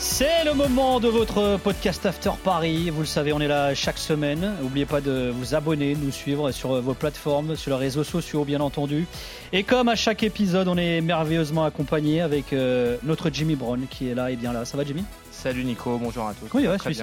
C'est 0.00 0.44
le 0.44 0.54
moment 0.54 1.00
de 1.00 1.08
votre 1.08 1.58
podcast 1.58 2.06
After 2.06 2.30
Paris. 2.44 2.88
Vous 2.90 3.00
le 3.00 3.06
savez, 3.06 3.32
on 3.32 3.40
est 3.40 3.48
là 3.48 3.74
chaque 3.74 3.98
semaine. 3.98 4.54
N'oubliez 4.62 4.86
pas 4.86 5.00
de 5.00 5.32
vous 5.34 5.56
abonner, 5.56 5.96
de 5.96 6.00
nous 6.00 6.12
suivre 6.12 6.52
sur 6.52 6.80
vos 6.80 6.94
plateformes, 6.94 7.56
sur 7.56 7.72
les 7.72 7.84
réseaux 7.84 8.04
sociaux, 8.04 8.44
bien 8.44 8.60
entendu. 8.60 9.06
Et 9.52 9.64
comme 9.64 9.88
à 9.88 9.96
chaque 9.96 10.22
épisode, 10.22 10.68
on 10.68 10.76
est 10.76 11.00
merveilleusement 11.00 11.64
accompagné 11.64 12.20
avec 12.20 12.52
euh, 12.52 12.96
notre 13.02 13.28
Jimmy 13.30 13.56
Brown 13.56 13.86
qui 13.90 14.08
est 14.08 14.14
là 14.14 14.30
et 14.30 14.36
bien 14.36 14.52
là. 14.52 14.64
Ça 14.64 14.76
va, 14.76 14.84
Jimmy? 14.84 15.02
Salut 15.32 15.64
Nico, 15.64 15.98
bonjour 15.98 16.26
à 16.28 16.34
tous. 16.34 16.46
Oui, 16.54 16.68
ouais, 16.68 16.78
celui-ci. 16.78 17.02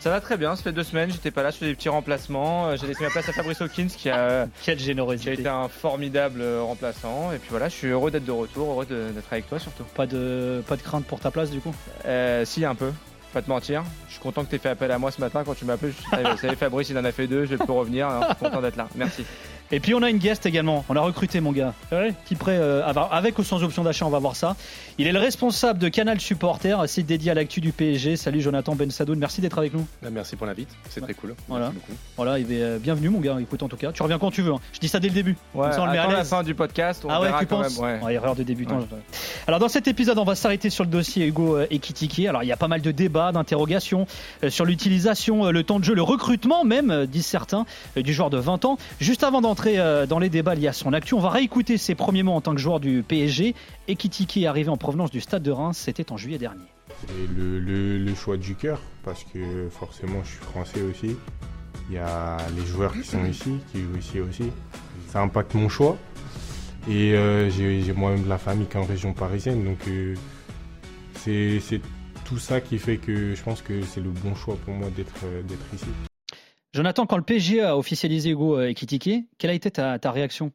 Ça 0.00 0.08
va 0.08 0.20
très 0.22 0.38
bien, 0.38 0.56
ça 0.56 0.62
fait 0.62 0.72
deux 0.72 0.82
semaines, 0.82 1.10
j'étais 1.12 1.30
pas 1.30 1.42
là, 1.42 1.50
je 1.50 1.56
faisais 1.58 1.70
des 1.70 1.76
petits 1.76 1.90
remplacements. 1.90 2.68
Euh, 2.68 2.76
J'ai 2.80 2.86
laissé 2.86 3.04
ma 3.04 3.10
place 3.10 3.28
à 3.28 3.32
Fabrice 3.32 3.60
Hawkins 3.60 3.88
qui 3.88 4.08
a, 4.08 4.46
Quelle 4.64 4.76
qui 4.78 4.84
a 4.84 4.86
générosité. 4.86 5.34
été 5.34 5.46
un 5.48 5.68
formidable 5.68 6.40
euh, 6.40 6.62
remplaçant. 6.62 7.32
Et 7.32 7.38
puis 7.38 7.48
voilà, 7.50 7.68
je 7.68 7.74
suis 7.74 7.88
heureux 7.88 8.10
d'être 8.10 8.24
de 8.24 8.32
retour, 8.32 8.70
heureux 8.70 8.86
d'être 8.86 9.30
avec 9.30 9.46
toi 9.46 9.58
surtout. 9.58 9.84
Pas 9.94 10.06
de, 10.06 10.62
pas 10.66 10.76
de 10.76 10.82
crainte 10.82 11.04
pour 11.04 11.20
ta 11.20 11.30
place, 11.30 11.50
du 11.50 11.60
coup? 11.60 11.74
Euh, 12.06 12.46
si, 12.46 12.64
un 12.64 12.74
peu, 12.74 12.90
pas 13.34 13.42
te 13.42 13.50
mentir. 13.50 13.84
Je 14.08 14.12
suis 14.14 14.22
content 14.22 14.42
que 14.42 14.48
tu 14.48 14.56
aies 14.56 14.58
fait 14.58 14.70
appel 14.70 14.90
à 14.90 14.98
moi 14.98 15.10
ce 15.10 15.20
matin 15.20 15.42
quand 15.44 15.54
tu 15.54 15.66
m'as 15.66 15.74
appelé. 15.74 15.92
Je 15.92 15.96
suis 16.00 16.10
dit, 16.24 16.30
Vous 16.30 16.38
savez, 16.38 16.56
Fabrice, 16.56 16.88
il 16.88 16.96
en 16.96 17.04
a 17.04 17.12
fait 17.12 17.26
deux, 17.26 17.44
je 17.44 17.50
vais 17.54 17.58
plus 17.62 17.70
revenir. 17.72 18.08
Alors, 18.08 18.22
je 18.30 18.36
suis 18.36 18.44
content 18.46 18.62
d'être 18.62 18.76
là. 18.76 18.88
Merci. 18.94 19.26
Et 19.72 19.78
puis 19.78 19.94
on 19.94 20.02
a 20.02 20.10
une 20.10 20.18
guest 20.18 20.46
également. 20.46 20.84
On 20.88 20.96
a 20.96 21.00
recruté 21.00 21.40
mon 21.40 21.52
gars. 21.52 21.74
Qui 22.26 22.34
prêt 22.34 22.56
euh, 22.58 22.82
avec 23.12 23.38
ou 23.38 23.44
sans 23.44 23.62
option 23.62 23.84
d'achat, 23.84 24.04
on 24.04 24.10
va 24.10 24.18
voir 24.18 24.34
ça. 24.34 24.56
Il 24.98 25.06
est 25.06 25.12
le 25.12 25.20
responsable 25.20 25.78
de 25.78 25.88
Canal 25.88 26.20
Supporter, 26.20 26.76
site 26.88 27.06
dédié 27.06 27.30
à 27.30 27.34
l'actu 27.34 27.60
du 27.60 27.70
PSG. 27.72 28.16
Salut 28.16 28.40
Jonathan 28.40 28.74
Ben 28.74 28.90
Sadoun, 28.90 29.18
merci 29.18 29.40
d'être 29.40 29.58
avec 29.58 29.72
nous. 29.72 29.86
Bah, 30.02 30.08
merci 30.10 30.34
pour 30.34 30.46
l'invite, 30.46 30.68
c'est 30.88 31.00
très 31.00 31.14
cool. 31.14 31.36
Voilà. 31.48 31.66
Merci 31.66 31.78
beaucoup. 31.86 31.98
Voilà, 32.16 32.38
il 32.40 32.52
est, 32.52 32.62
euh, 32.62 32.78
bienvenue 32.78 33.10
mon 33.10 33.20
gars. 33.20 33.36
Écoute 33.40 33.62
en 33.62 33.68
tout 33.68 33.76
cas, 33.76 33.92
tu 33.92 34.02
reviens 34.02 34.18
quand 34.18 34.32
tu 34.32 34.42
veux. 34.42 34.52
hein. 34.52 34.60
Je 34.72 34.80
dis 34.80 34.88
ça 34.88 34.98
dès 34.98 35.08
le 35.08 35.14
début. 35.14 35.36
Ouais, 35.54 35.66
Comme 35.66 35.72
ça, 35.72 35.82
on 35.82 35.86
le 35.86 35.92
met 35.92 35.98
à 35.98 36.08
la 36.08 36.24
fin 36.24 36.42
du 36.42 36.54
podcast, 36.56 37.04
on 37.04 37.10
ah 37.10 37.20
ouais, 37.20 37.26
verra 37.28 37.38
tu 37.38 37.46
quand 37.46 37.62
penses 37.62 37.78
même. 37.78 38.00
Ouais. 38.00 38.04
Ouais, 38.06 38.14
Erreur 38.14 38.34
de 38.34 38.42
débutant. 38.42 38.78
Ouais. 38.78 38.86
Alors 39.46 39.60
dans 39.60 39.68
cet 39.68 39.86
épisode, 39.86 40.18
on 40.18 40.24
va 40.24 40.34
s'arrêter 40.34 40.68
sur 40.68 40.82
le 40.84 40.90
dossier 40.90 41.26
Hugo 41.26 41.56
euh, 41.56 41.66
Ekitike. 41.70 42.26
Alors 42.26 42.42
il 42.42 42.46
y 42.46 42.52
a 42.52 42.56
pas 42.56 42.68
mal 42.68 42.80
de 42.80 42.90
débats, 42.90 43.30
d'interrogations 43.30 44.06
euh, 44.42 44.50
sur 44.50 44.64
l'utilisation, 44.64 45.46
euh, 45.46 45.52
le 45.52 45.62
temps 45.62 45.78
de 45.78 45.84
jeu, 45.84 45.94
le 45.94 46.02
recrutement 46.02 46.64
même, 46.64 46.90
euh, 46.90 47.06
disent 47.06 47.26
certains, 47.26 47.66
euh, 47.96 48.02
du 48.02 48.12
joueur 48.12 48.30
de 48.30 48.38
20 48.38 48.64
ans. 48.64 48.76
Juste 49.00 49.22
avant 49.22 49.40
d'entrer 49.40 49.59
euh, 49.66 50.06
dans 50.06 50.18
les 50.18 50.28
débats 50.28 50.54
liés 50.54 50.68
à 50.68 50.72
son 50.72 50.92
actu, 50.92 51.14
on 51.14 51.20
va 51.20 51.30
réécouter 51.30 51.78
ses 51.78 51.94
premiers 51.94 52.22
mots 52.22 52.32
en 52.32 52.40
tant 52.40 52.54
que 52.54 52.60
joueur 52.60 52.80
du 52.80 53.02
PSG. 53.06 53.54
Ekitike 53.88 54.38
est 54.38 54.46
arrivé 54.46 54.68
en 54.68 54.76
provenance 54.76 55.10
du 55.10 55.20
Stade 55.20 55.42
de 55.42 55.50
Reims, 55.50 55.78
c'était 55.78 56.12
en 56.12 56.16
juillet 56.16 56.38
dernier. 56.38 56.64
C'est 57.06 57.12
le, 57.36 58.14
choix 58.14 58.36
du 58.36 58.54
cœur, 58.54 58.80
parce 59.04 59.24
que 59.24 59.68
forcément 59.70 60.22
je 60.24 60.30
suis 60.30 60.40
français 60.40 60.82
aussi. 60.82 61.16
Il 61.88 61.94
y 61.94 61.98
a 61.98 62.36
les 62.56 62.66
joueurs 62.66 62.92
qui 62.92 63.04
sont 63.04 63.24
ici, 63.24 63.58
qui 63.72 63.80
jouent 63.80 63.98
ici 63.98 64.20
aussi. 64.20 64.50
Ça 65.08 65.20
impacte 65.20 65.54
mon 65.54 65.68
choix. 65.68 65.96
Et 66.88 67.14
euh, 67.14 67.50
j'ai 67.50 67.92
moi-même 67.92 68.24
de 68.24 68.28
la 68.28 68.38
famille 68.38 68.66
qui 68.66 68.76
est 68.76 68.80
en 68.80 68.84
région 68.84 69.12
parisienne, 69.12 69.64
donc 69.64 69.78
euh, 69.88 70.14
c'est 71.16 71.80
tout 72.24 72.38
ça 72.38 72.60
qui 72.60 72.78
fait 72.78 72.96
que 72.96 73.34
je 73.34 73.42
pense 73.42 73.60
que 73.60 73.82
c'est 73.82 74.00
le 74.00 74.10
bon 74.10 74.34
choix 74.34 74.56
pour 74.64 74.74
moi 74.74 74.88
d'être 74.96 75.74
ici. 75.74 75.86
Jonathan, 76.72 77.06
quand 77.06 77.16
le 77.16 77.24
PSG 77.24 77.62
a 77.62 77.76
officialisé 77.76 78.30
Hugo 78.30 78.58
euh, 78.58 78.68
Ekitike, 78.68 79.26
quelle 79.38 79.50
a 79.50 79.54
été 79.54 79.70
ta, 79.70 79.98
réaction? 80.10 80.52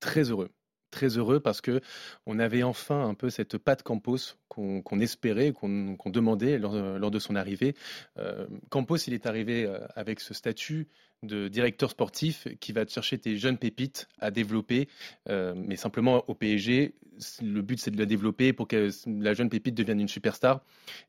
Très 0.00 0.30
heureux. 0.30 0.50
Très 0.90 1.18
heureux 1.18 1.40
parce 1.40 1.60
que 1.60 1.80
on 2.26 2.38
avait 2.38 2.62
enfin 2.62 3.06
un 3.06 3.14
peu 3.14 3.28
cette 3.28 3.58
patte 3.58 3.82
Campos 3.82 4.36
qu'on 4.48 5.00
espérait, 5.00 5.52
qu'on 5.52 5.96
demandait 6.06 6.58
lors, 6.58 6.74
lors 6.74 7.10
de 7.10 7.18
son 7.18 7.36
arrivée. 7.36 7.74
Euh, 8.18 8.46
Campos, 8.70 8.96
il 8.96 9.12
est 9.12 9.26
arrivé 9.26 9.66
euh, 9.66 9.78
avec 9.94 10.18
ce 10.18 10.34
statut 10.34 10.88
de 11.22 11.48
directeur 11.48 11.90
sportif 11.90 12.46
qui 12.60 12.72
va 12.72 12.84
te 12.84 12.92
chercher 12.92 13.18
tes 13.18 13.36
jeunes 13.36 13.58
pépites 13.58 14.08
à 14.20 14.30
développer, 14.30 14.88
euh, 15.28 15.54
mais 15.56 15.76
simplement 15.76 16.24
au 16.28 16.34
PSG, 16.34 16.94
le 17.42 17.62
but 17.62 17.80
c'est 17.80 17.90
de 17.90 17.98
la 17.98 18.06
développer 18.06 18.52
pour 18.52 18.68
que 18.68 18.90
la 19.06 19.34
jeune 19.34 19.48
pépite 19.48 19.74
devienne 19.74 20.00
une 20.00 20.08
superstar 20.08 20.62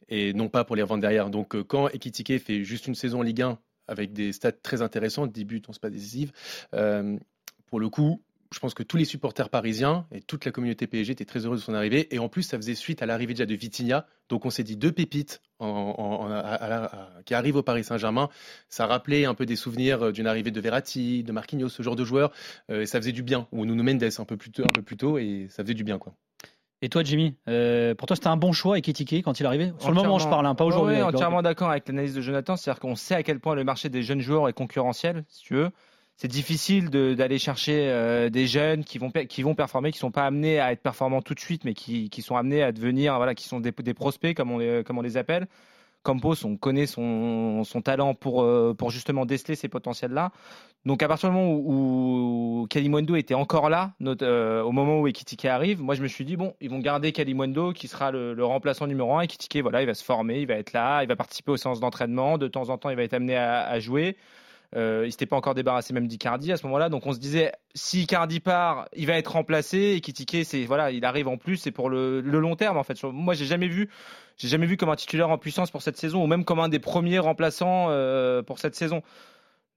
et 0.08 0.34
non 0.34 0.50
pas 0.50 0.64
pour 0.64 0.76
les 0.76 0.82
revendre 0.82 1.02
derrière. 1.02 1.30
Donc 1.30 1.56
euh, 1.56 1.64
quand 1.64 1.90
Ekitike 1.90 2.40
fait 2.40 2.64
juste 2.64 2.88
une 2.88 2.96
saison 2.96 3.20
en 3.20 3.24
Ligue 3.24 3.44
1 3.44 3.60
avec 3.90 4.14
des 4.14 4.32
stats 4.32 4.52
très 4.52 4.82
intéressants, 4.82 5.28
10 5.28 5.46
buts, 5.46 5.62
on 5.68 5.74
se 5.74 5.80
pas 5.80 5.90
décisive, 5.90 6.32
euh, 6.74 7.18
pour 7.68 7.80
le 7.80 7.90
coup, 7.90 8.22
je 8.52 8.60
pense 8.60 8.74
que 8.74 8.84
tous 8.84 8.98
les 8.98 9.06
supporters 9.06 9.50
parisiens 9.50 10.08
et 10.12 10.22
toute 10.22 10.46
la 10.46 10.52
communauté 10.52 10.88
PSG 10.88 11.12
étaient 11.12 11.26
très 11.26 11.46
heureux 11.46 11.58
de 11.58 11.62
son 11.62 11.74
arrivée. 11.74 12.14
Et 12.14 12.20
en 12.20 12.30
plus, 12.30 12.44
ça 12.44 12.58
faisait 12.58 12.76
suite 12.76 13.02
à 13.04 13.06
l'arrivée 13.06 13.34
déjà 13.34 13.46
de 13.46 13.54
Vitinha. 13.54 14.08
Donc 14.28 14.46
on 14.46 14.50
s'est 14.50 14.64
dit 14.64 14.76
deux 14.76 14.92
pépites 14.92 15.42
qui 15.60 17.34
arrivent 17.34 17.58
au 17.58 17.64
Paris 17.64 17.84
Saint-Germain. 17.84 18.30
Ça 18.70 18.88
rappelait 18.88 19.26
un 19.26 19.36
peu 19.36 19.46
des 19.46 19.56
souvenirs 19.56 20.08
euh, 20.08 20.12
d'une 20.12 20.28
arrivée 20.28 20.52
de 20.52 20.62
Verratti, 20.62 21.24
de 21.24 21.32
Marquinhos, 21.32 21.70
ce 21.70 21.84
genre 21.84 21.96
de 21.96 22.06
joueurs. 22.06 22.32
Euh, 22.72 22.82
et 22.82 22.86
ça 22.86 23.00
faisait 23.00 23.12
du 23.12 23.24
bien. 23.24 23.48
Ou 23.52 23.66
Nuno 23.66 23.84
Mendes 23.84 24.04
un 24.04 24.22
un 24.22 24.26
peu 24.26 24.38
plus 24.38 24.98
tôt 24.98 25.18
et 25.18 25.48
ça 25.50 25.64
faisait 25.64 25.76
du 25.76 25.84
bien. 25.84 26.00
quoi. 26.00 26.16
Et 26.82 26.88
toi 26.90 27.04
Jimmy, 27.04 27.36
euh, 27.50 27.94
pour 27.94 28.08
toi 28.08 28.16
c'était 28.16 28.28
un 28.28 28.38
bon 28.38 28.54
choix 28.54 28.78
Ekitike 28.78 29.24
quand 29.24 29.40
il 29.40 29.44
est 29.44 29.48
arrivé? 29.48 29.74
Sur 29.80 29.90
le 29.90 29.96
moment 29.96 30.18
je 30.18 30.24
Entièrement- 30.26 30.30
parle, 30.30 30.46
hein, 30.46 30.56
pas 30.56 30.64
aujourd'hui. 30.66 30.96
Le 30.98 31.04
entièrement 31.04 31.42
d'accord 31.42 31.70
avec 31.70 31.88
l'analyse 31.88 32.16
de 32.16 32.22
Jonathan. 32.22 32.56
C'est-à-dire 32.56 32.80
qu'on 32.80 32.96
sait 32.96 33.16
à 33.16 33.24
quel 33.24 33.40
point 33.40 33.54
le 33.56 33.64
marché 33.66 33.90
des 33.90 34.02
jeunes 34.02 34.22
joueurs 34.22 34.48
est 34.48 34.54
concurrentiel, 34.54 35.26
si 35.28 35.44
tu 35.44 35.56
veux. 35.56 35.70
C'est 36.16 36.28
difficile 36.30 36.90
de- 36.90 37.14
d'aller 37.14 37.38
chercher 37.40 37.88
euh, 37.90 38.30
des 38.30 38.46
jeunes 38.48 38.84
qui 38.84 38.98
vont, 38.98 39.10
qui 39.10 39.42
vont 39.42 39.56
performer, 39.56 39.92
qui 39.92 40.00
sont 40.00 40.12
pas 40.12 40.26
amenés 40.26 40.60
à 40.60 40.72
être 40.72 40.82
performants 40.82 41.22
tout 41.22 41.34
de 41.34 41.40
suite, 41.40 41.64
mais 41.66 41.74
qui, 41.74 42.10
qui 42.10 42.22
sont 42.22 42.36
amenés 42.38 42.62
à 42.64 42.72
devenir, 42.72 43.16
voilà, 43.18 43.36
qui 43.36 43.46
sont 43.48 43.60
des, 43.60 43.72
des 43.72 43.94
prospects, 43.94 44.36
comme 44.36 44.52
on, 44.52 44.58
les, 44.58 44.84
comme 44.86 44.98
on 44.98 45.02
les 45.02 45.16
appelle. 45.18 45.48
Campos, 46.04 46.46
on 46.46 46.58
connaît 46.58 46.86
son, 46.86 47.64
son 47.64 47.82
talent 47.82 48.14
pour, 48.14 48.42
euh, 48.42 48.74
pour 48.78 48.90
justement 48.90 49.26
déceler 49.26 49.56
ces 49.56 49.68
potentiels-là. 49.68 50.32
Donc 50.86 51.04
à 51.04 51.08
partir 51.08 51.30
du 51.30 51.36
moment 51.36 51.52
où, 51.52 52.62
où 52.62 52.68
Kalimundo 52.68 53.16
était 53.16 53.34
encore 53.34 53.70
là, 53.70 53.94
euh, 54.02 54.62
au 54.62 54.72
moment 54.72 55.02
où 55.02 55.08
Ekitike 55.08 55.46
arrive, 55.46 55.82
moi 55.82 55.96
je 55.96 56.02
me 56.02 56.08
suis 56.08 56.24
dit 56.24 56.38
bon, 56.38 56.56
ils 56.62 56.70
vont 56.70 56.80
garder 56.80 57.12
Kalimundo 57.12 57.74
qui 57.74 57.88
sera 57.88 58.12
le, 58.12 58.46
remplaçant 58.46 58.88
numéro 58.88 59.18
un. 59.18 59.22
Ekitike, 59.22 59.62
voilà, 59.62 59.82
il 59.82 59.88
va 59.88 59.94
se 59.94 60.04
former, 60.04 60.40
il 60.40 60.48
va 60.48 60.56
être 60.56 60.74
là, 60.74 61.04
il 61.04 61.08
va 61.08 61.18
participer 61.18 61.52
aux 61.52 61.58
séances 61.58 61.82
d'entraînement. 61.82 62.38
De 62.38 62.48
temps 62.48 62.70
en 62.70 62.78
temps, 62.78 62.90
il 62.90 62.96
va 62.96 63.04
être 63.04 63.14
amené 63.14 63.36
à 63.36 63.80
jouer. 63.80 64.16
Euh, 64.76 65.04
il 65.06 65.12
s'était 65.12 65.26
pas 65.26 65.36
encore 65.36 65.56
débarrassé 65.56 65.94
même 65.94 66.08
d'Icardi 66.08 66.52
à 66.52 66.58
ce 66.58 66.66
moment-là, 66.68 66.90
donc 66.90 67.08
on 67.08 67.14
se 67.14 67.20
disait 67.20 67.52
si 67.74 68.04
Icardi 68.04 68.40
part, 68.40 68.88
il 68.96 69.08
va 69.08 69.18
être 69.18 69.32
remplacé. 69.32 69.96
Ekitike, 69.98 70.46
c'est 70.46 70.66
voilà, 70.66 70.92
il 70.92 71.06
arrive 71.06 71.28
en 71.28 71.38
plus, 71.38 71.58
c'est 71.58 71.72
pour 71.72 71.90
le, 71.90 72.22
long 72.22 72.56
terme 72.56 72.78
en 72.78 72.84
fait. 72.84 73.04
Moi, 73.04 73.34
j'ai 73.34 73.46
jamais 73.46 73.68
vu, 73.68 73.90
jamais 74.38 74.68
vu 74.68 74.78
comme 74.78 74.90
un 74.90 74.96
titulaire 74.96 75.32
en 75.32 75.40
puissance 75.40 75.72
pour 75.72 75.82
cette 75.82 75.98
saison, 75.98 76.24
ou 76.24 76.28
même 76.28 76.46
comme 76.46 76.60
un 76.60 76.70
des 76.70 76.80
premiers 76.80 77.20
remplaçants 77.20 77.88
euh, 77.90 78.44
pour 78.44 78.60
cette 78.60 78.76
saison 78.76 79.02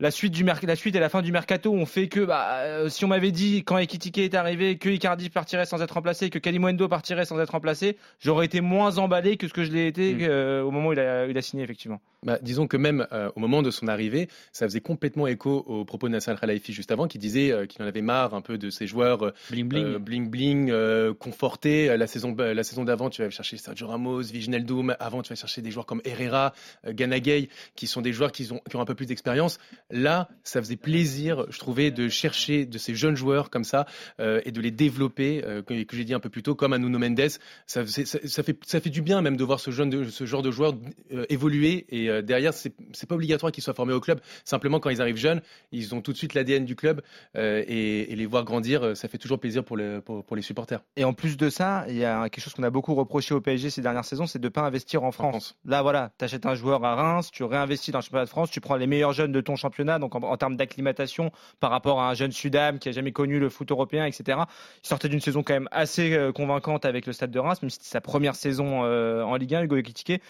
la 0.03 0.11
suite 0.11 0.33
du 0.33 0.45
la 0.45 0.77
suite 0.77 0.97
et 0.97 1.01
la 1.01 1.09
fin 1.09 1.23
du 1.23 1.33
mercato 1.33 1.73
ont 1.73 1.87
fait 1.87 2.09
que 2.09 2.21
bah, 2.21 2.57
euh, 2.59 2.89
si 2.89 3.05
on 3.05 3.09
m'avait 3.09 3.31
dit 3.31 3.63
quand 3.65 3.79
Ekitike 3.79 4.19
est 4.19 4.35
arrivé 4.35 4.77
que 4.77 4.89
Icardi 4.89 5.31
partirait 5.31 5.65
sans 5.65 5.81
être 5.81 5.93
remplacé 5.93 6.29
que 6.29 6.39
Kalimundo 6.39 6.89
partirait 6.89 7.25
sans 7.25 7.39
être 7.41 7.51
remplacé 7.51 7.97
j'aurais 8.19 8.47
été 8.47 8.61
moins 8.61 8.99
emballé 8.99 9.37
que 9.37 9.47
ce 9.49 9.53
que 9.55 9.65
je 9.65 9.71
l'ai 9.71 9.87
été 9.87 10.13
Mm. 10.13 10.19
euh, 10.23 10.63
au 10.63 10.71
moment 10.71 10.89
où 10.89 10.93
il 10.93 10.99
a, 10.99 11.27
il 11.27 11.39
a 11.39 11.43
signé 11.43 11.63
effectivement 11.63 12.01
Bah, 12.25 12.39
disons 12.43 12.67
que 12.67 12.77
même 12.77 13.07
euh, 13.13 13.31
au 13.37 13.41
moment 13.41 13.63
de 13.63 13.71
son 13.71 13.87
arrivée, 13.87 14.29
ça 14.53 14.67
faisait 14.67 14.81
complètement 14.81 15.27
écho 15.27 15.65
aux 15.67 15.85
propos 15.85 16.09
de 16.09 16.13
Nasser 16.13 16.35
Khelaïfi 16.41 16.73
juste 16.73 16.91
avant, 16.91 17.07
qui 17.07 17.19
disait 17.19 17.67
qu'il 17.69 17.83
en 17.83 17.87
avait 17.87 18.03
marre 18.03 18.35
un 18.35 18.41
peu 18.41 18.59
de 18.59 18.71
ces 18.71 18.87
joueurs 18.87 19.33
Bling 19.51 19.69
bling. 19.69 19.97
bling 19.99 20.29
bling, 20.29 21.15
confortés. 21.15 21.97
La 21.97 22.07
saison, 22.07 22.35
euh, 22.41 22.55
la 22.55 22.63
saison 22.65 22.85
d'avant, 22.85 23.11
tu 23.11 23.23
vas 23.23 23.31
chercher 23.31 23.57
Sergio 23.57 23.87
Ramos, 23.87 24.23
Viginaldoum. 24.23 24.97
Avant, 25.01 25.23
tu 25.23 25.31
vas 25.31 25.37
chercher 25.37 25.63
des 25.63 25.71
joueurs 25.71 25.87
comme 25.87 26.03
Herrera, 26.05 26.53
Gana 26.87 27.21
Gueye, 27.21 27.49
qui 27.77 27.87
sont 27.87 28.03
des 28.03 28.13
joueurs 28.13 28.33
qui 28.33 28.51
ont, 28.53 28.61
qui 28.69 28.77
ont 28.77 28.81
un 28.81 28.85
peu 28.85 28.95
plus 28.95 29.07
d'expérience. 29.07 29.59
Là, 29.93 30.29
ça 30.43 30.61
faisait 30.61 30.77
plaisir, 30.77 31.47
je 31.51 31.59
trouvais, 31.59 31.91
de 31.91 32.09
chercher 32.09 32.67
de 32.67 32.79
ces 32.79 32.95
jeunes 32.95 33.15
joueurs 33.15 33.51
comme 33.51 33.63
ça 33.65 33.87
euh, 34.19 34.41
et 34.45 34.51
de 34.51 34.61
les 34.61 34.71
développer, 34.73 35.45
euh, 35.45 35.63
que, 35.63 35.85
que 35.85 35.97
j'ai 35.97 36.05
dit 36.05 36.15
un 36.15 36.19
peu 36.21 36.31
plus 36.31 36.43
tôt, 36.43 36.55
comme 36.55 36.73
un 36.73 36.79
Nuno 36.79 36.99
Mendes. 36.99 37.21
Ça, 37.67 37.83
faisait- 37.85 38.05
ça, 38.07 38.19
ça 38.25 38.43
fait, 38.43 38.59
ça 38.67 38.81
fait 38.81 38.91
du 38.91 39.03
bien 39.03 39.23
même 39.23 39.37
de 39.37 39.45
voir 39.45 39.61
ce, 39.61 39.71
jeune 39.71 39.91
de- 39.91 40.05
ce 40.09 40.25
genre 40.27 40.43
de 40.43 40.51
joueurs 40.51 40.75
euh, 41.13 41.27
évoluer. 41.29 41.87
Et 41.91 42.09
euh, 42.11 42.23
derrière, 42.23 42.53
c'est 42.55 42.73
pas 43.07 43.15
obligatoire 43.15 43.53
qu'ils 43.53 43.63
soient 43.63 43.75
formés 43.75 43.93
au 43.93 44.01
club. 44.01 44.21
Simplement, 44.45 44.81
quand 44.81 44.91
ils 44.91 45.01
arrivent 45.01 45.17
jeunes, 45.17 45.43
ils 45.71 45.95
ont 45.95 46.01
tout 46.01 46.13
de 46.13 46.17
suite 46.19 46.35
l'ADN 46.35 46.65
du 46.65 46.75
club 46.75 47.03
et, 47.35 48.13
et 48.13 48.17
les 48.17 48.27
voir 48.27 48.45
grandir, 48.45 48.97
ça 48.97 49.09
fait 49.09 49.19
toujours 49.19 49.39
plaisir 49.39 49.65
pour, 49.65 49.77
le- 49.77 50.01
pour, 50.01 50.25
pour 50.25 50.37
les 50.37 50.43
supporters. 50.43 50.81
et 50.97 51.05
en 51.05 51.13
plus 51.13 51.37
de 51.37 51.51
ça 51.51 51.85
il 51.89 51.97
y 51.97 52.05
a 52.05 52.29
quelque 52.29 52.43
chose 52.43 52.55
qu'on 52.55 52.63
a 52.63 52.71
beaucoup 52.71 52.95
reproché 52.95 53.35
au 53.35 53.41
PSG 53.41 53.71
ces 53.71 53.83
dernières 53.83 54.05
saisons 54.05 54.27
c'est 54.27 54.39
de 54.39 54.45
ne 54.47 54.49
pas 54.49 54.63
investir 54.63 55.03
en 55.05 55.13
France, 55.13 55.29
France. 55.33 55.57
là 55.65 55.83
voilà 55.83 56.11
tu 56.19 56.25
achètes 56.25 56.47
un 56.47 56.55
joueur 56.55 56.85
à 56.85 56.95
Reims 56.95 57.31
tu 57.33 57.43
réinvestis 57.45 57.91
dans 57.93 57.99
le 57.99 58.03
championnat 58.05 58.25
de 58.25 58.31
France 58.31 58.51
tu 58.51 58.61
prends 58.61 58.77
les 58.77 58.87
meilleurs 58.87 59.13
jeunes 59.13 59.33
de 59.33 59.41
ton 59.41 59.57
championnat 59.57 59.72
donc 59.99 60.15
en, 60.15 60.23
en 60.23 60.37
termes 60.37 60.57
d'acclimatation 60.57 61.33
par 61.61 61.71
rapport 61.71 62.01
à 62.01 62.11
un 62.11 62.15
jeune 62.15 62.33
Sudam 62.33 62.79
qui 62.79 62.89
a 62.89 62.93
jamais 62.93 63.13
connu 63.13 63.39
le 63.39 63.49
foot 63.49 63.71
européen 63.71 64.05
etc 64.05 64.41
il 64.83 64.87
sortait 64.87 65.09
d'une 65.09 65.21
saison 65.21 65.43
quand 65.43 65.55
même 65.55 65.69
assez 65.73 66.15
euh, 66.15 66.33
convaincante 66.33 66.85
avec 66.85 67.07
le 67.07 67.13
Stade 67.13 67.31
de 67.31 67.39
Reims 67.39 67.63
même 67.63 67.71
si 67.71 67.79
c'était 67.79 67.89
sa 67.89 68.01
première 68.01 68.35
saison 68.35 68.85
euh, 68.85 69.23
en 69.23 69.37
Ligue 69.37 69.55
1 69.55 69.63
Hugo 69.63 69.77
Ekitike 69.77 70.23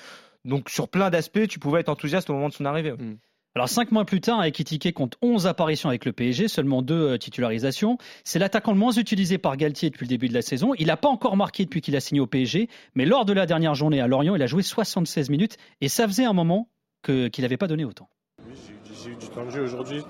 donc 0.45 0.71
sur 0.71 0.89
plein 0.89 1.11
d'aspects 1.11 1.47
tu 1.49 1.59
pouvais 1.59 1.81
être 1.81 1.89
enthousiaste 1.89 2.31
au 2.31 2.35
moment 2.35 2.49
de 2.49 2.55
son 2.55 2.65
arrivée 2.65 2.93
ouais. 2.93 2.99
Alors 3.55 3.69
cinq 3.69 3.93
mois 3.93 4.07
plus 4.07 4.23
tard, 4.23 4.43
Ekitike 4.43 4.95
compte 4.95 5.17
11 5.21 5.47
apparitions 5.47 5.91
avec 5.91 6.07
le 6.07 6.13
PSG, 6.13 6.49
seulement 6.49 6.81
deux 6.81 7.11
euh, 7.11 7.19
titularisations. 7.19 7.99
C'est 8.25 8.39
l'attaquant 8.39 8.73
le 8.73 8.79
moins 8.79 8.93
utilisé 8.93 9.37
par 9.37 9.59
Galtier 9.59 9.91
depuis 9.91 10.07
le 10.07 10.09
début 10.09 10.29
de 10.29 10.35
la 10.35 10.41
saison. 10.41 10.73
Il 10.79 10.87
n'a 10.87 10.97
pas 10.97 11.09
encore 11.09 11.37
marqué 11.37 11.67
depuis 11.67 11.83
qu'il 11.83 11.95
a 11.95 12.01
signé 12.01 12.23
au 12.23 12.27
PSG, 12.27 12.69
mais 12.95 13.05
lors 13.05 13.27
de 13.27 13.35
la 13.35 13.45
dernière 13.45 13.75
journée 13.75 14.01
à 14.01 14.07
Lorient, 14.07 14.35
il 14.35 14.43
a 14.43 14.47
joué 14.47 14.63
76 14.63 15.29
minutes 15.29 15.59
et 15.83 15.89
ça 15.89 16.09
faisait 16.09 16.25
un 16.25 16.33
moment 16.33 16.71
qu'il 17.05 17.31
n'avait 17.41 17.59
pas 17.59 17.67
donné 17.67 17.85
autant. 17.85 18.09
Oui, 18.49 18.55
j'ai 19.03 19.11
eu 19.11 19.17
du 19.17 19.29
temps 19.29 19.45
de 19.45 19.51
jeu 19.51 19.63
aujourd'hui. 19.63 20.05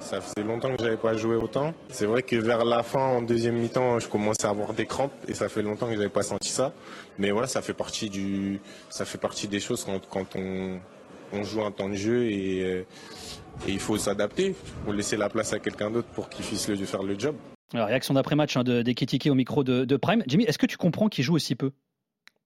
Ça 0.00 0.20
faisait 0.20 0.46
longtemps 0.46 0.74
que 0.76 0.82
j'avais 0.82 0.96
pas 0.96 1.16
joué 1.16 1.34
autant. 1.34 1.74
C'est 1.88 2.06
vrai 2.06 2.22
que 2.22 2.36
vers 2.36 2.64
la 2.64 2.82
fin, 2.82 3.00
en 3.00 3.22
deuxième 3.22 3.56
mi-temps, 3.56 3.98
je 3.98 4.08
commençais 4.08 4.46
à 4.46 4.50
avoir 4.50 4.72
des 4.72 4.86
crampes 4.86 5.12
et 5.26 5.34
ça 5.34 5.48
fait 5.48 5.62
longtemps 5.62 5.86
que 5.88 5.96
j'avais 5.96 6.08
pas 6.08 6.22
senti 6.22 6.50
ça. 6.50 6.72
Mais 7.18 7.32
voilà, 7.32 7.48
ça 7.48 7.62
fait 7.62 7.72
partie 7.72 8.08
du, 8.08 8.60
ça 8.90 9.04
fait 9.04 9.18
partie 9.18 9.48
des 9.48 9.58
choses 9.58 9.84
quand, 10.10 10.36
on, 10.36 11.42
joue 11.42 11.62
un 11.62 11.72
temps 11.72 11.88
de 11.88 11.94
jeu 11.94 12.30
et, 12.30 12.62
euh, 12.62 12.84
et 13.66 13.72
il 13.72 13.80
faut 13.80 13.98
s'adapter. 13.98 14.54
Faut 14.86 14.92
laisser 14.92 15.16
la 15.16 15.28
place 15.28 15.52
à 15.52 15.58
quelqu'un 15.58 15.90
d'autre 15.90 16.08
pour 16.08 16.28
qu'il 16.28 16.44
puisse 16.44 16.68
le, 16.68 16.76
faire 16.76 17.02
le 17.02 17.18
job. 17.18 17.34
Alors, 17.74 17.88
réaction 17.88 18.14
d'après-match 18.14 18.56
hein, 18.56 18.64
de, 18.64 19.30
au 19.30 19.34
micro 19.34 19.64
de, 19.64 19.84
de 19.84 19.96
Prime. 19.96 20.22
Jimmy, 20.26 20.44
est-ce 20.44 20.58
que 20.58 20.66
tu 20.66 20.76
comprends 20.76 21.08
qu'il 21.08 21.24
joue 21.24 21.34
aussi 21.34 21.54
peu? 21.54 21.72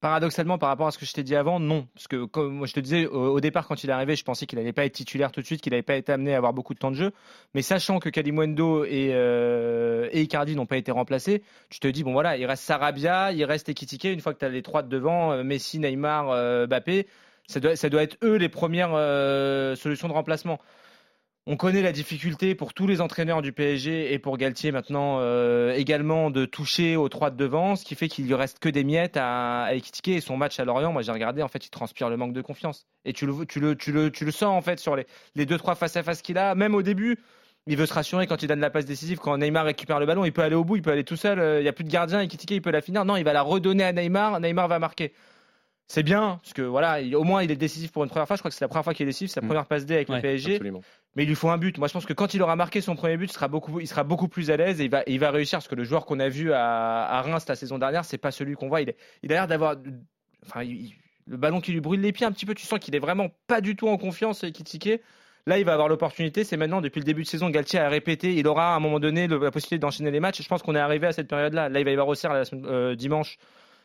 Paradoxalement, 0.03 0.59
par 0.59 0.69
rapport 0.69 0.89
à 0.89 0.91
ce 0.91 0.99
que 0.99 1.07
je 1.07 1.13
t'ai 1.13 1.23
dit 1.23 1.37
avant, 1.37 1.61
non. 1.61 1.87
Parce 1.95 2.09
que, 2.09 2.25
comme 2.25 2.57
moi 2.57 2.67
je 2.67 2.73
te 2.73 2.81
disais, 2.81 3.07
au, 3.07 3.39
départ, 3.39 3.69
quand 3.69 3.85
il 3.85 3.89
est 3.89 3.93
arrivé, 3.93 4.17
je 4.17 4.25
pensais 4.25 4.47
qu'il 4.47 4.59
n'allait 4.59 4.73
pas 4.73 4.85
être 4.85 4.95
titulaire 4.95 5.31
tout 5.31 5.41
de 5.41 5.47
suite, 5.47 5.61
qu'il 5.61 5.71
n'allait 5.71 5.85
pas 5.85 5.95
été 5.95 6.11
amené 6.11 6.35
à 6.35 6.39
avoir 6.39 6.53
beaucoup 6.53 6.75
de 6.75 6.81
temps 6.81 6.91
de 6.91 6.97
jeu. 6.97 7.13
Mais 7.55 7.63
sachant 7.63 8.01
que 8.01 8.09
Kalimwendo 8.09 8.85
et, 8.85 9.11
euh, 9.13 10.09
et 10.11 10.23
Icardi 10.23 10.57
n'ont 10.57 10.67
pas 10.67 10.77
été 10.77 10.91
remplacés, 10.91 11.45
tu 11.71 11.79
te 11.79 11.87
dis, 11.87 12.03
bon 12.03 12.15
voilà, 12.15 12.37
il 12.37 12.45
reste 12.47 12.65
Sarabia, 12.65 13.31
il 13.31 13.45
reste 13.45 13.69
Ekitike. 13.69 14.03
Une 14.07 14.21
fois 14.21 14.35
que 14.35 14.41
tu 14.41 14.45
as 14.45 14.49
les 14.49 14.63
trois 14.63 14.83
de 14.83 14.89
devant, 14.89 15.31
euh, 15.31 15.45
Messi, 15.45 15.79
Neymar, 15.79 16.31
euh, 16.31 16.67
Mbappé, 16.67 17.07
ça 17.47 17.61
doit, 17.61 18.03
être 18.03 18.17
eux 18.25 18.39
les 18.39 18.49
premières 18.49 18.97
solutions 19.77 20.09
de 20.09 20.13
remplacement. 20.13 20.59
On 21.49 21.57
connaît 21.57 21.83
la 21.83 21.91
difficulté 21.91 22.55
pour 22.55 22.73
tous 22.73 22.87
les 22.87 23.01
entraîneurs 23.01 23.43
du 23.43 23.53
PSG 23.53 24.13
et 24.13 24.19
pour 24.21 24.39
Galtier 24.39 24.71
maintenant 24.71 25.19
euh, 25.19 25.73
également 25.73 26.31
de 26.31 26.45
toucher 26.45 26.95
aux 26.95 27.09
trois 27.09 27.33
de 27.33 27.37
devant, 27.37 27.75
ce 27.75 27.85
qui 27.85 27.97
fait 27.97 28.07
qu'il 28.07 28.27
lui 28.27 28.35
reste 28.35 28.61
que 28.61 28.69
des 28.69 28.85
miettes 28.85 29.17
à, 29.17 29.65
à 29.65 29.75
Et 29.75 30.21
son 30.21 30.37
match 30.37 30.61
à 30.61 30.65
Lorient, 30.65 30.93
moi 30.93 31.03
j'ai 31.03 31.11
regardé, 31.11 31.43
en 31.43 31.49
fait, 31.49 31.67
il 31.67 31.71
transpire 31.71 32.09
le 32.09 32.17
manque 32.17 32.33
de 32.33 32.43
confiance. 32.43 32.87
Et 33.05 33.13
tu 33.13 33.27
le, 33.27 33.45
tu 33.45 33.59
le, 33.59 33.75
tu 33.75 33.91
le, 33.91 34.13
tu 34.13 34.25
le 34.25 34.31
sens 34.31 34.57
en 34.57 34.61
fait 34.61 34.79
sur 34.79 34.95
les, 34.95 35.05
les 35.35 35.45
deux 35.45 35.59
trois 35.59 35.75
face 35.75 35.97
à 35.97 36.05
face 36.05 36.23
qu'il 36.23 36.39
a, 36.39 36.55
même 36.55 36.77
au 36.77 36.83
début. 36.83 37.19
Il 37.67 37.77
veut 37.77 37.87
se 37.87 37.95
rassurer 37.95 38.29
quand 38.29 38.45
il 38.45 38.47
donne 38.47 38.61
la 38.61 38.71
passe 38.71 38.85
décisive. 38.85 39.19
Quand 39.19 39.37
Neymar 39.37 39.65
récupère 39.65 39.99
le 39.99 40.07
ballon, 40.07 40.25
il 40.25 40.33
peut 40.33 40.43
aller 40.43 40.55
au 40.55 40.65
bout, 40.65 40.77
il 40.77 40.83
peut 40.83 40.93
aller 40.93 41.05
tout 41.05 41.17
seul. 41.17 41.41
Euh, 41.41 41.59
il 41.59 41.65
n'y 41.65 41.69
a 41.69 41.73
plus 41.73 41.85
de 41.85 41.91
gardien. 41.91 42.21
Ekitike, 42.21 42.53
il 42.53 42.63
peut 42.63 42.71
la 42.71 42.81
finir. 42.81 43.05
Non, 43.05 43.17
il 43.17 43.25
va 43.25 43.33
la 43.33 43.43
redonner 43.43 43.83
à 43.83 43.93
Neymar. 43.93 44.39
Neymar 44.39 44.69
va 44.69 44.79
marquer 44.79 45.13
c'est 45.89 46.03
bien, 46.03 46.41
parce 46.43 46.55
que 46.55 46.63
voilà, 46.63 47.01
au 47.15 47.23
moins 47.23 47.43
il 47.43 47.51
est 47.51 47.57
décisif 47.57 47.93
pour 47.93 48.03
une 48.03 48.09
première 48.09 48.27
fois. 48.27 48.37
Je 48.37 48.41
crois 48.41 48.51
que 48.51 48.55
c'est 48.55 48.65
la 48.65 48.69
première 48.69 48.85
fois 48.85 48.95
qu'il 48.95 49.05
est 49.05 49.11
décisif, 49.11 49.29
c'est 49.29 49.41
sa 49.41 49.43
mm. 49.43 49.49
première 49.49 49.67
passe 49.67 49.85
D 49.85 49.95
avec 49.95 50.09
le 50.09 50.23
PSG. 50.23 50.59
Mais 51.15 51.25
il 51.25 51.29
lui 51.29 51.35
faut 51.35 51.51
un 51.51 51.59
but. 51.59 51.77
Moi, 51.79 51.89
je 51.89 51.93
pense 51.93 52.07
que 52.07 52.13
quand 52.13 52.33
il 52.35 52.43
aura 52.43 52.57
marqué 52.57 52.81
son 52.81 52.97
premier 52.97 53.17
but, 53.17 53.27
il 53.27 53.33
sera 53.33 53.49
beaucoup, 53.49 53.81
il 53.81 53.87
sera 53.87 54.03
beaucoup 54.03 54.29
plus 54.29 54.51
à 54.51 54.57
l'aise 54.57 54.81
et 54.81 54.85
il 54.85 54.91
va, 54.91 55.03
il 55.07 55.19
va 55.19 55.31
réussir. 55.31 55.59
Parce 55.59 55.69
que 55.69 55.75
le 55.75 55.85
joueur 55.85 56.07
qu'on 56.07 56.21
a 56.21 56.29
vu 56.29 56.53
à, 56.53 57.21
Reims 57.23 57.45
la 57.49 57.55
saison 57.55 57.79
dernière, 57.79 58.05
c'est 58.05 58.19
pas 58.19 58.31
celui 58.31 58.55
qu'on 58.55 58.69
voit. 58.69 58.81
Il, 58.81 58.91
a 58.91 58.95
l'air 59.29 59.47
d'avoir, 59.47 59.77
enfin, 60.47 60.65
le 60.65 61.37
ballon 61.37 61.61
qui 61.61 61.73
lui 61.73 61.81
brûle 61.81 62.01
les 62.01 62.13
pieds 62.13 62.27
un 62.27 62.33
petit 62.33 62.47
peu. 62.47 62.55
Tu 62.55 62.67
sens 62.67 62.79
qu'il 62.79 62.95
est 62.97 63.01
vraiment 63.01 63.29
pas 63.47 63.61
du 63.61 63.77
tout 63.77 63.89
en 63.89 63.99
confiance, 63.99 64.45
tiquait. 64.65 65.03
Là, 65.47 65.59
il 65.59 65.65
va 65.65 65.73
avoir 65.73 65.89
l'opportunité. 65.89 66.45
C'est 66.45 66.57
maintenant, 66.57 66.81
depuis 66.81 67.01
le 67.01 67.05
début 67.05 67.25
de 67.25 67.29
saison, 67.29 67.51
Galtier 67.51 67.81
a 67.81 67.89
répété. 67.89 68.35
Il 68.35 68.47
aura 68.47 68.73
à 68.73 68.77
un 68.77 68.81
moment 68.81 69.01
donné 69.01 69.27
la 69.27 69.51
possibilité 69.51 69.79
d'enchaîner 69.79 70.11
les 70.11 70.21
matchs. 70.21 70.41
Je 70.41 70.49
pense 70.49 70.63
qu'on 70.63 70.77
est 70.77 70.81
arrivé 70.81 71.09
à 71.09 71.13
cette 71.13 71.29
période-là. 71.29 71.69
Là, 71.69 71.81
il 71.81 71.85
va 71.85 71.91
y 71.91 71.95
avoir 71.95 72.09
la 72.25 72.45
euh, 72.53 72.95
dimanche 72.95 73.39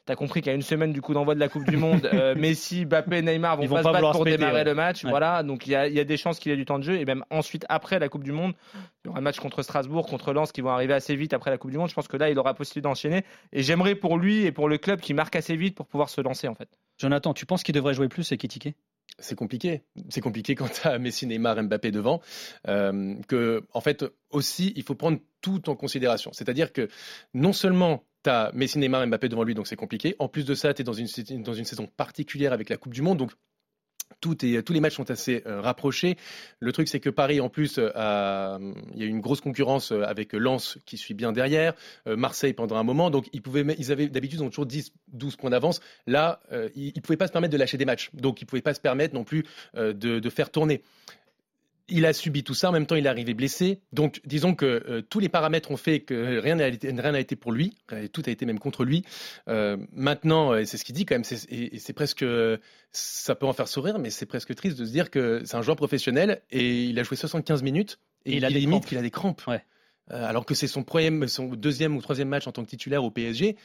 T'as 0.08 0.16
compris 0.16 0.40
qu'il 0.40 0.50
y 0.50 0.54
a 0.54 0.56
une 0.56 0.62
semaine 0.62 0.94
du 0.94 1.02
coup 1.02 1.14
d'envoi 1.14 1.36
de 1.36 1.40
la 1.42 1.50
Coupe 1.50 1.66
du 1.66 1.76
Monde, 1.76 2.10
euh, 2.14 2.34
Messi, 2.38 2.86
Mbappé, 2.86 3.22
Neymar 3.22 3.58
vont, 3.58 3.68
pas, 3.68 3.84
se 3.84 3.90
battre 3.90 4.12
pour 4.14 4.24
démarrer 4.24 4.64
le 4.64 4.74
match. 4.74 5.04
Voilà, 5.04 5.44
donc 5.44 5.68
il 5.68 5.72
y, 5.72 5.76
a, 5.76 5.86
y, 5.90 6.00
a, 6.00 6.06
des 6.06 6.16
chances 6.16 6.40
qu'il 6.40 6.50
ait 6.50 6.56
du 6.56 6.64
temps 6.64 6.80
de 6.80 6.84
jeu 6.86 6.98
et 6.98 7.04
même 7.04 7.26
ensuite 7.30 7.66
après 7.68 8.00
la 8.00 8.08
Coupe 8.08 8.24
du 8.24 8.32
Monde, 8.32 8.54
il 8.74 9.08
y 9.08 9.10
aura 9.10 9.20
un 9.20 9.22
match 9.22 9.38
contre 9.38 9.64
Strasbourg, 9.64 10.08
contre 10.08 10.32
Lens 10.32 10.54
qui 10.54 10.62
vont 10.62 10.70
arriver 10.70 10.94
assez 10.94 11.14
vite 11.18 11.34
après 11.34 11.52
la 11.52 11.58
Coupe 11.58 11.72
du 11.72 11.78
Monde. 11.78 11.90
Je 11.90 11.94
pense 11.94 12.08
que 12.08 12.16
là, 12.16 12.30
il 12.30 12.40
aura 12.40 12.54
possibilité 12.54 12.88
d'enchaîner 12.88 13.26
et 13.52 13.64
j'aimerais 13.64 13.96
pour 13.96 14.18
lui 14.18 14.46
et 14.46 14.54
pour 14.54 14.70
le 14.70 14.78
club 14.78 15.02
qu'il 15.02 15.16
marque 15.16 15.36
assez 15.36 15.58
vite 15.58 15.76
pour 15.76 15.88
pouvoir 15.88 16.08
se 16.08 16.22
lancer 16.22 16.48
en 16.48 16.56
fait. 16.56 16.70
Jonathan, 16.98 17.34
tu 17.34 17.46
penses 17.46 17.64
qu'il 17.64 17.76
devrait 17.76 17.94
jouer 17.94 18.08
plus 18.08 18.32
et 18.32 18.38
critiquer? 18.38 18.76
C'est 19.20 19.36
compliqué. 19.36 19.82
C'est 20.10 20.22
compliqué 20.22 20.56
quand 20.56 20.70
tu 20.72 20.88
as 20.88 21.00
Messi, 21.00 21.26
Neymar, 21.26 21.62
Mbappé 21.64 21.92
devant. 21.92 22.22
Euh, 22.68 23.16
que, 23.28 23.66
en 23.74 23.82
fait, 23.82 24.06
aussi, 24.30 24.74
il 24.76 24.84
faut 24.84 24.96
prendre 24.96 25.18
tout 25.42 25.70
en 25.70 25.76
considération. 25.76 26.32
C'est-à-dire 26.34 26.72
que 26.72 26.88
non 27.34 27.52
seulement 27.52 28.04
tu 28.24 28.30
as 28.30 28.52
Messi, 28.54 28.80
Neymar, 28.80 29.06
Mbappé 29.08 29.30
devant 29.30 29.44
lui, 29.44 29.54
donc 29.54 29.68
c'est 29.68 29.76
compliqué. 29.76 30.16
En 30.20 30.28
plus 30.28 30.46
de 30.46 30.56
ça, 30.56 30.74
tu 30.74 30.82
es 30.82 30.86
dans 30.86 30.94
une, 30.94 31.08
dans 31.44 31.54
une 31.54 31.66
saison 31.66 31.88
particulière 31.88 32.54
avec 32.54 32.70
la 32.70 32.78
Coupe 32.78 32.94
du 32.94 33.02
Monde. 33.02 33.18
Donc 33.18 33.32
tout 34.22 34.46
est, 34.46 34.64
tous 34.64 34.74
les 34.74 34.80
matchs 34.80 34.96
sont 34.96 35.12
assez 35.12 35.44
euh, 35.46 35.62
rapprochés. 35.62 36.18
Le 36.60 36.72
truc, 36.72 36.88
c'est 36.88 37.00
que 37.00 37.10
Paris, 37.10 37.40
en 37.40 37.50
plus, 37.50 37.76
euh, 37.78 38.58
il 38.94 39.00
y 39.00 39.04
a 39.04 39.08
une 39.08 39.20
grosse 39.20 39.42
concurrence 39.42 39.92
euh, 39.92 40.04
avec 40.04 40.34
Lens 40.34 40.80
qui 40.86 40.98
suit 40.98 41.14
bien 41.14 41.32
derrière, 41.32 41.74
Marseille 42.06 42.54
pendant 42.54 42.78
un 42.78 42.84
moment. 42.84 43.10
Donc, 43.10 43.28
ils, 43.34 43.42
pouvaient, 43.42 43.66
ils 43.78 43.92
avaient 43.92 44.08
d'habitude, 44.08 44.40
ils 44.40 44.44
ont 44.44 44.50
toujours 44.50 44.66
10, 44.66 44.94
12 45.10 45.36
points 45.36 45.50
d'avance. 45.50 45.82
Là, 46.06 46.40
ils 46.76 46.94
ne 46.96 47.02
pouvaient 47.02 47.18
pas 47.18 47.28
se 47.28 47.32
permettre 47.32 47.52
de 47.52 47.58
lâcher 47.58 47.78
des 47.78 47.86
matchs. 47.86 48.10
Donc, 48.14 48.42
ils 48.42 48.46
ne 48.46 48.48
pouvaient 48.48 48.62
pas 48.62 48.74
se 48.74 48.80
permettre 48.80 49.14
non 49.14 49.24
plus 49.24 49.46
de, 49.76 49.92
de, 49.92 50.30
faire 50.30 50.50
tourner 50.50 50.82
il 51.90 52.06
a 52.06 52.14
subi 52.14 52.44
tout 52.44 52.54
ça, 52.54 52.70
en 52.70 52.72
même 52.72 52.86
temps 52.86 52.96
il 52.96 53.06
est 53.06 53.10
arrivé 53.10 53.34
blessé. 53.34 53.82
Donc 53.94 54.22
disons 54.26 54.56
que 54.56 54.66
euh, 54.66 55.02
tous 55.02 55.20
les 55.20 55.30
paramètres 55.30 55.72
ont 55.72 55.78
fait 55.78 56.02
que 56.02 56.40
rien 56.40 56.56
n'a 56.56 56.68
été, 56.68 56.92
rien 56.92 57.14
été 57.14 57.36
pour 57.36 57.52
lui, 57.52 57.78
tout 58.14 58.24
a 58.26 58.30
été 58.30 58.46
même 58.46 58.60
contre 58.60 58.84
lui. 58.84 59.04
Euh, 59.48 59.78
maintenant, 59.94 60.54
c'est 60.66 60.78
ce 60.78 60.84
qu'il 60.84 60.96
dit 60.96 61.06
quand 61.06 61.16
même, 61.16 61.24
et, 61.50 61.80
c'est 61.80 61.94
presque, 61.94 62.26
ça 62.92 63.36
peut 63.36 63.46
en 63.46 63.54
faire 63.54 63.68
sourire, 63.68 64.00
mais 64.00 64.10
c'est 64.10 64.26
presque 64.26 64.54
triste 64.56 64.78
de 64.78 64.86
se 64.86 64.92
dire 64.92 65.10
que 65.10 65.42
c'est 65.46 65.56
un 65.56 65.62
joueur 65.62 65.78
professionnel 65.78 66.42
et 66.52 66.86
il 66.86 67.00
a 67.00 67.04
joué 67.04 67.18
75 67.18 67.64
minutes 67.64 68.00
et, 68.26 68.38
il 68.38 68.46
a 68.46 68.50
des 68.50 68.60
limites 68.60 68.86
qu'il 68.86 68.98
a 68.98 69.02
des 69.02 69.12
crampes. 69.12 69.42
Euh, 70.12 70.26
alors 70.26 70.46
que 70.46 70.54
c'est 70.54 70.68
son, 70.68 70.86
son 71.28 71.48
deuxième 71.48 71.96
ou 71.96 72.02
troisième 72.02 72.30
match 72.30 72.48
en 72.48 72.52
tant 72.52 72.64
que 72.64 72.70
titulaire 72.70 73.04
au 73.04 73.12
PSG. 73.12 73.58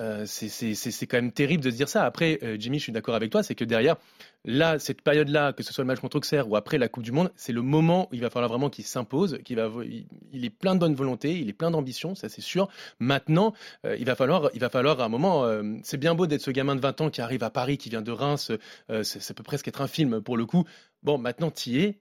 Euh, 0.00 0.24
c'est 0.26 1.06
quand 1.06 1.18
même 1.18 1.32
terrible 1.32 1.62
de 1.62 1.70
se 1.70 1.76
dire 1.76 1.88
ça. 1.88 2.04
Après, 2.04 2.38
euh, 2.42 2.56
Jimmy, 2.58 2.78
je 2.78 2.84
suis 2.84 2.92
d'accord 2.92 3.14
avec 3.14 3.30
toi, 3.30 3.42
c'est 3.42 3.54
que 3.54 3.64
derrière, 3.64 3.96
là, 4.44 4.78
cette 4.78 5.02
période-là, 5.02 5.52
que 5.52 5.62
ce 5.62 5.74
soit 5.74 5.84
le 5.84 5.88
match 5.88 6.00
contre 6.00 6.16
Auxerre 6.16 6.48
ou 6.48 6.56
après 6.56 6.78
la 6.78 6.88
Coupe 6.88 7.02
du 7.02 7.12
Monde, 7.12 7.30
c'est 7.36 7.52
le 7.52 7.60
moment 7.60 8.08
où 8.10 8.14
il 8.14 8.22
va 8.22 8.30
falloir 8.30 8.48
vraiment 8.48 8.70
qu'il 8.70 8.84
s'impose, 8.84 9.38
qu'il 9.44 9.62
il, 10.32 10.44
est 10.44 10.50
plein 10.50 10.74
de 10.74 10.80
bonne 10.80 10.94
volonté, 10.94 11.38
il 11.38 11.48
est 11.48 11.54
plein 11.54 11.70
d'ambition, 11.70 12.14
ça 12.14 12.28
c'est 12.30 12.40
sûr. 12.40 12.68
Maintenant, 12.98 13.52
euh, 13.84 13.96
il 13.98 14.06
va 14.06 14.14
falloir, 14.14 14.50
il 14.54 14.60
va 14.60 14.70
falloir 14.70 15.00
à 15.00 15.04
un 15.04 15.08
moment. 15.08 15.44
c'est 15.82 15.98
bien 15.98 16.14
beau 16.14 16.26
d'être 16.26 16.40
ce 16.40 16.50
gamin 16.50 16.76
de 16.76 16.80
20 16.80 17.00
ans 17.02 17.10
qui 17.10 17.20
arrive 17.20 17.42
à 17.42 17.50
Paris, 17.50 17.76
qui 17.76 17.90
vient 17.90 18.02
de 18.02 18.12
Reims, 18.12 18.52
ça 19.02 19.34
peut 19.34 19.42
presque 19.42 19.68
être 19.68 19.82
un 19.82 19.88
film 19.88 20.22
pour 20.22 20.36
le 20.36 20.46
coup. 20.46 20.64
Bon, 21.02 21.18
maintenant, 21.18 21.50
tu 21.50 21.70
y 21.70 21.78
es. 21.84 22.00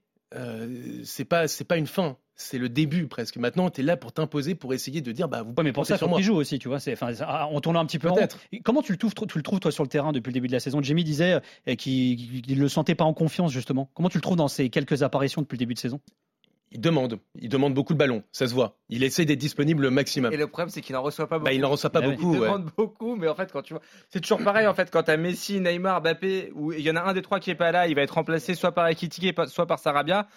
c'est 1.04 1.26
pas, 1.26 1.48
c'est 1.48 1.66
pas 1.66 1.78
une 1.78 1.88
fin 1.88 2.18
c'est 2.40 2.58
le 2.58 2.70
début 2.70 3.08
presque. 3.08 3.38
Maintenant, 3.38 3.70
tu 3.70 3.82
es 3.82 3.84
là 3.84 3.98
pour 3.98 4.14
t'imposer, 4.14 4.56
pour 4.56 4.74
essayer 4.74 5.02
de 5.02 5.12
dire, 5.12 5.28
bah, 5.28 5.44
vous 5.44 5.54
ouais, 5.58 5.64
mais 5.64 5.74
pour 5.74 5.86
ça, 5.86 5.98
il 6.18 6.24
joue 6.24 6.36
aussi, 6.36 6.58
tu 6.58 6.70
vois. 6.70 6.80
C'est, 6.80 6.98
on 7.52 7.60
tourne 7.60 7.76
un 7.76 7.86
petit 7.86 8.00
peu. 8.00 8.10
Peut-être. 8.10 8.40
Comment 8.64 8.82
tu 8.82 8.94
le 8.94 8.98
trouves, 8.98 9.14
tu 9.14 9.38
le 9.38 9.44
trouves 9.44 9.60
toi 9.60 9.72
sur 9.72 9.84
le 9.84 9.90
terrain 9.90 10.12
depuis 10.12 10.30
le 10.30 10.34
début 10.34 10.48
de 10.48 10.54
la 10.54 10.60
saison? 10.60 10.82
Jimmy 10.82 11.04
disait 11.04 11.42
euh, 11.68 11.76
qu'il 11.76 12.42
ne 12.48 12.56
le 12.56 12.70
sentait 12.70 12.96
pas 12.96 13.04
en 13.04 13.14
confiance 13.14 13.52
justement. 13.52 13.92
Comment 13.94 14.10
tu 14.10 14.18
le 14.18 14.22
trouves 14.22 14.38
dans 14.38 14.48
ces 14.48 14.70
quelques 14.70 15.04
apparitions 15.04 15.42
depuis 15.42 15.56
le 15.56 15.60
début 15.60 15.74
de 15.74 15.80
saison? 15.80 16.00
Il 16.72 16.80
demande, 16.80 17.20
il 17.40 17.50
demande 17.50 17.74
beaucoup 17.74 17.94
de 17.94 17.98
ballons, 17.98 18.22
ça 18.32 18.48
se 18.48 18.54
voit. 18.54 18.78
Il 18.90 19.04
essaie 19.04 19.26
d'être 19.26 19.40
disponible 19.40 19.82
le 19.82 19.90
maximum. 19.90 20.32
Et 20.32 20.38
le 20.38 20.46
problème, 20.46 20.70
c'est 20.70 20.82
qu'il 20.82 20.94
n'en 20.94 21.02
reçoit 21.02 21.28
pas 21.28 21.40
bah, 21.40 21.46
beaucoup. 21.46 21.56
il 21.56 21.62
n'en 21.62 21.70
reçoit 21.70 21.90
pas 21.90 22.02
beaucoup. 22.02 22.36
Il 22.36 22.40
demande 22.42 22.70
beaucoup, 22.78 23.16
mais 23.16 23.28
en 23.28 23.34
fait, 23.34 23.52
quand 23.52 23.64
tu 23.64 23.74
vois, 23.74 23.82
c'est 24.10 24.22
toujours 24.22 24.44
pareil. 24.44 24.68
En 24.68 24.76
fait, 24.76 24.92
quand 24.92 25.02
tu 25.02 25.10
as 25.10 25.18
Messi, 25.18 25.60
Neymar, 25.60 26.02
Mbappé, 26.02 26.52
où 26.54 26.72
il 26.72 26.82
y 26.82 26.92
en 26.92 26.96
a 26.96 27.02
un 27.02 27.14
des 27.14 27.24
trois 27.24 27.40
qui 27.40 27.50
est 27.50 27.56
pas 27.56 27.72
là, 27.72 27.88
il 27.88 27.96
va 27.96 28.04
être 28.04 28.14
remplacé 28.14 28.54
soit 28.54 28.72
par 28.72 28.88
Ekitike, 28.88 29.36
soit 29.48 29.66
par 29.66 29.80
Sarabia 29.80 30.28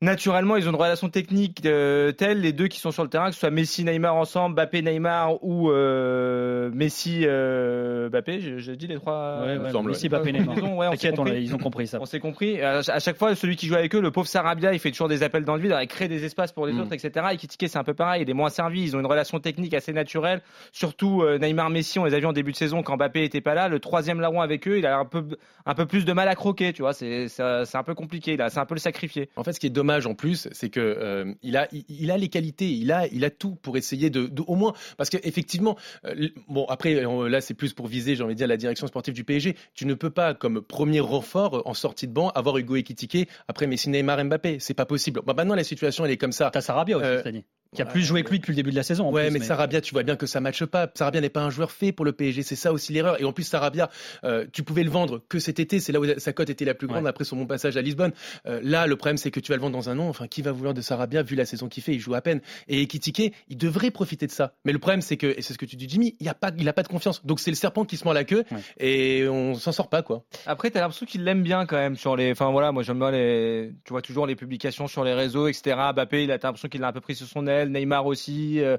naturellement, 0.00 0.56
ils 0.56 0.66
ont 0.66 0.70
une 0.70 0.76
relation 0.76 1.08
technique 1.08 1.64
euh, 1.66 2.12
telle, 2.12 2.40
les 2.40 2.52
deux 2.52 2.68
qui 2.68 2.78
sont 2.78 2.92
sur 2.92 3.02
le 3.02 3.08
terrain, 3.08 3.28
que 3.28 3.34
ce 3.34 3.40
soit 3.40 3.50
Messi, 3.50 3.84
Neymar 3.84 4.14
ensemble, 4.14 4.54
Mbappé, 4.54 4.82
Neymar 4.82 5.42
ou 5.42 5.70
euh, 5.70 6.70
Messi, 6.72 7.22
euh, 7.24 8.08
Mbappé, 8.08 8.58
j'ai 8.58 8.76
dit 8.76 8.86
les 8.86 8.96
trois. 8.96 9.40
Ouais, 9.42 9.58
ouais, 9.58 9.82
Messi, 9.82 10.08
Mbappé, 10.08 10.32
Neymar. 10.32 10.56
Ouais, 10.78 10.86
on 10.88 11.26
ils 11.26 11.54
ont 11.54 11.58
compris 11.58 11.86
ça. 11.86 11.98
On 12.00 12.06
s'est 12.06 12.20
compris. 12.20 12.60
À, 12.62 12.82
chaque 13.00 13.16
fois, 13.16 13.34
celui 13.34 13.56
qui 13.56 13.66
joue 13.66 13.74
avec 13.74 13.94
eux, 13.94 14.00
le 14.00 14.10
pauvre 14.10 14.28
Sarabia, 14.28 14.72
il 14.72 14.78
fait 14.78 14.90
toujours 14.90 15.08
des 15.08 15.22
appels 15.22 15.44
dans 15.44 15.56
le 15.56 15.62
vide, 15.62 15.76
il 15.80 15.88
crée 15.88 16.08
des 16.08 16.24
espaces 16.24 16.52
pour 16.52 16.66
les 16.66 16.72
mm. 16.72 16.80
autres, 16.80 16.92
etc. 16.92 17.26
Et 17.32 17.36
Kitike, 17.36 17.68
c'est 17.68 17.78
un 17.78 17.84
peu 17.84 17.94
pareil, 17.94 18.22
il 18.22 18.30
est 18.30 18.34
moins 18.34 18.50
servi. 18.50 18.82
Ils 18.82 18.96
ont 18.96 19.00
une 19.00 19.06
relation 19.06 19.40
technique 19.40 19.74
assez 19.74 19.92
naturelle. 19.92 20.42
Surtout 20.72 21.24
Neymar, 21.40 21.70
Messi, 21.70 21.98
on 21.98 22.04
les 22.04 22.14
a 22.14 22.20
vus 22.20 22.26
en 22.26 22.32
début 22.32 22.52
de 22.52 22.56
saison 22.56 22.82
quand 22.82 22.96
Mbappé 22.96 23.24
était 23.24 23.40
pas 23.40 23.54
là. 23.54 23.68
Le 23.68 23.80
troisième 23.80 24.20
larron 24.20 24.40
avec 24.40 24.68
eux, 24.68 24.78
il 24.78 24.86
a 24.86 24.98
un 24.98 25.04
peu, 25.04 25.24
un 25.66 25.74
peu 25.74 25.86
plus 25.86 26.04
de 26.04 26.12
mal 26.12 26.28
à 26.28 26.34
croquer, 26.36 26.72
tu 26.72 26.82
vois. 26.82 26.92
C'est 26.92 27.28
un 27.40 27.82
peu 27.84 27.94
compliqué. 27.94 28.36
C'est 28.48 28.58
un 28.58 28.66
peu 28.66 28.74
le 28.74 28.80
sacrifié. 28.80 29.28
En 29.36 29.42
fait, 29.42 29.52
ce 29.52 29.60
qui 29.60 29.66
est 29.66 29.70
dommage 29.70 29.87
en 29.90 30.14
plus, 30.14 30.48
c'est 30.52 30.70
que 30.70 30.80
euh, 30.80 31.32
il 31.42 31.56
a 31.56 31.68
il, 31.88 32.10
a 32.10 32.18
les 32.18 32.28
qualités, 32.28 32.70
il 32.70 32.92
a 32.92 33.06
il 33.08 33.24
a 33.24 33.30
tout 33.30 33.54
pour 33.56 33.76
essayer 33.76 34.10
de, 34.10 34.30
au 34.46 34.54
moins 34.54 34.74
parce 34.96 35.10
qu'effectivement 35.10 35.76
euh, 36.04 36.28
bon 36.48 36.66
après 36.66 37.02
là 37.28 37.40
c'est 37.40 37.54
plus 37.54 37.72
pour 37.72 37.86
viser 37.86 38.16
j'ai 38.16 38.22
envie 38.22 38.34
de 38.34 38.38
dire 38.38 38.46
la 38.46 38.56
direction 38.56 38.86
sportive 38.86 39.14
du 39.14 39.24
PSG. 39.24 39.56
Tu 39.74 39.86
ne 39.86 39.94
peux 39.94 40.10
pas 40.10 40.34
comme 40.34 40.60
premier 40.60 41.00
renfort 41.00 41.62
en 41.66 41.74
sortie 41.74 42.06
de 42.06 42.12
banc 42.12 42.28
avoir 42.30 42.58
Hugo 42.58 42.76
Ekitike 42.76 43.28
après 43.48 43.66
Messi, 43.66 43.90
Neymar, 43.90 44.24
Mbappé, 44.24 44.58
c'est 44.60 44.74
pas 44.74 44.86
possible. 44.86 45.20
maintenant 45.26 45.54
la 45.54 45.64
situation 45.64 46.04
elle 46.04 46.12
est 46.12 46.16
comme 46.16 46.32
ça. 46.32 46.50
T'as 46.52 46.60
Sarabia 46.60 46.96
aussi, 46.96 47.06
euh, 47.06 47.32
dit. 47.32 47.44
Qui 47.74 47.82
a 47.82 47.84
plus 47.84 48.02
joué 48.02 48.22
que 48.24 48.30
lui 48.30 48.38
depuis 48.38 48.52
le 48.52 48.56
début 48.56 48.70
de 48.70 48.76
la 48.76 48.82
saison. 48.82 49.08
en 49.08 49.12
Ouais, 49.12 49.28
plus, 49.28 49.38
mais, 49.38 49.44
Sarabia, 49.44 49.82
tu 49.82 49.92
vois 49.92 50.02
bien 50.02 50.16
que 50.16 50.26
ça 50.26 50.40
matche 50.40 50.64
pas. 50.64 50.90
Sarabia 50.94 51.20
n'est 51.20 51.28
pas 51.28 51.42
un 51.42 51.50
joueur 51.50 51.70
fait 51.70 51.92
pour 51.92 52.06
le 52.06 52.12
PSG. 52.12 52.42
C'est 52.42 52.56
ça 52.56 52.72
aussi 52.72 52.92
l'erreur. 52.94 53.20
Et 53.20 53.24
en 53.24 53.32
plus, 53.32 53.44
Sarabia, 53.44 53.90
euh, 54.24 54.46
tu 54.52 54.62
pouvais 54.62 54.84
le 54.84 54.90
vendre 54.90 55.22
que 55.28 55.38
cet 55.38 55.60
été. 55.60 55.78
C'est 55.78 55.92
là 55.92 56.00
où 56.00 56.06
sa 56.18 56.32
cote 56.32 56.48
était 56.48 56.64
la 56.64 56.74
plus 56.74 56.86
grande 56.86 57.06
après 57.06 57.24
son 57.24 57.36
bon 57.36 57.46
passage 57.46 57.76
à 57.76 57.82
Lisbonne. 57.82 58.12
Euh, 58.46 58.60
là, 58.62 58.86
le 58.86 58.96
problème, 58.96 59.18
c'est 59.18 59.30
que 59.30 59.40
tu 59.40 59.52
vas 59.52 59.56
le 59.56 59.62
vendre 59.62 59.76
dans 59.76 59.90
un 59.90 59.98
an. 59.98 60.08
Enfin, 60.08 60.26
qui 60.28 60.40
va 60.40 60.52
vouloir 60.52 60.72
de 60.72 60.80
Sarabia 60.80 61.22
vu 61.22 61.36
la 61.36 61.44
saison 61.44 61.68
qu'il 61.68 61.82
fait? 61.82 61.92
Il 61.92 62.00
joue 62.00 62.14
à 62.14 62.22
peine. 62.22 62.40
Et 62.68 62.80
Ekitike, 62.80 63.34
il 63.48 63.56
devrait 63.58 63.90
profiter 63.90 64.26
de 64.26 64.32
ça. 64.32 64.54
Mais 64.64 64.72
le 64.72 64.78
problème, 64.78 65.02
c'est 65.02 65.18
que, 65.18 65.26
et 65.26 65.42
c'est 65.42 65.52
ce 65.52 65.58
que 65.58 65.66
tu 65.66 65.76
dis, 65.76 65.88
Jimmy, 65.88 66.16
il 66.20 66.28
a 66.28 66.34
pas, 66.34 66.50
il 66.56 66.68
a 66.68 66.72
pas 66.72 66.82
de 66.82 66.88
confiance. 66.88 67.24
Donc 67.26 67.38
c'est 67.38 67.50
le 67.50 67.56
serpent 67.56 67.84
qui 67.84 67.98
se 67.98 68.04
mord 68.04 68.14
la 68.14 68.24
queue 68.24 68.44
et 68.78 69.28
on 69.28 69.54
s'en 69.54 69.72
sort 69.72 69.88
pas, 69.88 70.02
quoi. 70.02 70.24
Après, 70.46 70.70
t'as 70.70 70.80
l'impression 70.80 71.04
qu'il 71.04 71.24
l'aime 71.24 71.42
bien 71.42 71.66
quand 71.66 71.76
même 71.76 71.96
sur 71.96 72.16
les. 72.16 72.32
Enfin 72.32 72.50
voilà, 72.50 72.72
moi 72.72 72.82
j'aime 72.82 72.98
bien 72.98 73.10
les. 73.10 73.72
Tu 73.84 73.92
vois 73.92 74.02
toujours 74.02 74.26
les 74.26 74.36
publications 74.36 74.86
sur 74.86 75.04
les 75.04 75.12
réseaux, 75.12 75.48
etc. 75.48 75.76
Mbappé, 75.92 76.24
il 76.24 76.30
a 76.32 76.38
t'as 76.38 76.48
l'impression 76.48 76.68
qu'il 76.68 76.80
l'a 76.80 76.88
un 76.88 76.92
peu 76.92 77.00
pris 77.00 77.14
sur 77.14 77.26
son 77.26 77.46
Neymar 77.66 78.06
aussi. 78.06 78.60
euh, 78.60 78.76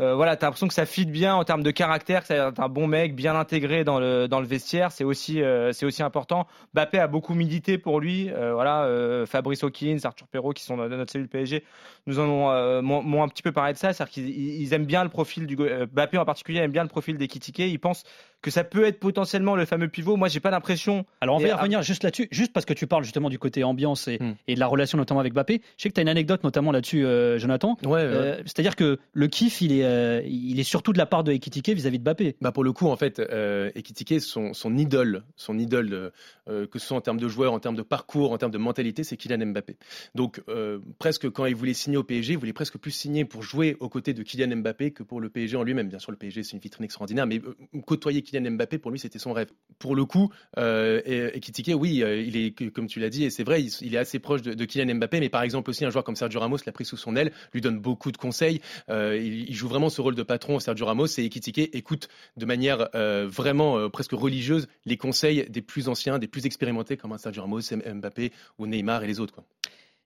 euh, 0.00 0.14
voilà, 0.14 0.34
t'as 0.36 0.46
l'impression 0.46 0.66
que 0.66 0.74
ça 0.74 0.86
fit 0.86 1.04
bien 1.04 1.34
en 1.34 1.44
termes 1.44 1.62
de 1.62 1.70
caractère, 1.70 2.22
que 2.22 2.28
c'est 2.28 2.38
un 2.38 2.68
bon 2.68 2.86
mec, 2.86 3.14
bien 3.14 3.36
intégré 3.38 3.84
dans 3.84 4.00
le 4.00 4.44
vestiaire. 4.44 4.92
C'est 4.92 5.04
aussi 5.04 5.42
euh, 5.42 5.72
important. 6.00 6.46
Mbappé 6.74 6.98
a 6.98 7.06
beaucoup 7.06 7.34
milité 7.34 7.76
pour 7.76 8.00
lui. 8.00 8.30
Voilà, 8.30 9.24
Fabrice 9.26 9.62
Hawkins, 9.62 9.98
Arthur 10.04 10.26
Perrault, 10.28 10.52
qui 10.52 10.64
sont 10.64 10.76
dans 10.76 10.88
notre 10.88 11.12
cellule 11.12 11.28
PSG, 11.28 11.64
nous 12.06 12.18
en 12.18 12.28
ont 12.28 13.22
un 13.22 13.28
petit 13.28 13.42
peu 13.42 13.52
parlé 13.52 13.74
de 13.74 13.78
ça. 13.78 13.92
C'est-à-dire 13.92 14.12
qu'ils 14.12 14.28
ils 14.30 14.72
aiment 14.72 14.86
bien 14.86 15.04
le 15.04 15.10
profil 15.10 15.46
du. 15.46 15.56
Mbappé 15.56 16.16
en 16.16 16.24
particulier 16.24 16.60
aime 16.60 16.72
bien 16.72 16.82
le 16.82 16.88
profil 16.88 17.18
des 17.18 17.28
Kitike. 17.28 17.58
Ils 17.58 17.78
pensent 17.78 18.04
que 18.42 18.50
ça 18.50 18.64
peut 18.64 18.84
être 18.84 18.98
potentiellement 19.00 19.54
le 19.56 19.64
fameux 19.66 19.88
pivot. 19.88 20.16
Moi, 20.16 20.28
j'ai 20.28 20.40
pas 20.40 20.50
l'impression. 20.50 21.04
Alors 21.20 21.36
on 21.36 21.40
va 21.40 21.48
y 21.48 21.50
à- 21.50 21.56
revenir 21.56 21.82
juste 21.82 22.02
là-dessus, 22.04 22.28
juste 22.30 22.52
parce 22.52 22.64
que 22.66 22.72
tu 22.72 22.86
parles 22.86 23.04
justement 23.04 23.28
du 23.28 23.38
côté 23.38 23.64
ambiance 23.64 24.08
et, 24.08 24.18
Hmm. 24.20 24.34
et 24.48 24.54
de 24.54 24.60
la 24.60 24.66
relation 24.66 24.96
notamment 24.98 25.20
avec 25.20 25.32
Mbappé. 25.34 25.60
Je 25.76 25.82
sais 25.82 25.88
que 25.88 25.94
tu 25.94 26.00
as 26.00 26.02
une 26.02 26.08
anecdote 26.08 26.42
notamment 26.44 26.72
là-dessus, 26.72 27.04
euh, 27.04 27.38
Jonathan. 27.38 27.76
Ouais, 27.84 27.90
ouais. 27.90 27.98
Euh, 28.02 28.36
C'est-à-dire 28.46 28.76
que 28.76 28.98
le 29.12 29.26
kiff, 29.28 29.60
il 29.60 29.72
est, 29.72 29.84
euh, 29.84 30.22
il 30.26 30.58
est 30.58 30.64
surtout 30.64 30.92
de 30.92 30.98
la 30.98 31.06
part 31.06 31.24
de 31.24 31.32
Ekitike 31.32 31.68
vis-à-vis 31.70 31.98
de 31.98 32.02
Mbappé. 32.04 32.36
Bah 32.40 32.52
pour 32.52 32.64
le 32.64 32.72
coup, 32.72 32.88
en 32.88 32.96
fait, 32.96 33.18
euh, 33.18 33.70
Ekitike, 33.74 34.20
son, 34.20 34.54
son 34.54 34.76
idole, 34.76 35.22
son 35.36 35.58
idole, 35.58 36.12
que 36.46 36.78
ce 36.78 36.86
soit 36.86 36.96
en 36.96 37.00
termes 37.00 37.20
de 37.20 37.28
joueur, 37.28 37.52
en 37.52 37.60
termes 37.60 37.76
de 37.76 37.82
parcours, 37.82 38.32
en 38.32 38.38
termes 38.38 38.50
de 38.52 38.58
mentalité, 38.58 39.04
c'est 39.04 39.16
Kylian 39.16 39.46
Mbappé. 39.46 39.76
Donc, 40.14 40.42
euh, 40.48 40.78
presque 40.98 41.28
quand 41.30 41.46
il 41.46 41.54
voulait 41.54 41.74
signer 41.74 41.96
au 41.96 42.02
PSG, 42.02 42.32
il 42.32 42.38
voulait 42.38 42.52
presque 42.52 42.76
plus 42.78 42.90
signer 42.90 43.24
pour 43.24 43.42
jouer 43.42 43.76
aux 43.80 43.88
côtés 43.88 44.14
de 44.14 44.22
Kylian 44.22 44.56
Mbappé 44.56 44.90
que 44.90 45.02
pour 45.02 45.20
le 45.20 45.28
PSG 45.28 45.56
en 45.56 45.62
lui-même. 45.62 45.88
Bien 45.88 45.98
sûr, 45.98 46.10
le 46.10 46.16
PSG, 46.16 46.42
c'est 46.42 46.52
une 46.54 46.58
vitrine 46.58 46.84
extraordinaire, 46.84 47.26
mais 47.26 47.38
euh, 47.38 47.80
côtoyer 47.86 48.22
Kylian 48.30 48.52
Mbappé, 48.52 48.78
pour 48.78 48.90
lui, 48.90 48.98
c'était 48.98 49.18
son 49.18 49.32
rêve. 49.32 49.48
Pour 49.78 49.94
le 49.94 50.04
coup, 50.04 50.30
euh, 50.58 51.00
Ekitike, 51.34 51.72
oui, 51.74 52.02
euh, 52.02 52.20
il 52.20 52.36
est, 52.36 52.70
comme 52.70 52.86
tu 52.86 53.00
l'as 53.00 53.10
dit, 53.10 53.24
et 53.24 53.30
c'est 53.30 53.44
vrai, 53.44 53.62
il, 53.62 53.94
est 53.94 53.98
assez 53.98 54.18
proche 54.18 54.42
de, 54.42 54.64
Kylian 54.64 54.94
Mbappé, 54.94 55.20
mais 55.20 55.28
par 55.28 55.42
exemple 55.42 55.70
aussi 55.70 55.84
un 55.84 55.90
joueur 55.90 56.04
comme 56.04 56.16
Sergio 56.16 56.40
Ramos 56.40 56.58
l'a 56.64 56.72
pris 56.72 56.84
sous 56.84 56.96
son 56.96 57.16
aile, 57.16 57.32
lui 57.52 57.60
donne 57.60 57.78
beaucoup 57.78 58.12
de 58.12 58.16
conseils. 58.16 58.60
Euh, 58.88 59.16
il, 59.16 59.54
joue 59.54 59.68
vraiment 59.68 59.90
ce 59.90 60.00
rôle 60.00 60.14
de 60.14 60.22
patron, 60.22 60.60
Sergio 60.60 60.86
Ramos, 60.86 61.06
et 61.18 61.24
Ekitike 61.24 61.74
écoute 61.74 62.08
de 62.36 62.46
manière 62.46 62.88
euh, 62.94 63.26
vraiment 63.28 63.78
euh, 63.78 63.88
presque 63.88 64.12
religieuse 64.12 64.68
les 64.84 64.96
conseils 64.96 65.46
des 65.48 65.62
plus 65.62 65.88
anciens, 65.88 66.18
des 66.18 66.28
plus 66.28 66.46
expérimentés, 66.46 66.96
comme 66.96 67.12
un 67.12 67.18
Sergio 67.18 67.42
Ramos, 67.42 67.60
Mbappé 67.72 68.32
ou 68.58 68.66
Neymar 68.66 69.04
et 69.04 69.06
les 69.06 69.20
autres. 69.20 69.42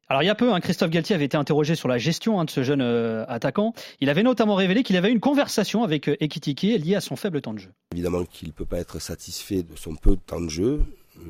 Alors 0.09 0.23
il 0.23 0.27
y 0.27 0.31
a 0.31 0.35
peu, 0.35 0.53
hein, 0.53 0.61
Christophe 0.61 0.91
Galtier 0.91 1.15
avait 1.15 1.25
été 1.25 1.37
interrogé 1.37 1.75
sur 1.75 1.89
la 1.89 1.97
gestion 1.97 2.39
hein, 2.39 2.45
de 2.45 2.51
ce 2.51 2.63
jeune 2.63 2.83
euh, 2.83 3.25
attaquant. 3.27 3.73
Il 4.01 4.11
avait 4.11 4.23
notamment 4.23 4.55
révélé 4.55 4.83
qu'il 4.83 4.97
avait 4.97 5.09
eu 5.09 5.13
une 5.13 5.21
conversation 5.21 5.83
avec 5.83 6.09
euh, 6.09 6.17
Ekitike 6.21 6.63
liée 6.63 6.95
à 6.95 7.01
son 7.01 7.17
faible 7.17 7.41
temps 7.41 7.55
de 7.55 7.59
jeu. 7.59 7.71
Évidemment 7.93 8.25
qu'il 8.25 8.49
ne 8.49 8.53
peut 8.53 8.67
pas 8.67 8.79
être 8.79 9.01
satisfait 9.01 9.63
de 9.63 9.77
son 9.77 9.95
peu 9.95 10.17
de 10.17 10.21
temps 10.21 10.43
de 10.43 10.51
jeu. 10.51 10.83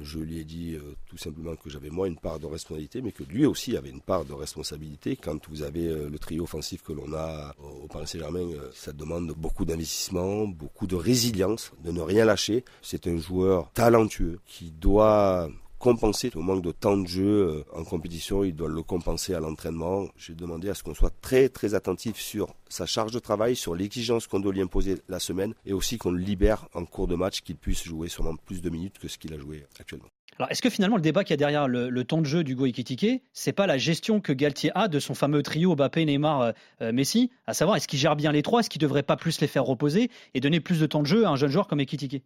Je 0.03 0.19
lui 0.19 0.41
ai 0.41 0.45
dit 0.45 0.75
euh, 0.75 0.97
tout 1.09 1.19
simplement 1.19 1.55
que 1.55 1.71
j'avais 1.71 1.91
moi 1.91 2.09
une 2.09 2.19
part 2.19 2.41
de 2.41 2.47
responsabilité, 2.47 3.01
mais 3.01 3.13
que 3.13 3.23
lui 3.23 3.47
aussi 3.47 3.77
avait 3.77 3.91
une 3.91 4.01
part 4.01 4.25
de 4.25 4.33
responsabilité. 4.33 5.15
Quand 5.15 5.49
vous 5.49 5.63
avez 5.63 5.87
euh, 5.87 6.09
le 6.11 6.19
trio 6.19 6.43
offensif 6.43 6.83
que 6.83 6.93
l'on 6.93 7.13
a 7.13 7.55
au 7.83 7.87
Paris 7.87 8.09
Saint-Germain, 8.09 8.49
ça 8.73 8.93
demande 8.93 9.33
beaucoup 9.37 9.65
d'investissement, 9.65 10.49
beaucoup 10.49 10.89
de 10.89 10.97
résilience, 10.97 11.71
de 11.85 11.93
ne 11.93 12.01
rien 12.01 12.25
lâcher. 12.25 12.65
C'est 12.83 13.07
un 13.07 13.19
joueur 13.19 13.71
talentueux 13.73 14.41
qui 14.47 14.73
doit 14.73 15.49
compenser 15.85 16.31
le 16.35 16.41
manque 16.41 16.63
de 16.63 16.73
temps 16.73 16.97
de 16.97 17.07
jeu 17.07 17.27
euh, 17.27 17.79
en 17.79 17.85
compétition, 17.85 18.43
il 18.43 18.55
doit 18.55 18.71
le 18.71 18.83
compenser 18.83 19.35
à 19.35 19.41
l'entraînement. 19.41 20.07
J'ai 20.17 20.33
demandé 20.33 20.71
à 20.71 20.75
ce 20.75 20.83
qu'on 20.83 20.95
soit 20.95 21.13
très 21.21 21.51
très 21.51 21.75
attentif 21.75 22.17
sur 22.17 22.55
sa 22.71 22.87
charge 22.87 23.13
de 23.13 23.19
travail, 23.19 23.55
sur 23.55 23.75
l'exigence 23.75 24.27
qu'on 24.27 24.41
doit 24.41 24.55
lui 24.55 24.63
imposer 24.63 24.97
la 25.11 25.19
semaine 25.19 25.53
et 25.67 25.75
aussi 25.75 25.99
qu'on 25.99 26.11
le 26.11 26.21
libère 26.21 26.69
en 26.73 26.87
cours 26.87 27.07
de 27.07 27.17
match, 27.17 27.43
qu'il 27.43 27.57
puisse 27.57 27.85
jouer 27.85 28.09
sûrement 28.09 28.35
plus 28.47 28.63
de 28.63 28.71
minutes 28.71 28.99
que 28.99 29.09
ce 29.09 29.19
qu'il 29.19 29.35
a 29.35 29.39
joué 29.39 29.67
actuellement. 29.79 30.09
Alors 30.39 30.51
est-ce 30.51 30.63
que 30.63 30.71
finalement 30.71 30.97
le 30.97 31.03
débat 31.03 31.23
qu'il 31.23 31.33
y 31.33 31.35
a 31.35 31.37
derrière 31.37 31.69
le, 31.69 32.05
temps 32.05 32.23
de 32.23 32.27
jeu 32.27 32.43
d'Hugo 32.43 32.65
Ekitike, 32.65 33.23
c'est 33.35 33.53
pas 33.53 33.67
la 33.67 33.77
gestion 33.77 34.23
que 34.23 34.33
Galtier 34.33 34.73
a 34.75 34.89
de 34.89 34.99
son 34.99 35.13
fameux 35.13 35.43
trio 35.43 35.77
Mbappé, 35.77 36.07
Neymar, 36.07 36.41
euh, 36.41 36.53
euh, 36.81 36.93
Messi, 36.93 37.31
à 37.47 37.53
savoir 37.53 37.77
est-ce 37.77 37.87
qu'il 37.87 37.99
gère 37.99 38.17
bien 38.17 38.33
les 38.33 38.43
trois, 38.43 38.61
est-ce 38.61 38.71
qu'il 38.71 38.81
devrait 38.81 39.03
pas 39.03 39.17
plus 39.17 39.43
les 39.43 39.49
faire 39.49 39.65
reposer 39.65 40.11
et 40.33 40.41
donner 40.41 40.61
plus 40.61 40.81
de 40.81 40.87
temps 40.87 41.03
de 41.03 41.07
jeu 41.07 41.27
à 41.27 41.29
un 41.29 41.37
jeune 41.37 41.51
joueur 41.51 41.69
comme 41.69 41.81
Ekitike? 41.81 42.23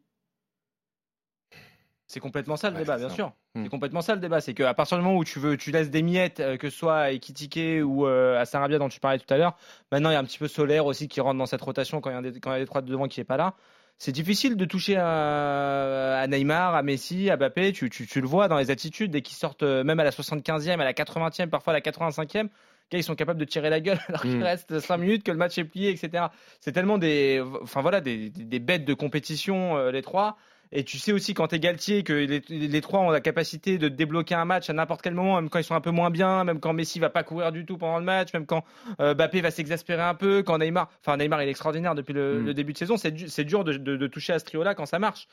C'est 2.10 2.20
complètement 2.20 2.56
ça 2.56 2.70
le 2.70 2.76
Ouais, 2.76 2.82
débat, 2.82 2.96
bien 2.96 3.08
ça. 3.10 3.14
sûr. 3.14 3.32
Hmm. 3.54 3.62
C'est 3.64 3.68
complètement 3.68 4.00
ça 4.00 4.14
le 4.14 4.20
débat. 4.20 4.40
C'est 4.40 4.54
qu'à 4.54 4.72
partir 4.74 4.96
du 4.98 5.04
moment 5.04 5.16
où 5.18 5.24
tu 5.24 5.38
veux, 5.38 5.56
tu 5.58 5.70
laisses 5.70 5.90
des 5.90 6.02
miettes, 6.02 6.40
euh, 6.40 6.56
que 6.56 6.70
ce 6.70 6.76
soit 6.78 6.96
à 6.98 7.10
Ekitike 7.12 7.84
ou 7.84 8.06
euh, 8.06 8.40
à 8.40 8.46
Sarabia 8.46 8.78
dont 8.78 8.88
tu 8.88 8.98
parlais 8.98 9.18
tout 9.18 9.32
à 9.32 9.36
l'heure, 9.36 9.54
maintenant 9.92 10.08
il 10.10 10.14
y 10.14 10.16
a 10.16 10.18
un 10.18 10.24
petit 10.24 10.38
peu 10.38 10.48
Solaire 10.48 10.86
aussi 10.86 11.06
qui 11.06 11.20
rentre 11.20 11.38
dans 11.38 11.44
cette 11.46 11.60
rotation 11.60 12.00
quand 12.00 12.10
il 12.10 12.14
y 12.14 12.16
a 12.16 12.22
des, 12.22 12.40
quand 12.40 12.50
il 12.50 12.54
y 12.54 12.56
a 12.56 12.60
des 12.60 12.66
trois 12.66 12.80
de 12.80 12.90
devant 12.90 13.08
qui 13.08 13.20
n'est 13.20 13.24
pas 13.24 13.36
là. 13.36 13.54
C'est 13.98 14.12
difficile 14.12 14.56
de 14.56 14.64
toucher 14.64 14.96
à, 14.96 16.18
à 16.20 16.26
Neymar, 16.28 16.74
à 16.74 16.82
Messi, 16.82 17.30
à 17.30 17.36
Mbappé. 17.36 17.72
Tu, 17.72 17.90
tu, 17.90 18.06
tu 18.06 18.20
le 18.20 18.26
vois 18.26 18.48
dans 18.48 18.56
les 18.56 18.70
attitudes 18.70 19.10
dès 19.10 19.22
qu'ils 19.22 19.36
sortent, 19.36 19.62
euh, 19.64 19.84
même 19.84 19.98
à 20.00 20.04
la 20.04 20.10
75e, 20.10 20.80
à 20.80 20.84
la 20.84 20.92
80e, 20.92 21.48
parfois 21.48 21.72
à 21.72 21.74
la 21.74 21.80
85e. 21.80 22.44
les 22.44 22.48
gars, 22.90 22.98
ils 22.98 23.02
sont 23.04 23.16
capables 23.16 23.40
de 23.40 23.44
tirer 23.44 23.70
la 23.70 23.80
gueule 23.80 23.98
alors 24.08 24.22
qu'il 24.22 24.38
Mm. 24.38 24.42
reste 24.44 24.78
5 24.80 24.96
minutes, 24.98 25.24
que 25.24 25.30
le 25.32 25.36
match 25.36 25.58
est 25.58 25.64
plié, 25.64 25.90
etc. 25.90 26.26
C'est 26.60 26.72
tellement 26.72 26.96
des, 26.98 27.42
enfin 27.62 27.82
voilà, 27.82 28.00
des, 28.00 28.30
des- 28.30 28.44
des 28.44 28.58
bêtes 28.60 28.84
de 28.84 28.94
compétition, 28.94 29.76
euh, 29.76 29.90
les 29.90 30.02
trois. 30.02 30.36
Et 30.70 30.84
tu 30.84 30.98
sais 30.98 31.12
aussi 31.12 31.32
quand 31.34 31.48
t'es 31.48 31.58
Galtier 31.58 32.02
que 32.02 32.12
les, 32.12 32.40
les 32.48 32.80
trois 32.80 33.00
ont 33.00 33.10
la 33.10 33.20
capacité 33.20 33.78
de 33.78 33.88
débloquer 33.88 34.34
un 34.34 34.44
match 34.44 34.68
à 34.68 34.74
n'importe 34.74 35.00
quel 35.02 35.14
moment, 35.14 35.36
même 35.36 35.48
quand 35.48 35.58
ils 35.58 35.64
sont 35.64 35.74
un 35.74 35.80
peu 35.80 35.90
moins 35.90 36.10
bien, 36.10 36.44
même 36.44 36.60
quand 36.60 36.72
Messi 36.74 36.98
va 36.98 37.08
pas 37.10 37.22
courir 37.22 37.52
du 37.52 37.64
tout 37.64 37.78
pendant 37.78 37.98
le 37.98 38.04
match, 38.04 38.32
même 38.34 38.44
quand 38.46 38.64
euh, 39.00 39.14
Mbappé 39.14 39.40
va 39.40 39.50
s'exaspérer 39.50 40.02
un 40.02 40.14
peu, 40.14 40.42
quand 40.42 40.58
Neymar, 40.58 40.90
enfin 41.00 41.16
Neymar 41.16 41.42
il 41.42 41.48
est 41.48 41.50
extraordinaire 41.50 41.94
depuis 41.94 42.12
le, 42.12 42.40
Mm. 42.40 42.44
le 42.46 42.54
début 42.54 42.72
de 42.74 42.78
saison, 42.78 42.96
c'est 42.98 43.10
du- 43.12 43.28
c'est 43.28 43.44
dur 43.44 43.64
de, 43.64 43.72
de- 43.74 43.96
de 43.96 44.06
toucher 44.06 44.34
à 44.34 44.38
ce 44.38 44.44
trio-là 44.44 44.74
quand 44.74 44.84
ça 44.86 44.98
marche. 44.98 45.26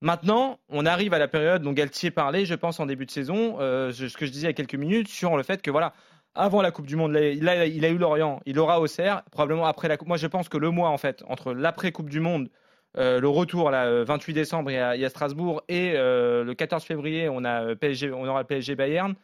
Maintenant, 0.00 0.58
on 0.68 0.84
arrive 0.86 1.14
à 1.14 1.18
la 1.18 1.28
période 1.28 1.62
dont 1.62 1.72
Galtier 1.72 2.10
parlait, 2.10 2.44
je 2.44 2.54
pense, 2.54 2.78
en 2.80 2.86
début 2.86 3.06
de 3.06 3.10
saison, 3.10 3.56
euh, 3.60 3.92
ce 3.92 4.14
que 4.16 4.26
je 4.26 4.30
disais 4.32 4.46
il 4.46 4.50
y 4.50 4.50
a 4.50 4.54
quelques 4.54 4.74
minutes, 4.74 5.08
sur 5.08 5.36
le 5.36 5.42
fait 5.42 5.62
que 5.62 5.70
voilà, 5.70 5.94
avant 6.34 6.60
la 6.62 6.72
Coupe 6.72 6.86
du 6.86 6.96
Monde, 6.96 7.12
là, 7.12 7.28
il 7.30 7.48
a, 7.48 7.64
il 7.66 7.84
a 7.84 7.88
eu 7.88 7.96
Lorient, 7.96 8.40
il 8.44 8.58
aura 8.58 8.80
Auxerre, 8.80 9.22
probablement 9.30 9.66
après 9.66 9.88
la 9.88 9.96
Coupe. 9.96 10.08
Moi, 10.08 10.16
je 10.16 10.26
pense 10.26 10.48
que 10.48 10.58
le 10.58 10.70
mois, 10.70 10.90
en 10.90 10.98
fait, 10.98 11.22
entre 11.28 11.54
l'après 11.54 11.92
Coupe 11.92 12.10
du 12.10 12.20
Monde, 12.20 12.50
euh, 12.96 13.20
le 13.20 13.28
retour, 13.28 13.70
là, 13.70 13.86
euh, 13.86 14.04
28 14.04 14.32
décembre, 14.34 14.70
il 14.70 14.74
y 14.74 14.78
a, 14.78 15.08
Strasbourg, 15.10 15.62
et 15.68 15.92
euh, 15.96 16.44
le 16.44 16.54
14 16.54 16.84
février, 16.84 17.28
on, 17.28 17.44
a 17.44 17.64
euh, 17.64 17.74
PSG, 17.74 18.10
aura 18.10 18.44
PSG 18.44 18.76
Bayern. 18.76 19.14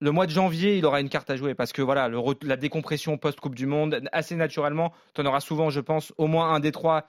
Le 0.00 0.10
mois 0.10 0.26
de 0.26 0.32
janvier, 0.32 0.76
il 0.76 0.84
aura 0.84 1.00
une 1.00 1.08
carte 1.08 1.30
à 1.30 1.36
jouer 1.36 1.54
parce 1.54 1.72
que 1.72 1.80
voilà, 1.80 2.10
la 2.42 2.56
décompression 2.56 3.16
post-Coupe 3.18 3.54
du 3.54 3.66
Monde, 3.66 4.02
assez 4.10 4.34
naturellement, 4.34 4.92
tu 5.14 5.20
en 5.20 5.26
auras 5.26 5.40
souvent, 5.40 5.70
je 5.70 5.80
pense, 5.80 6.12
au 6.18 6.26
moins 6.26 6.52
un 6.52 6.60
des 6.60 6.72
trois 6.72 7.06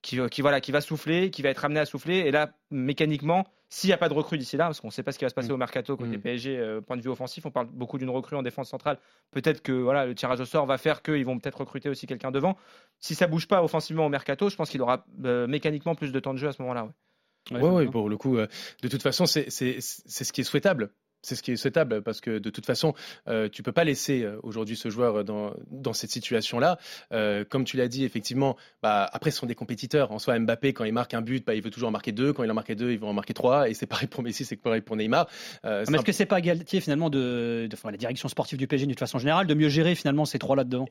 qui, 0.00 0.20
voilà, 0.40 0.60
qui 0.60 0.70
va 0.70 0.80
souffler, 0.80 1.32
qui 1.32 1.42
va 1.42 1.48
être 1.48 1.64
amené 1.64 1.80
à 1.80 1.86
souffler. 1.86 2.18
Et 2.18 2.30
là, 2.30 2.52
mécaniquement, 2.70 3.46
s'il 3.68 3.88
n'y 3.88 3.94
a 3.94 3.98
pas 3.98 4.08
de 4.08 4.14
recrue 4.14 4.38
d'ici 4.38 4.56
là, 4.56 4.66
parce 4.66 4.80
qu'on 4.80 4.86
ne 4.88 4.92
sait 4.92 5.02
pas 5.02 5.10
ce 5.12 5.18
qui 5.18 5.24
va 5.24 5.28
se 5.28 5.34
passer 5.34 5.48
Mm. 5.50 5.52
au 5.54 5.56
mercato 5.56 5.96
côté 5.96 6.16
Mm. 6.16 6.20
PSG, 6.20 6.56
euh, 6.58 6.80
point 6.80 6.96
de 6.96 7.02
vue 7.02 7.08
offensif, 7.10 7.44
on 7.46 7.50
parle 7.50 7.66
beaucoup 7.66 7.98
d'une 7.98 8.10
recrue 8.10 8.36
en 8.36 8.42
défense 8.42 8.68
centrale. 8.68 8.98
Peut-être 9.32 9.62
que 9.62 9.72
voilà, 9.72 10.06
le 10.06 10.14
tirage 10.14 10.40
au 10.40 10.44
sort 10.44 10.66
va 10.66 10.78
faire 10.78 11.02
qu'ils 11.02 11.24
vont 11.24 11.38
peut-être 11.38 11.58
recruter 11.60 11.88
aussi 11.88 12.06
quelqu'un 12.06 12.30
devant. 12.30 12.56
Si 13.00 13.14
ça 13.14 13.26
bouge 13.26 13.48
pas 13.48 13.62
offensivement 13.64 14.06
au 14.06 14.08
mercato, 14.08 14.48
je 14.48 14.56
pense 14.56 14.70
qu'il 14.70 14.80
aura 14.82 15.04
euh, 15.24 15.46
mécaniquement 15.46 15.94
plus 15.94 16.12
de 16.12 16.20
temps 16.20 16.32
de 16.32 16.38
jeu 16.38 16.48
à 16.48 16.52
ce 16.52 16.62
moment-là. 16.62 16.84
ouais. 17.50 17.60
Ouais, 17.60 17.70
ouais, 17.70 17.86
pour 17.86 18.08
le 18.08 18.16
coup, 18.16 18.36
euh, 18.38 18.46
de 18.82 18.88
toute 18.88 19.02
façon, 19.02 19.26
c'est 19.26 19.50
c'est- 19.50 19.76
c'est 19.80 20.24
ce 20.24 20.32
qui 20.32 20.40
est 20.40 20.44
souhaitable. 20.44 20.90
C'est 21.26 21.34
ce 21.34 21.42
qui 21.42 21.50
est 21.52 21.56
souhaitable 21.56 22.02
parce 22.02 22.20
que 22.20 22.38
de 22.38 22.50
toute 22.50 22.66
façon, 22.66 22.94
euh, 23.28 23.48
tu 23.48 23.62
peux 23.64 23.72
pas 23.72 23.82
laisser 23.84 24.22
euh, 24.22 24.38
aujourd'hui 24.44 24.76
ce 24.76 24.88
joueur 24.90 25.24
dans, 25.24 25.54
dans 25.70 25.92
cette 25.92 26.10
situation-là. 26.10 26.78
Euh, 27.12 27.44
comme 27.44 27.64
tu 27.64 27.76
l'as 27.76 27.88
dit, 27.88 28.04
effectivement, 28.04 28.56
bah, 28.82 29.08
après, 29.12 29.30
ce 29.32 29.38
sont 29.38 29.46
des 29.46 29.54
compétiteurs. 29.56 30.12
En 30.12 30.18
soi, 30.20 30.38
Mbappé, 30.38 30.72
quand 30.72 30.84
il 30.84 30.92
marque 30.92 31.14
un 31.14 31.22
but, 31.22 31.44
bah, 31.44 31.54
il 31.54 31.62
veut 31.62 31.70
toujours 31.70 31.88
en 31.88 31.92
marquer 31.92 32.12
deux. 32.12 32.32
Quand 32.32 32.44
il 32.44 32.50
en 32.50 32.54
marque 32.54 32.72
deux, 32.74 32.92
il 32.92 32.98
veut 32.98 33.06
en 33.06 33.12
marquer 33.12 33.34
trois. 33.34 33.68
Et 33.68 33.74
c'est 33.74 33.86
pareil 33.86 34.06
pour 34.08 34.22
Messi, 34.22 34.44
c'est 34.44 34.56
pareil 34.56 34.82
pour 34.82 34.94
Neymar. 34.96 35.26
Euh, 35.64 35.84
Mais 35.88 35.94
un 35.94 35.98
est-ce 35.98 36.04
que 36.06 36.12
c'est 36.12 36.26
pas 36.26 36.40
Galtier 36.40 36.80
finalement 36.80 37.10
de, 37.10 37.66
de- 37.68 37.74
enfin, 37.74 37.90
la 37.90 37.96
direction 37.96 38.28
sportive 38.28 38.58
du 38.58 38.68
PSG 38.68 38.86
de 38.86 38.92
toute 38.92 39.00
façon 39.00 39.18
générale 39.18 39.46
de 39.48 39.54
mieux 39.54 39.68
gérer 39.68 39.94
finalement 39.96 40.24
ces 40.26 40.38
trois 40.38 40.54
là 40.54 40.62
dedans 40.64 40.86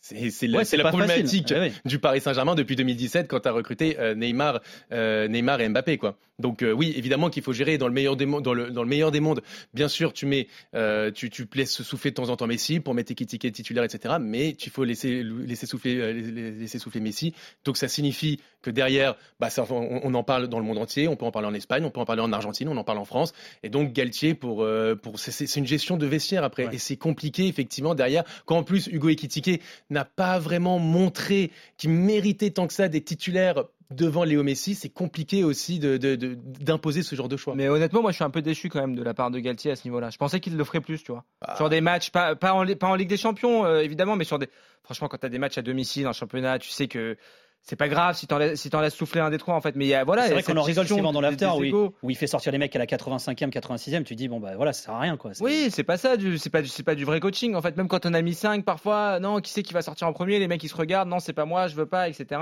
C'est 0.00 0.46
la, 0.46 0.58
Ouais, 0.58 0.64
problématique 0.90 1.48
Ouais, 1.50 1.58
ouais. 1.58 1.72
du 1.84 1.98
Paris 1.98 2.20
Saint-Germain 2.20 2.54
depuis 2.54 2.76
2017 2.76 3.28
quand 3.28 3.40
tu 3.40 3.48
as 3.48 3.52
recruté 3.52 3.98
euh, 3.98 4.14
Neymar, 4.14 4.60
euh, 4.92 5.28
Neymar 5.28 5.60
et 5.60 5.68
Mbappé. 5.68 5.96
Quoi. 5.98 6.16
Donc 6.42 6.62
euh, 6.62 6.72
oui, 6.72 6.92
évidemment 6.96 7.30
qu'il 7.30 7.42
faut 7.42 7.54
gérer 7.54 7.78
dans 7.78 7.88
le 7.88 7.94
meilleur 7.94 8.16
des 8.16 8.26
mondes. 8.26 8.44
Dans 8.44 8.52
le, 8.52 8.70
dans 8.70 8.82
le 8.82 8.88
meilleur 8.88 9.10
des 9.10 9.20
mondes, 9.20 9.40
bien 9.72 9.88
sûr, 9.88 10.12
tu 10.12 10.26
mets, 10.26 10.48
euh, 10.74 11.10
tu, 11.10 11.30
tu 11.30 11.46
laisses 11.54 11.82
souffler 11.82 12.10
de 12.10 12.16
temps 12.16 12.28
en 12.28 12.36
temps 12.36 12.46
Messi 12.46 12.80
pour 12.80 12.92
mettre 12.92 13.12
Ekitike 13.12 13.52
titulaire, 13.52 13.84
etc. 13.84 14.16
Mais 14.20 14.50
il 14.50 14.70
faut 14.70 14.84
laisser, 14.84 15.22
laisser 15.22 15.66
souffler, 15.66 15.96
euh, 15.96 16.12
laisser 16.58 16.78
souffler 16.78 17.00
Messi. 17.00 17.32
Donc 17.64 17.76
ça 17.76 17.88
signifie 17.88 18.40
que 18.60 18.70
derrière, 18.70 19.14
bah, 19.40 19.48
ça, 19.48 19.64
on, 19.70 20.00
on, 20.02 20.14
en 20.14 20.22
parle 20.24 20.48
dans 20.48 20.58
le 20.58 20.64
monde 20.64 20.78
entier. 20.78 21.08
On 21.08 21.16
peut 21.16 21.24
en 21.24 21.30
parler 21.30 21.48
en 21.48 21.54
Espagne, 21.54 21.84
on 21.84 21.90
peut 21.90 22.00
en 22.00 22.04
parler 22.04 22.22
en 22.22 22.32
Argentine, 22.32 22.68
on 22.68 22.76
en 22.76 22.84
parle 22.84 22.98
en 22.98 23.04
France. 23.04 23.32
Et 23.62 23.68
donc 23.68 23.92
Galtier, 23.92 24.34
pour, 24.34 24.62
euh, 24.62 24.96
pour 24.96 25.18
c'est 25.18 25.56
une 25.56 25.66
gestion 25.66 25.96
de 25.96 26.06
vestiaire 26.06 26.44
après, 26.44 26.66
ouais. 26.66 26.74
et 26.74 26.78
c'est 26.78 26.96
compliqué 26.96 27.46
effectivement 27.46 27.94
derrière. 27.94 28.24
Quand 28.46 28.58
en 28.58 28.64
plus 28.64 28.88
Hugo 28.88 29.08
Ekitike 29.08 29.62
n'a 29.90 30.04
pas 30.04 30.38
vraiment 30.38 30.78
montré 30.78 31.50
qu'il 31.76 31.90
méritait 31.90 32.50
tant 32.50 32.66
que 32.66 32.74
ça 32.74 32.88
des 32.88 33.02
titulaires 33.02 33.64
devant 33.94 34.24
Léo 34.24 34.42
Messi, 34.42 34.74
c'est 34.74 34.88
compliqué 34.88 35.44
aussi 35.44 35.78
d'imposer 35.78 37.00
de, 37.00 37.04
de, 37.04 37.08
ce 37.08 37.14
genre 37.14 37.28
de 37.28 37.36
choix. 37.36 37.54
Mais 37.54 37.68
honnêtement, 37.68 38.02
moi, 38.02 38.10
je 38.10 38.16
suis 38.16 38.24
un 38.24 38.30
peu 38.30 38.42
déçu 38.42 38.68
quand 38.68 38.80
même 38.80 38.94
de 38.94 39.02
la 39.02 39.14
part 39.14 39.30
de 39.30 39.38
Galtier 39.38 39.70
à 39.70 39.76
ce 39.76 39.84
niveau-là. 39.84 40.10
Je 40.10 40.18
pensais 40.18 40.40
qu'il 40.40 40.56
le 40.56 40.64
ferait 40.64 40.80
plus, 40.80 41.02
tu 41.02 41.12
vois. 41.12 41.24
Ah. 41.40 41.56
Sur 41.56 41.68
des 41.68 41.80
matchs, 41.80 42.10
pas, 42.10 42.34
pas, 42.34 42.52
en, 42.52 42.66
pas 42.74 42.88
en 42.88 42.94
Ligue 42.94 43.08
des 43.08 43.16
Champions, 43.16 43.64
euh, 43.64 43.80
évidemment, 43.80 44.16
mais 44.16 44.24
sur 44.24 44.38
des. 44.38 44.48
Franchement, 44.82 45.08
quand 45.08 45.18
tu 45.18 45.26
as 45.26 45.28
des 45.28 45.38
matchs 45.38 45.58
à 45.58 45.62
domicile 45.62 46.08
en 46.08 46.12
championnat, 46.12 46.58
tu 46.58 46.70
sais 46.70 46.88
que 46.88 47.16
c'est 47.62 47.76
pas 47.76 47.88
grave 47.88 48.16
si 48.16 48.26
t'en 48.26 48.38
laisses, 48.38 48.60
si 48.60 48.70
laisses 48.70 48.94
souffler 48.94 49.20
un 49.20 49.30
des 49.30 49.38
trois 49.38 49.54
en 49.54 49.60
fait 49.60 49.76
mais 49.76 49.86
y 49.86 49.94
a 49.94 50.02
voilà 50.02 50.26
c'est 50.26 50.32
vrai 50.32 50.42
qu'on 50.42 50.56
en 50.56 50.62
rigole 50.62 50.86
souvent 50.86 51.12
dans 51.12 51.20
l'after 51.20 51.46
où, 51.46 51.92
où, 52.02 52.10
il 52.10 52.16
fait 52.16 52.26
sortir 52.26 52.50
les 52.50 52.58
mecs 52.58 52.74
à 52.74 52.78
la 52.78 52.86
85e 52.86 53.50
86e 53.50 54.02
tu 54.02 54.16
dis 54.16 54.28
bon 54.28 54.40
bah 54.40 54.56
voilà 54.56 54.72
ça 54.72 54.86
sert 54.86 54.94
à 54.94 55.00
rien 55.00 55.16
quoi 55.16 55.30
oui 55.40 55.68
c'est 55.70 55.84
pas 55.84 55.96
ça 55.96 56.14
c'est 56.38 56.50
pas 56.50 56.64
c'est 56.64 56.82
pas 56.82 56.94
du 56.94 57.04
vrai 57.04 57.20
coaching 57.20 57.54
en 57.54 57.62
fait 57.62 57.76
même 57.76 57.88
quand 57.88 58.04
on 58.04 58.14
a 58.14 58.22
mis 58.22 58.34
5 58.34 58.64
parfois 58.64 59.20
non 59.20 59.40
qui 59.40 59.52
c'est 59.52 59.62
qui 59.62 59.72
va 59.72 59.82
sortir 59.82 60.08
en 60.08 60.12
premier? 60.12 60.38
Les 60.38 60.48
mecs 60.48 60.62
ils 60.64 60.68
se 60.68 60.76
regardent 60.76 61.08
non 61.08 61.20
c'est 61.20 61.32
pas 61.32 61.44
moi 61.44 61.68
je 61.68 61.76
veux 61.76 61.86
pas 61.86 62.08
etc 62.08 62.40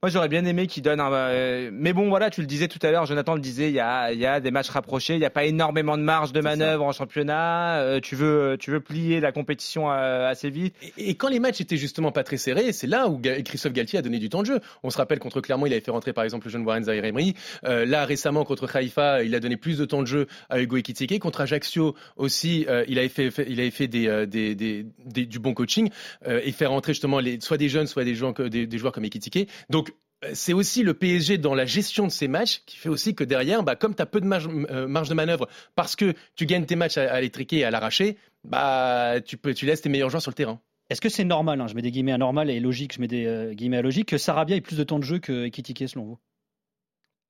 moi, 0.00 0.10
j'aurais 0.10 0.28
bien 0.28 0.44
aimé 0.44 0.68
qu'il 0.68 0.84
donne 0.84 1.00
un. 1.00 1.12
Euh, 1.12 1.70
mais 1.72 1.92
bon, 1.92 2.08
voilà, 2.08 2.30
tu 2.30 2.40
le 2.40 2.46
disais 2.46 2.68
tout 2.68 2.78
à 2.82 2.92
l'heure, 2.92 3.04
Jonathan 3.04 3.34
le 3.34 3.40
disait, 3.40 3.68
il 3.68 3.74
y 3.74 3.80
a, 3.80 4.12
il 4.12 4.20
y 4.20 4.26
a 4.26 4.38
des 4.38 4.52
matchs 4.52 4.68
rapprochés, 4.68 5.14
il 5.14 5.18
n'y 5.18 5.24
a 5.24 5.30
pas 5.30 5.44
énormément 5.44 5.98
de 5.98 6.04
marge 6.04 6.32
de 6.32 6.40
manœuvre 6.40 6.84
en 6.84 6.92
championnat. 6.92 7.80
Euh, 7.80 7.98
tu 7.98 8.14
veux, 8.14 8.56
tu 8.60 8.70
veux 8.70 8.78
plier 8.78 9.18
la 9.18 9.32
compétition 9.32 9.90
euh, 9.90 10.30
assez 10.30 10.50
vite. 10.50 10.76
Et, 10.98 11.10
et, 11.10 11.14
quand 11.16 11.28
les 11.28 11.40
matchs 11.40 11.60
étaient 11.60 11.76
justement 11.76 12.12
pas 12.12 12.22
très 12.22 12.36
serrés, 12.36 12.70
c'est 12.70 12.86
là 12.86 13.08
où 13.08 13.20
Christophe 13.44 13.72
Galtier 13.72 13.98
a 13.98 14.02
donné 14.02 14.20
du 14.20 14.28
temps 14.28 14.42
de 14.42 14.46
jeu. 14.46 14.60
On 14.84 14.90
se 14.90 14.98
rappelle 14.98 15.18
contre 15.18 15.40
Clermont, 15.40 15.66
il 15.66 15.72
avait 15.72 15.80
fait 15.80 15.90
rentrer 15.90 16.12
par 16.12 16.22
exemple 16.22 16.46
le 16.46 16.52
jeune 16.52 16.64
Warren 16.64 16.84
Zaire 16.84 17.04
Emery. 17.04 17.34
Euh, 17.64 17.84
là, 17.84 18.04
récemment 18.04 18.44
contre 18.44 18.68
Haïfa, 18.72 19.24
il 19.24 19.34
a 19.34 19.40
donné 19.40 19.56
plus 19.56 19.78
de 19.78 19.84
temps 19.84 20.02
de 20.02 20.06
jeu 20.06 20.28
à 20.48 20.60
Hugo 20.60 20.76
Ekitike. 20.76 21.18
Contre 21.18 21.40
Ajaccio 21.40 21.96
aussi, 22.16 22.66
euh, 22.68 22.84
il 22.86 23.00
avait 23.00 23.08
fait, 23.08 23.32
fait, 23.32 23.46
il 23.48 23.58
avait 23.58 23.72
fait 23.72 23.88
des, 23.88 24.28
des, 24.28 24.54
des, 24.54 24.86
des, 25.04 25.26
du 25.26 25.40
bon 25.40 25.54
coaching 25.54 25.90
et 26.24 26.52
faire 26.52 26.70
rentrer 26.70 26.92
justement 26.92 27.18
les, 27.18 27.40
soit 27.40 27.56
des 27.56 27.68
jeunes, 27.68 27.88
soit 27.88 28.04
des 28.04 28.14
joueurs, 28.14 28.34
des, 28.34 28.68
des 28.68 28.78
joueurs 28.78 28.92
comme 28.92 29.04
Ekitike. 29.04 29.48
Donc 29.70 29.87
c'est 30.32 30.52
aussi 30.52 30.82
le 30.82 30.94
PSG 30.94 31.38
dans 31.38 31.54
la 31.54 31.64
gestion 31.64 32.06
de 32.06 32.12
ces 32.12 32.28
matchs 32.28 32.62
qui 32.66 32.76
fait 32.76 32.88
aussi 32.88 33.14
que 33.14 33.24
derrière, 33.24 33.62
bah, 33.62 33.76
comme 33.76 33.94
tu 33.94 34.02
as 34.02 34.06
peu 34.06 34.20
de 34.20 34.26
marge, 34.26 34.48
euh, 34.48 34.88
marge, 34.88 35.08
de 35.08 35.14
manœuvre 35.14 35.48
parce 35.76 35.96
que 35.96 36.14
tu 36.34 36.46
gagnes 36.46 36.66
tes 36.66 36.76
matchs 36.76 36.98
à, 36.98 37.12
à 37.12 37.20
l'étriquer 37.20 37.58
et 37.58 37.64
à 37.64 37.70
l'arracher, 37.70 38.16
bah, 38.44 39.20
tu, 39.24 39.36
peux, 39.36 39.54
tu 39.54 39.66
laisses 39.66 39.82
tes 39.82 39.88
meilleurs 39.88 40.10
joueurs 40.10 40.22
sur 40.22 40.30
le 40.30 40.34
terrain. 40.34 40.60
Est-ce 40.90 41.00
que 41.00 41.08
c'est 41.08 41.24
normal, 41.24 41.60
hein, 41.60 41.66
je 41.66 41.74
mets 41.74 41.82
des 41.82 41.90
guillemets 41.90 42.12
à 42.12 42.18
normal 42.18 42.50
et 42.50 42.60
logique, 42.60 42.94
je 42.94 43.00
mets 43.00 43.08
des 43.08 43.26
euh, 43.26 43.52
guillemets 43.52 43.76
à 43.76 43.82
logique, 43.82 44.08
que 44.08 44.18
Sarabia 44.18 44.56
ait 44.56 44.60
plus 44.60 44.78
de 44.78 44.84
temps 44.84 44.98
de 44.98 45.04
jeu 45.04 45.18
que 45.18 45.44
Ekitike 45.44 45.88
selon 45.88 46.04
vous? 46.04 46.18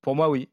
Pour 0.01 0.15
moi, 0.15 0.29
oui. 0.29 0.49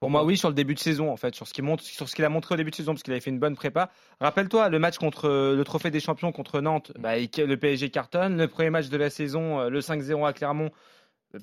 Pour 0.00 0.10
moi, 0.10 0.24
oui, 0.24 0.36
sur 0.36 0.48
le 0.48 0.54
début 0.54 0.74
de 0.74 0.78
saison, 0.78 1.10
en 1.10 1.16
fait, 1.16 1.34
sur 1.34 1.46
ce 1.46 1.54
qu'il 1.54 1.64
montre, 1.64 1.82
sur 1.82 2.08
ce 2.08 2.14
qu'il 2.14 2.24
a 2.24 2.28
montré 2.28 2.54
au 2.54 2.56
début 2.56 2.70
de 2.70 2.76
saison, 2.76 2.92
parce 2.92 3.02
qu'il 3.02 3.12
avait 3.12 3.20
fait 3.20 3.30
une 3.30 3.38
bonne 3.38 3.56
prépa. 3.56 3.90
Rappelle-toi, 4.20 4.68
le 4.68 4.78
match 4.78 4.98
contre 4.98 5.28
le 5.28 5.64
Trophée 5.64 5.90
des 5.90 6.00
Champions 6.00 6.32
contre 6.32 6.60
Nantes, 6.60 6.92
bah, 6.98 7.16
le 7.18 7.54
PSG 7.54 7.90
cartonne. 7.90 8.36
Le 8.38 8.48
premier 8.48 8.68
match 8.70 8.88
de 8.88 8.96
la 8.96 9.08
saison, 9.08 9.68
le 9.68 9.80
5-0 9.80 10.26
à 10.26 10.34
Clermont, 10.34 10.70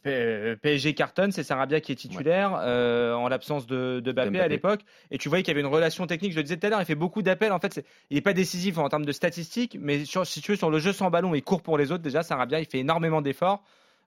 PSG 0.02 0.94
cartonne, 0.94 1.32
c'est 1.32 1.44
Sarabia 1.44 1.82
qui 1.82 1.92
est 1.92 1.96
titulaire 1.96 2.54
ouais. 2.54 2.60
euh, 2.62 3.14
en 3.14 3.28
l'absence 3.28 3.68
de, 3.68 4.00
de 4.00 4.12
Bappé, 4.12 4.40
à 4.40 4.48
l'époque. 4.48 4.82
Et 5.12 5.18
tu 5.18 5.30
voyais 5.30 5.44
qu'il 5.44 5.52
y 5.52 5.56
avait 5.58 5.66
une 5.66 5.74
relation 5.74 6.08
technique. 6.08 6.32
Je 6.32 6.38
le 6.38 6.44
disais 6.44 6.58
tout 6.58 6.68
à 6.68 6.70
l'heure, 6.70 6.82
il 6.82 6.86
fait 6.86 6.96
beaucoup 6.96 7.22
d'appels. 7.22 7.52
En 7.52 7.60
fait, 7.60 7.86
il 8.10 8.16
n'est 8.16 8.22
pas 8.22 8.34
décisif 8.34 8.78
en 8.78 8.90
termes 8.90 9.06
de 9.06 9.12
statistiques, 9.12 9.78
mais 9.80 10.06
sur, 10.06 10.26
si 10.26 10.42
tu 10.42 10.52
veux, 10.52 10.58
sur 10.58 10.70
le 10.70 10.80
jeu 10.80 10.94
sans 10.94 11.10
ballon, 11.10 11.36
il 11.36 11.44
court 11.44 11.62
pour 11.62 11.78
les 11.78 11.92
autres. 11.92 12.04
Déjà, 12.04 12.24
Sarabia, 12.24 12.60
il 12.60 12.66
fait 12.66 12.80
énormément 12.80 13.22
d'efforts. 13.22 13.64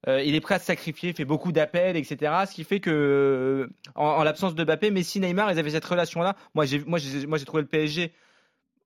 Euh, 0.09 0.23
il 0.23 0.35
est 0.35 0.41
prêt 0.41 0.57
à 0.57 0.59
se 0.59 0.67
sacrifier, 0.67 1.11
il 1.11 1.17
fait 1.17 1.25
beaucoup 1.25 1.53
d'appels, 1.53 1.97
etc. 1.97 2.33
Ce 2.49 2.55
qui 2.55 2.65
fait 2.65 2.81
que, 2.81 2.91
euh, 2.91 3.69
en, 3.95 4.05
en 4.05 4.23
l'absence 4.23 4.55
de 4.55 4.63
Bappé, 4.63 4.91
Messi, 4.91 5.21
Neymar, 5.21 5.51
ils 5.51 5.59
avaient 5.59 5.71
cette 5.71 5.85
relation-là. 5.85 6.37
Moi, 6.55 6.65
j'ai, 6.65 6.83
moi, 6.87 6.99
j'ai, 6.99 7.27
moi, 7.27 7.39
j'ai 7.39 7.45
trouvé 7.45 7.63
le 7.63 7.69
PSG 7.69 8.13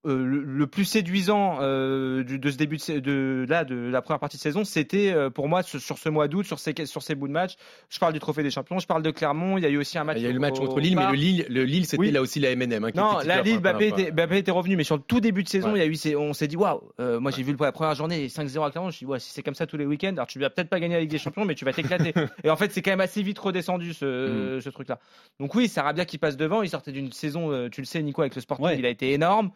euh, 0.07 0.25
le, 0.25 0.41
le, 0.43 0.65
plus 0.65 0.85
séduisant 0.85 1.59
euh, 1.61 2.23
de, 2.23 2.35
de, 2.35 2.49
ce 2.49 2.57
début 2.57 2.77
de, 2.77 2.97
de, 2.99 3.45
là 3.47 3.63
de 3.63 3.75
la 3.75 4.01
première 4.01 4.19
partie 4.19 4.37
de 4.37 4.41
saison, 4.41 4.63
c'était 4.63 5.11
euh, 5.11 5.29
pour 5.29 5.47
moi 5.47 5.61
sur, 5.61 5.79
sur 5.79 5.99
ce 5.99 6.09
mois 6.09 6.27
d'août, 6.27 6.43
sur 6.43 6.57
ces 6.57 6.73
sur 6.87 7.03
ces 7.03 7.13
bouts 7.13 7.27
de 7.27 7.33
match. 7.33 7.53
Je 7.87 7.99
parle 7.99 8.11
du 8.11 8.19
trophée 8.19 8.41
des 8.41 8.49
champions, 8.49 8.79
je 8.79 8.87
parle 8.87 9.03
de 9.03 9.11
Clermont. 9.11 9.59
Il 9.59 9.63
y 9.63 9.67
a 9.67 9.69
eu 9.69 9.77
aussi 9.77 9.99
un 9.99 10.03
match. 10.03 10.17
Il 10.17 10.23
y 10.23 10.25
a 10.25 10.31
eu 10.31 10.33
le 10.33 10.39
match 10.39 10.57
contre 10.57 10.79
Lille, 10.79 10.95
mais 10.95 11.05
le 11.05 11.13
Lille, 11.13 11.45
le 11.49 11.65
Lille, 11.65 11.85
c'était 11.85 11.99
oui. 11.99 12.09
là 12.09 12.19
aussi 12.19 12.39
la 12.39 12.55
MNM. 12.55 12.83
Hein, 12.83 12.89
non, 12.95 13.19
la 13.23 13.43
Lille, 13.43 13.59
Mbappé 13.59 13.89
était, 13.89 14.39
était 14.39 14.49
revenu, 14.49 14.75
mais 14.75 14.83
sur 14.83 14.95
le 14.95 15.03
tout 15.03 15.19
début 15.19 15.43
de 15.43 15.49
saison, 15.49 15.73
ouais. 15.73 15.85
il 15.85 15.93
y 15.93 16.09
a 16.09 16.11
eu, 16.11 16.15
on 16.15 16.33
s'est 16.33 16.47
dit 16.47 16.57
waouh. 16.57 16.81
Moi, 16.97 17.29
j'ai 17.29 17.43
vu 17.43 17.55
la 17.59 17.71
première 17.71 17.93
journée 17.93 18.25
5-0 18.25 18.65
à 18.65 18.71
Clermont. 18.71 18.89
Je 18.89 18.93
me 18.93 18.97
suis 18.97 19.05
dit 19.05 19.11
ouais, 19.11 19.19
si 19.19 19.29
c'est 19.29 19.43
comme 19.43 19.53
ça 19.53 19.67
tous 19.67 19.77
les 19.77 19.85
week-ends, 19.85 20.13
alors 20.13 20.25
tu 20.25 20.39
vas 20.39 20.49
peut-être 20.49 20.69
pas 20.69 20.79
gagner 20.79 20.95
la 20.95 21.01
Ligue 21.01 21.11
des 21.11 21.17
Champions, 21.19 21.45
mais 21.45 21.53
tu 21.53 21.63
vas 21.63 21.73
t'éclater. 21.73 22.11
Et 22.43 22.49
en 22.49 22.55
fait, 22.55 22.71
c'est 22.71 22.81
quand 22.81 22.91
même 22.91 23.01
assez 23.01 23.21
vite 23.21 23.37
redescendu 23.37 23.93
ce, 23.93 24.57
mm. 24.57 24.61
ce 24.61 24.69
truc-là. 24.71 24.97
Donc 25.39 25.53
oui, 25.53 25.67
Sarabia 25.67 26.05
qui 26.05 26.17
passe 26.17 26.37
devant. 26.37 26.63
Il 26.63 26.69
sortait 26.69 26.91
d'une 26.91 27.11
saison, 27.11 27.69
tu 27.69 27.81
le 27.81 27.85
sais, 27.85 28.01
Nico, 28.01 28.21
avec 28.21 28.33
le 28.33 28.41
Sporting, 28.41 28.79
il 28.79 28.85
a 28.87 28.89
été 28.89 29.13
énorme. 29.13 29.51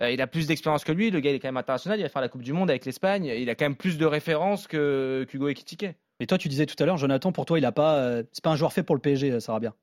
Euh, 0.00 0.10
il 0.10 0.20
a 0.20 0.26
plus 0.26 0.46
d'expérience 0.46 0.84
que 0.84 0.92
lui. 0.92 1.10
Le 1.10 1.20
gars, 1.20 1.30
il 1.30 1.36
est 1.36 1.38
quand 1.38 1.48
même 1.48 1.56
international. 1.56 1.98
Il 1.98 2.02
va 2.02 2.08
faire 2.08 2.22
la 2.22 2.28
Coupe 2.28 2.42
du 2.42 2.52
Monde 2.52 2.70
avec 2.70 2.84
l'Espagne. 2.84 3.26
Il 3.26 3.48
a 3.48 3.54
quand 3.54 3.64
même 3.64 3.76
plus 3.76 3.98
de 3.98 4.06
références 4.06 4.66
que 4.66 5.26
qu'Hugo 5.28 5.48
Ekitike. 5.48 5.86
Et 6.20 6.26
toi, 6.26 6.38
tu 6.38 6.48
disais 6.48 6.66
tout 6.66 6.80
à 6.82 6.86
l'heure, 6.86 6.96
Jonathan, 6.96 7.32
pour 7.32 7.44
toi, 7.44 7.58
il 7.58 7.64
a 7.64 7.72
pas, 7.72 7.96
euh, 7.96 8.22
c'est 8.32 8.42
pas 8.42 8.50
un 8.50 8.56
joueur 8.56 8.72
fait 8.72 8.82
pour 8.82 8.94
le 8.94 9.00
PSG, 9.00 9.40
Sarabia? 9.40 9.74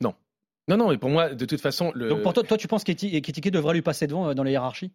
Non. 0.00 0.14
Non, 0.68 0.76
non. 0.76 0.92
Et 0.92 0.98
pour 0.98 1.10
moi, 1.10 1.34
de 1.34 1.44
toute 1.44 1.60
façon, 1.60 1.92
le... 1.94 2.08
donc 2.08 2.22
pour 2.22 2.32
toi, 2.32 2.42
toi, 2.42 2.56
tu 2.56 2.68
penses 2.68 2.84
qu'Ekitike 2.84 3.50
devrait 3.50 3.74
lui 3.74 3.82
passer 3.82 4.06
devant 4.06 4.28
euh, 4.28 4.34
dans 4.34 4.44
la 4.44 4.50
hiérarchie 4.50 4.92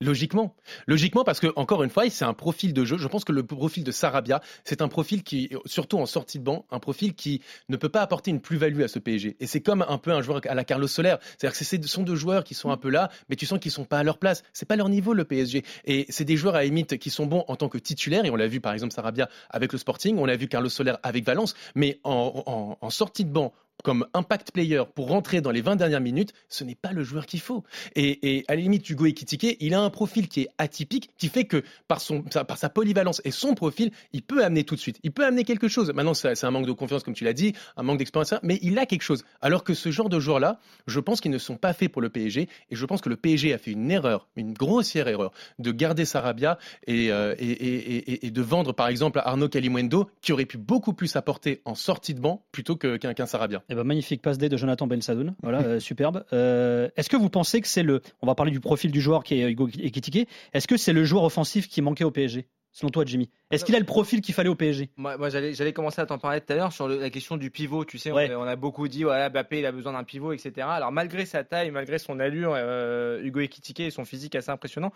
Logiquement, 0.00 0.54
logiquement 0.86 1.24
parce 1.24 1.40
que 1.40 1.48
encore 1.56 1.82
une 1.82 1.90
fois, 1.90 2.08
c'est 2.08 2.24
un 2.24 2.32
profil 2.32 2.72
de 2.72 2.84
jeu. 2.84 2.98
Je 2.98 3.08
pense 3.08 3.24
que 3.24 3.32
le 3.32 3.42
profil 3.42 3.82
de 3.82 3.90
Sarabia, 3.90 4.40
c'est 4.62 4.80
un 4.80 4.86
profil 4.86 5.24
qui, 5.24 5.50
surtout 5.64 5.98
en 5.98 6.06
sortie 6.06 6.38
de 6.38 6.44
banc, 6.44 6.66
un 6.70 6.78
profil 6.78 7.14
qui 7.14 7.42
ne 7.68 7.76
peut 7.76 7.88
pas 7.88 8.02
apporter 8.02 8.30
une 8.30 8.40
plus-value 8.40 8.82
à 8.82 8.88
ce 8.88 9.00
PSG. 9.00 9.36
Et 9.40 9.46
c'est 9.48 9.60
comme 9.60 9.84
un 9.88 9.98
peu 9.98 10.12
un 10.12 10.22
joueur 10.22 10.40
à 10.48 10.54
la 10.54 10.62
Carlos 10.62 10.86
Soler, 10.86 11.16
c'est-à-dire 11.36 11.58
que 11.58 11.64
ce 11.64 11.88
sont 11.88 12.04
deux 12.04 12.14
joueurs 12.14 12.44
qui 12.44 12.54
sont 12.54 12.70
un 12.70 12.76
peu 12.76 12.90
là, 12.90 13.10
mais 13.28 13.34
tu 13.34 13.44
sens 13.44 13.58
qu'ils 13.58 13.72
sont 13.72 13.84
pas 13.84 13.98
à 13.98 14.04
leur 14.04 14.18
place. 14.18 14.44
C'est 14.52 14.66
pas 14.66 14.76
leur 14.76 14.88
niveau 14.88 15.14
le 15.14 15.24
PSG. 15.24 15.64
Et 15.84 16.06
c'est 16.10 16.24
des 16.24 16.36
joueurs 16.36 16.54
à 16.54 16.62
limite 16.62 16.96
qui 16.98 17.10
sont 17.10 17.26
bons 17.26 17.44
en 17.48 17.56
tant 17.56 17.68
que 17.68 17.78
titulaires. 17.78 18.24
Et 18.24 18.30
on 18.30 18.36
l'a 18.36 18.46
vu 18.46 18.60
par 18.60 18.74
exemple 18.74 18.94
Sarabia 18.94 19.28
avec 19.50 19.72
le 19.72 19.78
Sporting, 19.78 20.16
on 20.16 20.26
l'a 20.26 20.36
vu 20.36 20.46
Carlos 20.46 20.68
Soler 20.68 20.94
avec 21.02 21.24
Valence, 21.24 21.54
mais 21.74 21.98
en, 22.04 22.44
en, 22.46 22.78
en 22.80 22.90
sortie 22.90 23.24
de 23.24 23.32
banc 23.32 23.52
comme 23.84 24.06
impact 24.14 24.52
player 24.52 24.82
pour 24.94 25.08
rentrer 25.08 25.40
dans 25.40 25.50
les 25.50 25.60
20 25.60 25.76
dernières 25.76 26.00
minutes, 26.00 26.32
ce 26.48 26.64
n'est 26.64 26.74
pas 26.74 26.92
le 26.92 27.02
joueur 27.02 27.26
qu'il 27.26 27.40
faut. 27.40 27.64
Et, 27.94 28.44
à 28.48 28.54
la 28.54 28.60
limite, 28.60 28.88
Hugo 28.88 29.06
Ekitike, 29.06 29.56
il 29.60 29.74
a 29.74 29.80
un 29.80 29.90
profil 29.90 30.28
qui 30.28 30.42
est 30.42 30.48
atypique, 30.58 31.10
qui 31.16 31.28
fait 31.28 31.44
que 31.44 31.62
par, 31.86 32.00
sa 32.00 32.68
polyvalence 32.68 33.20
et 33.24 33.30
son 33.30 33.54
profil, 33.54 33.90
il 34.12 34.22
peut 34.22 34.44
amener 34.44 34.64
tout 34.64 34.74
de 34.74 34.80
suite. 34.80 34.98
Il 35.02 35.12
peut 35.12 35.24
amener 35.24 35.44
quelque 35.44 35.68
chose. 35.68 35.92
Maintenant, 35.94 36.14
c'est 36.14 36.44
un 36.44 36.50
manque 36.50 36.66
de 36.66 36.72
confiance, 36.72 37.02
comme 37.02 37.14
tu 37.14 37.24
l'as 37.24 37.32
dit, 37.32 37.54
un 37.76 37.82
manque 37.82 37.98
d'expérience, 37.98 38.34
mais 38.42 38.58
il 38.62 38.78
a 38.78 38.86
quelque 38.86 39.02
chose. 39.02 39.24
Alors 39.40 39.64
que 39.64 39.74
ce 39.74 39.90
genre 39.90 40.08
de 40.08 40.18
joueurs-là, 40.18 40.60
je 40.86 41.00
pense 41.00 41.20
qu'ils 41.20 41.30
ne 41.30 41.38
sont 41.38 41.56
pas 41.56 41.72
faits 41.72 41.90
pour 41.90 42.02
le 42.02 42.08
PSG. 42.08 42.48
Et 42.70 42.76
je 42.76 42.86
pense 42.86 43.00
que 43.00 43.08
le 43.08 43.16
PSG 43.16 43.52
a 43.52 43.58
fait 43.58 43.70
une 43.70 43.90
erreur, 43.90 44.28
une 44.36 44.52
grossière 44.52 45.08
erreur, 45.08 45.32
de 45.58 45.70
garder 45.70 46.04
Sarabia 46.04 46.58
et, 46.86 47.10
euh, 47.10 47.34
de 47.34 48.42
vendre, 48.42 48.72
par 48.72 48.88
exemple, 48.88 49.20
Arnaud 49.24 49.48
Calimundo, 49.48 50.10
qui 50.20 50.32
aurait 50.32 50.46
pu 50.46 50.58
beaucoup 50.58 50.92
plus 50.92 51.16
apporter 51.16 51.60
en 51.64 51.74
sortie 51.74 52.14
de 52.14 52.20
banc 52.20 52.44
plutôt 52.52 52.76
qu'un 52.76 52.98
qu 52.98 53.26
Sarabia. 53.26 53.62
Eh 53.70 53.74
ben, 53.74 53.84
magnifique 53.84 54.22
passe 54.22 54.38
D 54.38 54.48
de 54.48 54.56
Jonathan 54.56 54.86
Ben 54.86 55.02
Sadoun. 55.02 55.34
Voilà, 55.42 55.60
euh, 55.60 55.80
superbe. 55.80 56.24
Euh, 56.32 56.88
Est-ce 56.96 57.10
que 57.10 57.16
vous 57.16 57.28
pensez 57.28 57.60
que 57.60 57.68
c'est 57.68 57.82
le. 57.82 58.00
On 58.22 58.26
va 58.26 58.34
parler 58.34 58.52
du 58.52 58.60
profil 58.60 58.90
du 58.90 59.00
joueur 59.00 59.22
qui 59.22 59.34
est 59.34 59.50
Hugo 59.50 59.68
Ekitike. 59.68 60.28
Est-ce 60.54 60.66
que 60.66 60.76
c'est 60.76 60.94
le 60.94 61.04
joueur 61.04 61.24
offensif 61.24 61.68
qui 61.68 61.82
manquait 61.82 62.04
au 62.04 62.10
PSG 62.10 62.48
Selon 62.72 62.90
toi, 62.90 63.04
Jimmy? 63.04 63.28
Est-ce 63.50 63.64
qu'il 63.64 63.74
a 63.74 63.78
le 63.78 63.84
profil 63.84 64.20
qu'il 64.20 64.34
fallait 64.34 64.48
au 64.48 64.54
PSG 64.54 64.90
Moi, 64.96 65.16
moi 65.18 65.28
j'allais 65.30 65.72
commencer 65.72 66.00
à 66.00 66.06
t'en 66.06 66.18
parler 66.18 66.40
tout 66.40 66.52
à 66.52 66.56
l'heure 66.56 66.72
sur 66.72 66.86
le, 66.86 66.98
la 66.98 67.10
question 67.10 67.36
du 67.36 67.50
pivot. 67.50 67.84
Tu 67.84 67.98
sais, 67.98 68.12
ouais. 68.12 68.32
on, 68.34 68.40
on, 68.40 68.44
a 68.44 68.56
beaucoup 68.56 68.88
dit, 68.88 69.02
voilà, 69.02 69.28
Mbappé, 69.30 69.58
il 69.58 69.66
a 69.66 69.72
besoin 69.72 69.92
d'un 69.92 70.04
pivot, 70.04 70.32
etc. 70.32 70.66
Alors, 70.70 70.92
malgré 70.92 71.26
sa 71.26 71.44
taille, 71.44 71.70
malgré 71.70 71.98
son 71.98 72.20
allure, 72.20 72.52
euh, 72.54 73.20
Hugo 73.22 73.40
Ekitike 73.40 73.80
et 73.80 73.90
son 73.90 74.04
physique 74.04 74.34
assez 74.34 74.50
impressionnant, 74.50 74.92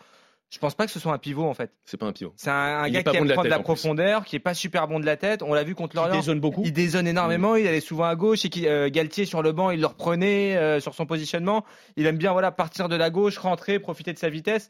je 0.51 0.59
pense 0.59 0.75
pas 0.75 0.85
que 0.85 0.93
ce 0.93 1.01
soit 1.01 1.13
un 1.15 1.19
pivot 1.19 1.49
en 1.49 1.55
fait. 1.55 1.73
C'est 1.87 1.97
pas 1.97 2.05
un 2.05 2.13
pivot. 2.13 2.35
C'est 2.37 2.51
un, 2.51 2.53
un 2.53 2.91
gars 2.91 3.03
qui 3.03 3.17
aime 3.17 3.27
prendre 3.27 3.45
de 3.45 3.49
la, 3.49 3.59
profondeur, 3.61 4.27
qui 4.27 4.37
est 4.37 4.41
pas 4.41 4.53
super 4.53 4.87
bon 4.87 5.01
de 5.01 5.07
la 5.07 5.17
tête. 5.17 5.43
On 5.43 5.55
l'a 5.55 5.65
vu 5.65 5.75
contre 5.75 5.97
l'Orient. 5.97 6.13
Il 6.13 6.19
dézone 6.19 6.41
beaucoup. 6.41 6.63
Il 6.65 6.75
dézone 6.75 7.07
énormément. 7.07 7.55
Mmh. 7.55 7.61
Il 7.61 7.67
allait 7.67 7.81
souvent 7.81 8.05
à 8.05 8.15
gauche 8.17 8.45
et 8.45 8.51
qui, 8.51 8.69
euh, 8.69 8.91
Galtier 8.91 9.25
sur 9.25 9.43
le 9.43 9.53
banc, 9.53 9.71
il 9.71 9.81
le 9.81 9.87
reprenait 9.87 10.57
euh, 10.59 10.79
sur 10.79 10.95
son 10.95 11.07
positionnement. 11.07 11.65
Il 11.97 12.07
aime 12.07 12.19
bien 12.19 12.33
voilà 12.33 12.53
partir 12.53 12.91
de 12.91 12.97
la 12.97 13.09
gauche, 13.09 13.39
rentrer, 13.39 13.79
profiter 13.79 14.13
de 14.13 14.19
sa 14.19 14.29
vitesse. 14.29 14.69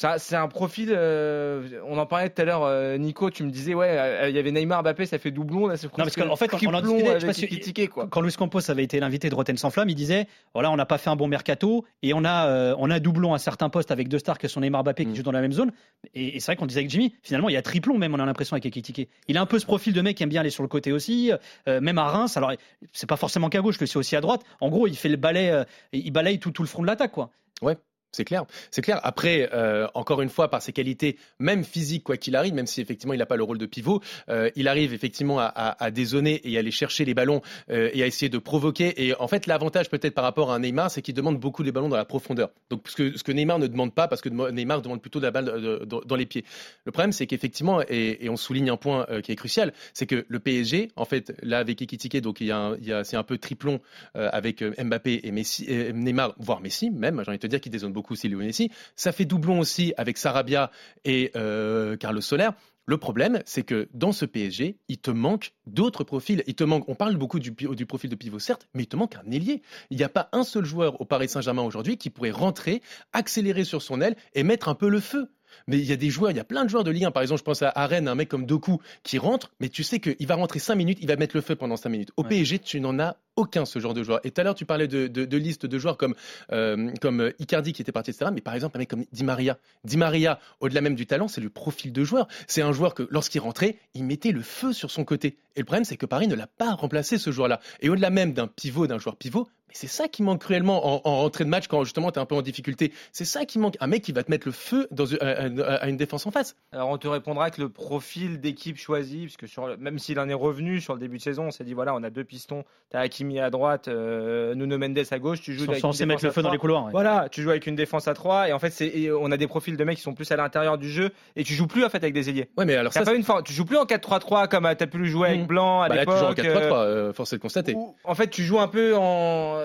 Ça, 0.00 0.18
c'est 0.18 0.36
un 0.36 0.46
profil. 0.46 0.92
euh, 0.92 1.80
on 1.84 1.98
en 1.98 2.06
parlait 2.06 2.30
tout 2.30 2.40
à 2.40 2.44
l'heure, 2.44 2.62
euh, 2.62 2.96
Nico. 2.98 3.30
Tu 3.30 3.42
me 3.42 3.50
disais, 3.50 3.74
ouais, 3.74 3.88
euh, 3.98 4.28
il 4.28 4.36
y 4.36 4.38
avait 4.38 4.52
Neymar, 4.52 4.84
Mbappé, 4.84 5.06
ça 5.06 5.18
fait 5.18 5.32
doublon. 5.32 5.66
Là, 5.66 5.74
Non, 5.82 5.88
parce 6.04 6.14
qu'en 6.14 6.36
fait, 6.36 6.54
on 6.64 6.72
en 6.72 6.80
discutait, 6.80 7.18
je 7.20 7.86
pas 7.86 7.86
quoi. 7.92 8.06
Quand 8.08 8.20
Luis 8.20 8.32
Campos 8.32 8.70
avait 8.70 8.84
été 8.84 9.00
l'invité 9.00 9.28
de 9.28 9.34
Rotten 9.34 9.56
sans 9.56 9.70
flamme, 9.70 9.88
il 9.88 9.96
disait 9.96 10.28
voilà, 10.54 10.70
on 10.70 10.76
n'a 10.76 10.86
pas 10.86 10.98
fait 10.98 11.10
un 11.10 11.16
bon 11.16 11.26
mercato 11.26 11.84
et 12.04 12.14
on 12.14 12.24
a, 12.24 12.76
on 12.78 12.90
a 12.92 13.00
doublon 13.00 13.34
à 13.34 13.38
certains 13.38 13.70
postes 13.70 13.90
avec 13.90 14.08
deux 14.08 14.20
stars 14.20 14.38
qui 14.38 14.48
sont 14.48 14.60
Neymar 14.60 14.84
Mbappé 14.84 15.04
qui 15.04 15.10
Mm. 15.10 15.14
jouent 15.16 15.22
dans 15.24 15.32
la 15.32 15.40
même 15.40 15.52
zone. 15.52 15.72
Et, 16.14 16.36
et 16.36 16.40
c'est 16.40 16.52
vrai 16.52 16.56
qu'on 16.56 16.66
disait 16.66 16.78
avec 16.80 16.90
Jimmy, 16.90 17.12
finalement, 17.24 17.48
il 17.48 17.54
y 17.54 17.56
a 17.56 17.62
triplon 17.62 17.98
même, 17.98 18.14
on 18.14 18.20
a 18.20 18.24
l'impression 18.26 18.54
avec 18.54 18.66
Ekitike. 18.66 19.08
Il 19.26 19.36
a 19.36 19.40
un 19.40 19.46
peu 19.46 19.58
ce 19.58 19.66
profil 19.66 19.92
de 19.94 20.00
mec 20.00 20.16
qui 20.16 20.22
aime 20.22 20.28
bien 20.28 20.42
aller 20.42 20.50
sur 20.50 20.62
le 20.62 20.68
côté 20.68 20.92
aussi, 20.92 21.32
même 21.66 21.98
à 21.98 22.04
Reims. 22.04 22.36
Alors, 22.36 22.52
c'est 22.92 23.08
pas 23.08 23.16
forcément 23.16 23.48
qu'à 23.48 23.62
gauche, 23.62 23.78
que 23.78 23.86
c'est 23.86 23.98
aussi 23.98 24.14
à 24.14 24.20
droite. 24.20 24.42
En 24.60 24.68
gros, 24.68 24.86
il 24.86 24.96
fait 24.96 25.08
le 25.08 25.16
balai, 25.16 25.64
il 25.92 26.12
balaye 26.12 26.38
tout, 26.38 26.52
tout 26.52 26.62
le 26.62 26.68
front 26.68 26.82
de 26.82 26.86
l'attaque, 26.86 27.10
quoi. 27.10 27.30
Ouais. 27.62 27.76
C'est 28.10 28.24
clair, 28.24 28.46
c'est 28.70 28.80
clair. 28.80 29.00
Après, 29.02 29.50
euh, 29.52 29.86
encore 29.92 30.22
une 30.22 30.30
fois, 30.30 30.48
par 30.48 30.62
ses 30.62 30.72
qualités, 30.72 31.18
même 31.38 31.62
physiques, 31.62 32.04
quoi 32.04 32.16
qu'il 32.16 32.36
arrive, 32.36 32.54
même 32.54 32.66
si 32.66 32.80
effectivement 32.80 33.12
il 33.12 33.18
n'a 33.18 33.26
pas 33.26 33.36
le 33.36 33.42
rôle 33.42 33.58
de 33.58 33.66
pivot, 33.66 34.00
euh, 34.30 34.50
il 34.56 34.66
arrive 34.66 34.94
effectivement 34.94 35.38
à, 35.40 35.46
à, 35.46 35.90
dézonner 35.90 36.40
et 36.44 36.56
à 36.56 36.60
aller 36.60 36.70
chercher 36.70 37.04
les 37.04 37.12
ballons 37.12 37.42
euh, 37.70 37.90
et 37.92 38.02
à 38.02 38.06
essayer 38.06 38.30
de 38.30 38.38
provoquer. 38.38 39.06
Et 39.06 39.14
en 39.14 39.28
fait, 39.28 39.46
l'avantage 39.46 39.90
peut-être 39.90 40.14
par 40.14 40.24
rapport 40.24 40.50
à 40.50 40.58
Neymar, 40.58 40.90
c'est 40.90 41.02
qu'il 41.02 41.14
demande 41.14 41.38
beaucoup 41.38 41.62
les 41.62 41.70
ballons 41.70 41.90
dans 41.90 41.98
la 41.98 42.06
profondeur. 42.06 42.48
Donc 42.70 42.88
ce 42.88 42.96
que, 42.96 43.16
ce 43.16 43.22
que 43.22 43.32
Neymar 43.32 43.58
ne 43.58 43.66
demande 43.66 43.94
pas, 43.94 44.08
parce 44.08 44.22
que 44.22 44.30
Neymar 44.30 44.80
demande 44.80 45.02
plutôt 45.02 45.20
la 45.20 45.30
balle 45.30 45.84
dans, 45.86 46.16
les 46.16 46.26
pieds. 46.26 46.44
Le 46.86 46.92
problème, 46.92 47.12
c'est 47.12 47.26
qu'effectivement, 47.26 47.82
et, 47.90 48.26
on 48.30 48.36
souligne 48.36 48.70
un 48.70 48.78
point 48.78 49.06
qui 49.22 49.32
est 49.32 49.36
crucial, 49.36 49.74
c'est 49.92 50.06
que 50.06 50.24
le 50.26 50.38
PSG, 50.38 50.90
en 50.96 51.04
fait, 51.04 51.34
là 51.42 51.58
avec 51.58 51.82
Ekitike, 51.82 52.22
donc 52.22 52.40
il 52.40 52.46
y 52.46 52.52
a, 52.52 53.04
c'est 53.04 53.16
un 53.16 53.22
peu 53.22 53.36
triplon 53.36 53.80
avec 54.14 54.62
Mbappé 54.62 55.20
et 55.24 55.92
Neymar, 55.92 56.34
voire 56.38 56.60
Messi 56.60 56.90
même. 56.90 57.22
J'ai 57.22 57.30
envie 57.30 57.38
de 57.38 57.42
te 57.42 57.46
dire 57.46 57.60
qu'il 57.60 57.70
dézone 57.70 57.92
beaucoup 57.98 58.14
Messi. 58.36 58.70
Ça 58.94 59.12
fait 59.12 59.24
doublon 59.24 59.58
aussi 59.58 59.92
avec 59.96 60.18
Sarabia 60.18 60.70
et 61.04 61.32
euh, 61.34 61.96
Carlos 61.96 62.20
Soler. 62.20 62.50
Le 62.86 62.96
problème, 62.96 63.42
c'est 63.44 63.64
que 63.64 63.88
dans 63.92 64.12
ce 64.12 64.24
PSG, 64.24 64.78
il 64.88 64.98
te 64.98 65.10
manque 65.10 65.52
d'autres 65.66 66.04
profils. 66.04 66.42
Il 66.46 66.54
te 66.54 66.64
manque, 66.64 66.88
on 66.88 66.94
parle 66.94 67.16
beaucoup 67.16 67.38
du, 67.38 67.50
du 67.50 67.86
profil 67.86 68.08
de 68.08 68.14
pivot, 68.16 68.38
certes, 68.38 68.66
mais 68.72 68.84
il 68.84 68.86
te 68.86 68.96
manque 68.96 69.16
un 69.16 69.30
ailier. 69.30 69.62
Il 69.90 69.98
n'y 69.98 70.04
a 70.04 70.08
pas 70.08 70.30
un 70.32 70.42
seul 70.42 70.64
joueur 70.64 70.98
au 71.00 71.04
Paris 71.04 71.28
Saint-Germain 71.28 71.62
aujourd'hui 71.62 71.98
qui 71.98 72.08
pourrait 72.08 72.30
rentrer, 72.30 72.80
accélérer 73.12 73.64
sur 73.64 73.82
son 73.82 74.00
aile 74.00 74.16
et 74.32 74.42
mettre 74.42 74.68
un 74.68 74.74
peu 74.74 74.88
le 74.88 75.00
feu. 75.00 75.28
Mais 75.66 75.78
il 75.78 75.84
y 75.84 75.92
a 75.92 75.96
des 75.96 76.10
joueurs, 76.10 76.30
il 76.30 76.36
y 76.36 76.40
a 76.40 76.44
plein 76.44 76.64
de 76.64 76.70
joueurs 76.70 76.84
de 76.84 76.90
Ligue 76.90 77.04
1. 77.04 77.10
Par 77.10 77.22
exemple, 77.22 77.40
je 77.40 77.44
pense 77.44 77.62
à, 77.62 77.70
à 77.74 77.86
Rennes, 77.86 78.08
un 78.08 78.14
mec 78.14 78.28
comme 78.28 78.46
Doku 78.46 78.78
qui 79.02 79.18
rentre, 79.18 79.52
mais 79.60 79.68
tu 79.68 79.82
sais 79.82 79.98
qu'il 79.98 80.26
va 80.26 80.36
rentrer 80.36 80.58
5 80.58 80.74
minutes, 80.74 80.98
il 81.00 81.08
va 81.08 81.16
mettre 81.16 81.36
le 81.36 81.42
feu 81.42 81.56
pendant 81.56 81.76
5 81.76 81.88
minutes. 81.90 82.10
Au 82.16 82.22
Ouais. 82.22 82.28
PSG, 82.28 82.58
tu 82.58 82.80
n'en 82.80 82.98
as 82.98 83.16
aucun 83.38 83.64
ce 83.64 83.78
genre 83.78 83.94
de 83.94 84.02
joueur. 84.02 84.20
Et 84.24 84.30
tout 84.30 84.40
à 84.40 84.44
l'heure, 84.44 84.54
tu 84.54 84.66
parlais 84.66 84.88
de, 84.88 85.06
de, 85.06 85.24
de 85.24 85.78
joueurs 85.78 85.96
comme, 85.96 86.14
euh, 86.52 86.90
comme 87.00 87.32
Icardi 87.38 87.72
qui 87.72 87.82
était 87.82 87.92
parti, 87.92 88.10
etc. 88.10 88.30
Mais 88.34 88.40
par 88.40 88.54
exemple, 88.54 88.76
un 88.76 88.80
mec 88.80 88.88
comme 88.90 89.04
Di 89.12 89.24
Maria. 89.24 89.58
Di 89.84 89.96
Maria, 89.96 90.38
au-delà 90.60 90.80
même 90.80 90.94
du 90.94 91.06
talent, 91.06 91.28
c'est 91.28 91.40
le 91.40 91.50
profil 91.50 91.92
de 91.92 92.04
joueur. 92.04 92.26
C'est 92.46 92.62
un 92.62 92.72
joueur 92.72 92.94
que 92.94 93.06
lorsqu'il 93.10 93.40
rentrait, 93.40 93.76
il 93.94 94.04
mettait 94.04 94.32
le 94.32 94.42
feu 94.42 94.72
sur 94.72 94.90
son 94.90 95.04
côté. 95.04 95.36
Et 95.56 95.60
le 95.60 95.64
problème, 95.64 95.84
c'est 95.84 95.96
que 95.96 96.06
Paris 96.06 96.28
ne 96.28 96.34
l'a 96.34 96.46
pas 96.46 96.74
remplacé 96.74 97.18
ce 97.18 97.30
joueur-là. 97.30 97.60
Et 97.80 97.88
au-delà 97.88 98.10
même 98.10 98.32
d'un 98.32 98.46
pivot, 98.48 98.86
d'un 98.86 98.98
joueur 98.98 99.16
pivot, 99.16 99.48
mais 99.68 99.74
c'est 99.74 99.86
ça 99.86 100.08
qui 100.08 100.22
manque 100.22 100.40
cruellement 100.40 101.04
en, 101.04 101.10
en 101.10 101.16
rentrée 101.18 101.44
de 101.44 101.50
match 101.50 101.66
quand 101.68 101.84
justement 101.84 102.10
tu 102.10 102.18
es 102.18 102.22
un 102.22 102.26
peu 102.26 102.34
en 102.34 102.40
difficulté. 102.40 102.90
C'est 103.12 103.26
ça 103.26 103.44
qui 103.44 103.58
manque. 103.58 103.76
Un 103.80 103.86
mec 103.86 104.02
qui 104.02 104.12
va 104.12 104.22
te 104.22 104.30
mettre 104.30 104.46
le 104.48 104.52
feu 104.52 104.88
dans 104.90 105.04
une- 105.04 105.18
à, 105.20 105.88
une 105.88 105.98
défense 105.98 106.26
en 106.26 106.30
face. 106.30 106.56
Alors 106.72 106.88
on 106.88 106.96
te 106.96 107.06
répondra 107.06 107.50
que 107.50 107.60
le 107.60 107.68
profil 107.68 108.40
d'équipe 108.40 108.78
choisi, 108.78 109.24
parce 109.26 109.36
que 109.36 109.46
sur 109.46 109.66
le- 109.66 109.76
même 109.76 109.98
s'il 109.98 110.18
en 110.20 110.28
est 110.30 110.32
revenu 110.34 110.80
sur 110.80 110.94
le 110.94 111.00
début 111.00 111.18
de 111.18 111.22
saison, 111.22 111.48
on 111.48 111.50
s'est 111.50 111.64
dit 111.64 111.74
voilà, 111.74 111.94
on 111.94 112.02
a 112.02 112.08
deux 112.08 112.24
pistons, 112.24 112.64
t'as 112.88 113.00
Hakimi 113.00 113.27
à 113.38 113.50
droite, 113.50 113.88
euh, 113.88 114.54
Nuno 114.54 114.78
Mendes 114.78 114.98
à 115.10 115.18
gauche, 115.18 115.40
tu 115.42 115.52
joues 115.52 115.60
Ils 115.60 115.64
sont 115.66 115.70
avec 115.72 115.80
censés 115.82 116.02
une 116.04 116.08
mettre 116.08 116.24
le 116.24 116.28
défense 116.30 116.34
feu 116.34 116.40
à 116.40 116.42
dans 116.44 116.52
les 116.52 116.58
couloirs. 116.58 116.84
ouais. 116.86 116.90
Voilà, 116.92 117.28
tu 117.30 117.42
joues 117.42 117.50
avec 117.50 117.66
une 117.66 117.76
défense 117.76 118.08
à 118.08 118.14
3 118.14 118.48
et 118.48 118.52
en 118.52 118.58
fait 118.58 118.70
c'est 118.70 118.86
et 118.86 119.12
on 119.12 119.30
a 119.30 119.36
des 119.36 119.46
profils 119.46 119.76
de 119.76 119.84
mecs 119.84 119.96
qui 119.96 120.02
sont 120.02 120.14
plus 120.14 120.30
à 120.32 120.36
l'intérieur 120.36 120.78
du 120.78 120.88
jeu 120.88 121.10
et 121.36 121.44
tu 121.44 121.52
joues 121.54 121.66
plus 121.66 121.84
en 121.84 121.88
fait 121.90 121.98
avec 121.98 122.14
des 122.14 122.30
ailiers. 122.30 122.48
Ouais, 122.56 122.64
mais 122.64 122.74
alors 122.76 122.92
ça, 122.92 123.02
pas 123.02 123.14
une 123.14 123.24
tu 123.44 123.52
joues 123.52 123.64
plus 123.66 123.76
en 123.76 123.84
4-3-3 123.84 124.48
comme 124.48 124.64
euh, 124.66 124.74
t'as 124.74 124.86
pu 124.86 124.98
le 124.98 125.04
jouer 125.04 125.28
avec 125.28 125.40
Mhm. 125.42 125.46
Blanc 125.46 125.82
à 125.82 125.88
bah 125.88 125.96
là, 125.96 126.04
toujours 126.06 126.28
en 126.28 126.30
l'époque. 126.30 126.44
4-3-3, 126.46 126.72
euh, 126.84 127.12
force 127.12 127.32
est 127.32 127.36
de 127.36 127.42
constater. 127.42 127.74
où, 127.74 127.94
en 128.04 128.14
fait, 128.14 128.28
tu 128.28 128.42
joues 128.42 128.58
un 128.60 128.68
peu 128.68 128.94
en 128.96 129.58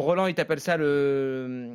Roland, 0.00 0.26
il 0.26 0.34
t'appelle 0.34 0.60
ça 0.60 0.76
le 0.76 1.70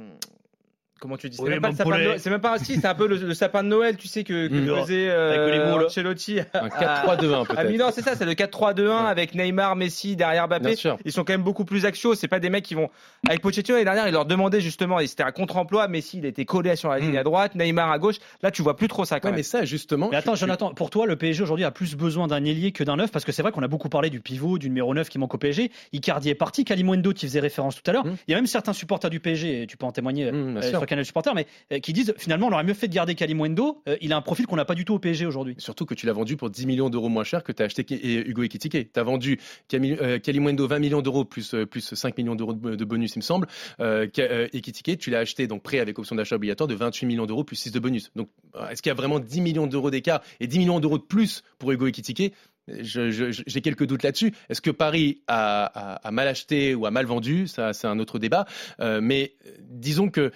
comment 1.02 1.18
tu 1.18 1.30
dis 1.30 1.36
C'est 1.36 1.44
Oui, 1.44 1.50
même 1.50 1.62
même 1.62 2.40
pas 2.42 2.58
si, 2.60 2.76
c'est 2.80 2.86
un 2.88 2.96
peu 2.96 3.08
le, 3.08 3.18
le 3.18 3.34
sapin 3.34 3.64
de 3.64 3.68
Noël, 3.68 3.98
tu 3.98 4.08
sais 4.08 4.24
que, 4.24 4.48
que 4.48 4.82
faisait 4.82 5.10
euh. 5.10 5.86
Ancelotti 5.86 6.40
Un 6.54 6.68
4-3-2-1 6.68 7.42
à 7.42 7.46
peut-être. 7.46 7.70
Milan, 7.70 7.90
c'est 7.94 8.02
ça, 8.02 8.16
c'est 8.16 8.26
le 8.26 8.34
4-3-2-1 8.34 9.06
avec 9.06 9.36
Neymar, 9.36 9.76
Messi 9.76 10.16
derrière 10.16 10.48
Mbappé. 10.48 10.76
Ils 11.06 11.12
sont 11.12 11.24
quand 11.24 11.34
même 11.34 11.44
beaucoup 11.44 11.66
plus 11.66 11.86
axiaux. 11.86 12.16
C'est 12.16 12.28
pas 12.28 12.40
des 12.40 12.50
mecs 12.50 12.64
qui 12.64 12.76
vont. 12.76 12.90
Avec 13.28 13.42
Pochettino 13.42 13.76
l'année 13.76 13.86
dernière, 13.86 14.08
il 14.08 14.14
leur 14.14 14.26
demandait 14.26 14.62
justement, 14.62 15.00
et 15.00 15.08
c'était 15.08 15.24
un 15.24 15.32
contre-emploi. 15.32 15.88
Messi, 15.88 16.20
il 16.20 16.26
était 16.26 16.46
collé 16.46 16.76
sur 16.76 16.90
la 16.90 17.00
ligne 17.00 17.12
Mhm. 17.12 17.18
à 17.18 17.24
droite, 17.24 17.56
Neymar 17.56 17.92
à 17.92 18.00
gauche. 18.00 18.18
Là, 18.44 18.52
tu 18.52 18.62
vois 18.62 18.76
plus 18.78 18.88
trop 18.88 19.04
ça 19.06 19.20
quand 19.20 19.28
Ouais, 19.28 19.32
même. 19.32 19.40
mais 19.40 19.44
ça, 19.44 19.66
justement. 19.66 20.10
Mais 20.12 20.18
attends, 20.18 20.36
Jonathan, 20.36 20.74
pour 20.74 20.90
toi, 20.90 21.06
le 21.08 21.16
PSG 21.16 21.44
aujourd'hui 21.44 21.66
a 21.66 21.72
plus 21.72 21.96
besoin 21.96 22.28
d'un 22.28 22.44
ailier 22.46 22.72
que 22.72 22.84
d'un 22.84 22.96
neuf? 22.96 23.12
Parce 23.12 23.26
que 23.26 23.32
c'est 23.32 23.42
vrai 23.42 23.52
qu'on 23.52 23.64
a 23.64 23.68
beaucoup 23.68 23.90
parlé 23.90 24.10
du 24.10 24.20
pivot, 24.20 24.58
du 24.58 24.68
numéro 24.70 24.94
9 24.94 25.10
qui 25.10 25.18
manque 25.20 25.34
au 25.34 25.38
PSG. 25.38 25.72
Icardi 25.94 26.30
est 26.30 26.36
parti, 26.36 26.64
Kalimundo, 26.64 27.14
qui 27.14 27.26
faisait 27.26 27.40
référence 27.40 27.76
tout 27.82 27.90
à 27.90 27.94
l'heure. 27.94 28.06
Mm. 28.06 28.16
Il 28.28 28.32
y 28.32 28.34
a 28.34 28.38
même 28.38 28.48
certains 28.48 28.74
supporters 28.74 29.10
du 29.10 29.20
PSG, 29.20 29.64
et 29.64 29.68
tu 29.68 29.78
peux 29.78 29.86
en 29.86 29.92
témoigner 29.92 30.32
Mmh, 30.32 30.58
euh, 30.58 30.62
sur 30.62 30.86
Canal 30.92 31.06
Supporter, 31.06 31.34
mais 31.34 31.48
euh, 31.72 31.80
qui 31.80 31.94
disent 31.94 32.14
finalement 32.18 32.48
on 32.48 32.52
aurait 32.52 32.64
mieux 32.66 32.74
fait 32.74 32.88
de 32.90 32.94
garder 32.94 33.16
Kalimundo. 33.16 33.82
Euh, 33.88 33.96
il 34.02 34.12
a 34.12 34.18
un 34.18 34.22
profil 34.22 34.46
qu'on 34.46 34.58
n'a 34.58 34.66
pas 34.66 34.76
du 34.76 34.84
tout 34.86 34.94
au 34.94 35.00
PSG 35.00 35.26
aujourd'hui. 35.26 35.56
Surtout 35.58 35.86
que 35.86 35.94
tu 35.94 36.06
l'as 36.06 36.12
vendu 36.14 36.36
pour 36.36 36.50
10 36.50 36.66
millions 36.66 36.90
d'euros 36.90 37.08
moins 37.10 37.24
cher 37.24 37.44
que 37.44 37.52
tu 37.54 37.64
as 37.64 37.66
acheté 37.68 37.86
et 37.90 38.30
Hugo 38.30 38.44
Ekitike. 38.44 38.92
Tu 38.92 39.00
as 39.00 39.04
vendu 39.04 39.40
euh, 39.74 40.20
Kalimundo 40.20 40.68
20 40.68 40.80
millions 40.80 41.02
d'euros 41.02 41.24
plus, 41.24 41.54
euh, 41.54 41.66
plus 41.66 41.94
5 41.96 42.18
millions 42.18 42.36
d'euros 42.36 42.54
de, 42.54 42.86
bonus, 42.86 43.16
il 43.16 43.20
me 43.20 43.24
semble. 43.24 43.48
Euh, 43.80 44.06
euh, 44.20 44.48
Ekitike, 44.54 45.00
tu 45.00 45.10
l'as 45.10 45.20
acheté 45.20 45.48
donc 45.48 45.64
prêt 45.64 45.80
avec 45.80 45.98
option 45.98 46.16
d'achat 46.16 46.36
obligatoire 46.36 46.68
de 46.68 46.76
28 46.76 47.06
millions 47.06 47.26
d'euros 47.26 47.44
plus 47.46 47.56
6 47.56 47.72
de 47.72 47.80
bonus. 47.80 48.12
Donc 48.16 48.30
euh, 48.56 48.68
est-ce 48.70 48.82
qu'il 48.82 48.90
y 48.90 48.92
a 48.92 48.96
vraiment 48.96 49.20
10 49.20 49.40
millions 49.42 49.68
d'euros 49.68 49.92
d'écart 49.92 50.22
et 50.42 50.48
10 50.48 50.60
millions 50.60 50.80
d'euros 50.82 50.98
de 50.98 51.04
plus 51.04 51.44
pour 51.58 51.72
Hugo 51.72 51.88
Ekitike 51.88 52.34
J'ai 52.68 53.62
quelques 53.62 53.86
doutes 53.86 54.04
là-dessus. 54.04 54.34
Est-ce 54.50 54.62
que 54.62 54.72
Paris 54.72 55.22
a, 55.28 55.66
a- 55.66 56.08
a 56.08 56.12
mal 56.12 56.28
acheté 56.28 56.76
ou 56.76 56.86
a 56.86 56.92
mal 56.92 57.06
vendu? 57.06 57.48
Ça, 57.48 57.74
c'est 57.74 57.88
un 57.88 58.00
autre 58.00 58.20
débat. 58.20 58.46
Euh, 58.80 59.00
mais 59.02 59.34
euh, 59.46 59.52
disons 59.70 60.10
que 60.10 60.32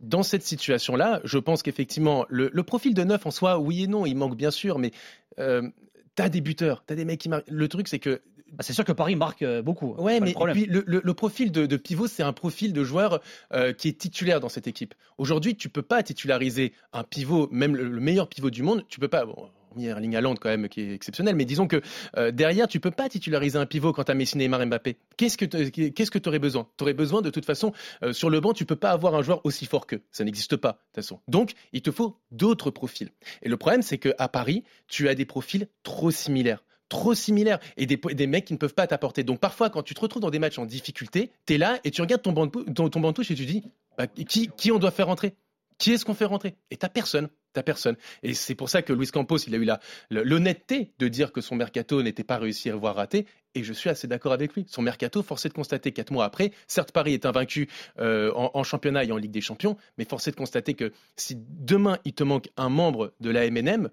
dans 0.00 0.22
cette 0.22 0.42
situation-là, 0.42 1.20
je 1.24 1.38
pense 1.38 1.62
qu'effectivement, 1.62 2.26
le, 2.28 2.50
le 2.52 2.62
profil 2.62 2.94
de 2.94 3.04
neuf 3.04 3.26
en 3.26 3.30
soi, 3.30 3.58
oui 3.58 3.84
et 3.84 3.86
non, 3.86 4.06
il 4.06 4.14
manque 4.16 4.36
bien 4.36 4.50
sûr, 4.50 4.78
mais 4.78 4.90
euh, 5.38 5.68
t'as 6.14 6.28
des 6.28 6.40
buteurs, 6.40 6.82
t'as 6.86 6.94
des 6.94 7.04
mecs 7.04 7.20
qui 7.20 7.28
marquent. 7.28 7.48
Le 7.48 7.68
truc, 7.68 7.88
c'est 7.88 7.98
que 7.98 8.20
Bah, 8.52 8.64
c'est 8.64 8.72
sûr 8.72 8.84
que 8.84 8.92
Paris 8.92 9.14
marque 9.14 9.42
euh, 9.42 9.62
beaucoup. 9.62 9.94
Ouais, 9.98 10.18
mais 10.20 10.34
puis 10.52 10.66
le, 10.66 11.14
profil 11.14 11.52
de, 11.52 11.66
de 11.66 11.76
pivot, 11.76 12.08
c'est 12.08 12.22
un 12.22 12.32
profil 12.32 12.72
de 12.72 12.82
joueur 12.82 13.20
euh, 13.52 13.72
qui 13.72 13.88
est 13.88 13.98
titulaire 13.98 14.40
dans 14.40 14.48
cette 14.48 14.66
équipe. 14.66 14.94
Aujourd'hui, 15.18 15.54
tu 15.54 15.68
peux 15.68 15.82
pas 15.82 16.02
titulariser 16.02 16.72
un 16.92 17.04
pivot, 17.04 17.48
même 17.52 17.76
le, 17.76 17.88
le 17.88 18.00
meilleur 18.00 18.28
pivot 18.28 18.50
du 18.50 18.62
monde. 18.62 18.84
Tu 18.88 18.98
peux 18.98 19.08
pas. 19.08 19.24
Bon, 19.24 19.50
il 19.76 19.84
y 19.84 19.88
a 19.88 19.90
Erling 19.90 20.16
Haaland 20.16 20.34
quand 20.34 20.48
même 20.48 20.68
qui 20.68 20.80
est 20.80 20.94
exceptionnel, 20.94 21.34
mais 21.36 21.44
disons 21.44 21.66
que 21.66 21.80
euh, 22.16 22.30
derrière, 22.30 22.68
tu 22.68 22.80
peux 22.80 22.90
pas 22.90 23.08
titulariser 23.08 23.58
un 23.58 23.66
pivot 23.66 23.92
quand 23.92 24.04
tu 24.04 24.12
as 24.12 24.14
Messi, 24.14 24.38
Neymar, 24.38 24.66
Mbappé. 24.66 24.96
Qu'est-ce 25.16 25.36
que 25.36 25.44
te- 25.44 25.68
qu'est-ce 25.88 26.10
que 26.10 26.18
tu 26.18 26.28
aurais 26.28 26.38
besoin? 26.38 26.68
Tu 26.76 26.84
aurais 26.84 26.94
besoin 26.94 27.22
de 27.22 27.30
toute 27.30 27.44
façon 27.44 27.72
euh, 28.02 28.12
sur 28.12 28.30
le 28.30 28.40
banc, 28.40 28.52
tu 28.52 28.64
peux 28.64 28.76
pas 28.76 28.90
avoir 28.90 29.14
un 29.14 29.22
joueur 29.22 29.40
aussi 29.44 29.66
fort 29.66 29.86
qu'eux. 29.86 30.02
Ça 30.10 30.24
n'existe 30.24 30.56
pas 30.56 30.72
de 30.72 30.76
toute 30.76 30.94
façon. 30.96 31.20
Donc, 31.28 31.52
il 31.72 31.82
te 31.82 31.90
faut 31.90 32.18
d'autres 32.30 32.70
profils. 32.70 33.10
Et 33.42 33.48
le 33.48 33.56
problème, 33.56 33.82
c'est 33.82 33.98
qu'à 33.98 34.28
Paris, 34.28 34.64
tu 34.88 35.08
as 35.08 35.14
des 35.14 35.24
profils 35.24 35.68
trop 35.82 36.10
similaires 36.10 36.64
trop 36.88 37.14
similaires 37.14 37.60
et 37.76 37.86
des, 37.86 37.96
des 37.96 38.26
mecs 38.26 38.44
qui 38.44 38.52
ne 38.52 38.58
peuvent 38.58 38.74
pas 38.74 38.86
t'apporter. 38.86 39.22
Donc 39.22 39.38
parfois, 39.38 39.70
quand 39.70 39.84
tu 39.84 39.94
te 39.94 40.00
retrouves 40.00 40.22
dans 40.22 40.30
des 40.30 40.40
matchs 40.40 40.58
en 40.58 40.66
difficulté, 40.66 41.30
tu 41.46 41.54
es 41.54 41.56
là 41.56 41.78
et 41.84 41.92
tu 41.92 42.00
regardes 42.00 42.20
ton 42.20 42.32
banc 42.32 42.46
de, 42.46 42.88
ton 42.88 43.00
banc 43.00 43.10
de 43.10 43.14
touche 43.14 43.30
et 43.30 43.36
tu 43.36 43.46
dis 43.46 43.62
bah, 43.96 44.08
qui, 44.08 44.50
qui 44.56 44.72
on 44.72 44.80
doit 44.80 44.90
faire 44.90 45.06
rentrer? 45.06 45.36
Qui 45.78 45.92
est-ce 45.92 46.04
qu'on 46.04 46.14
fait 46.14 46.24
rentrer? 46.24 46.56
Et 46.72 46.76
t'as 46.76 46.88
personne. 46.88 47.28
T'as 47.52 47.62
personne. 47.64 47.96
Et 48.22 48.34
c'est 48.34 48.54
pour 48.54 48.68
ça 48.68 48.82
que 48.82 48.92
Luis 48.92 49.08
Campos, 49.08 49.38
il 49.38 49.54
a 49.54 49.58
eu 49.58 49.68
l'honnêteté 50.10 50.92
de 50.98 51.08
dire 51.08 51.32
que 51.32 51.40
son 51.40 51.56
mercato 51.56 52.00
n'était 52.02 52.22
pas 52.22 52.38
réussi, 52.38 52.70
voire 52.70 52.94
raté. 52.94 53.26
Et 53.56 53.64
je 53.64 53.72
suis 53.72 53.90
assez 53.90 54.06
d'accord 54.06 54.32
avec 54.32 54.54
lui. 54.54 54.66
Son 54.68 54.82
mercato, 54.82 55.22
forcé 55.22 55.48
de 55.48 55.54
constater 55.54 55.90
quatre 55.90 56.12
mois 56.12 56.24
après, 56.24 56.52
certes 56.68 56.92
Paris 56.92 57.14
est 57.14 57.26
invaincu 57.26 57.68
euh, 57.98 58.30
en, 58.34 58.62
championnat 58.62 59.04
et 59.04 59.10
en 59.10 59.16
Ligue 59.16 59.32
des 59.32 59.40
Champions, 59.40 59.76
mais 59.98 60.04
forcé 60.04 60.30
de 60.30 60.36
constater 60.36 60.74
que 60.74 60.92
si 61.16 61.36
demain 61.36 61.98
il 62.04 62.12
te 62.12 62.22
manque 62.22 62.50
un 62.56 62.68
membre 62.68 63.12
de 63.18 63.30
la 63.30 63.50
MNM, 63.50 63.90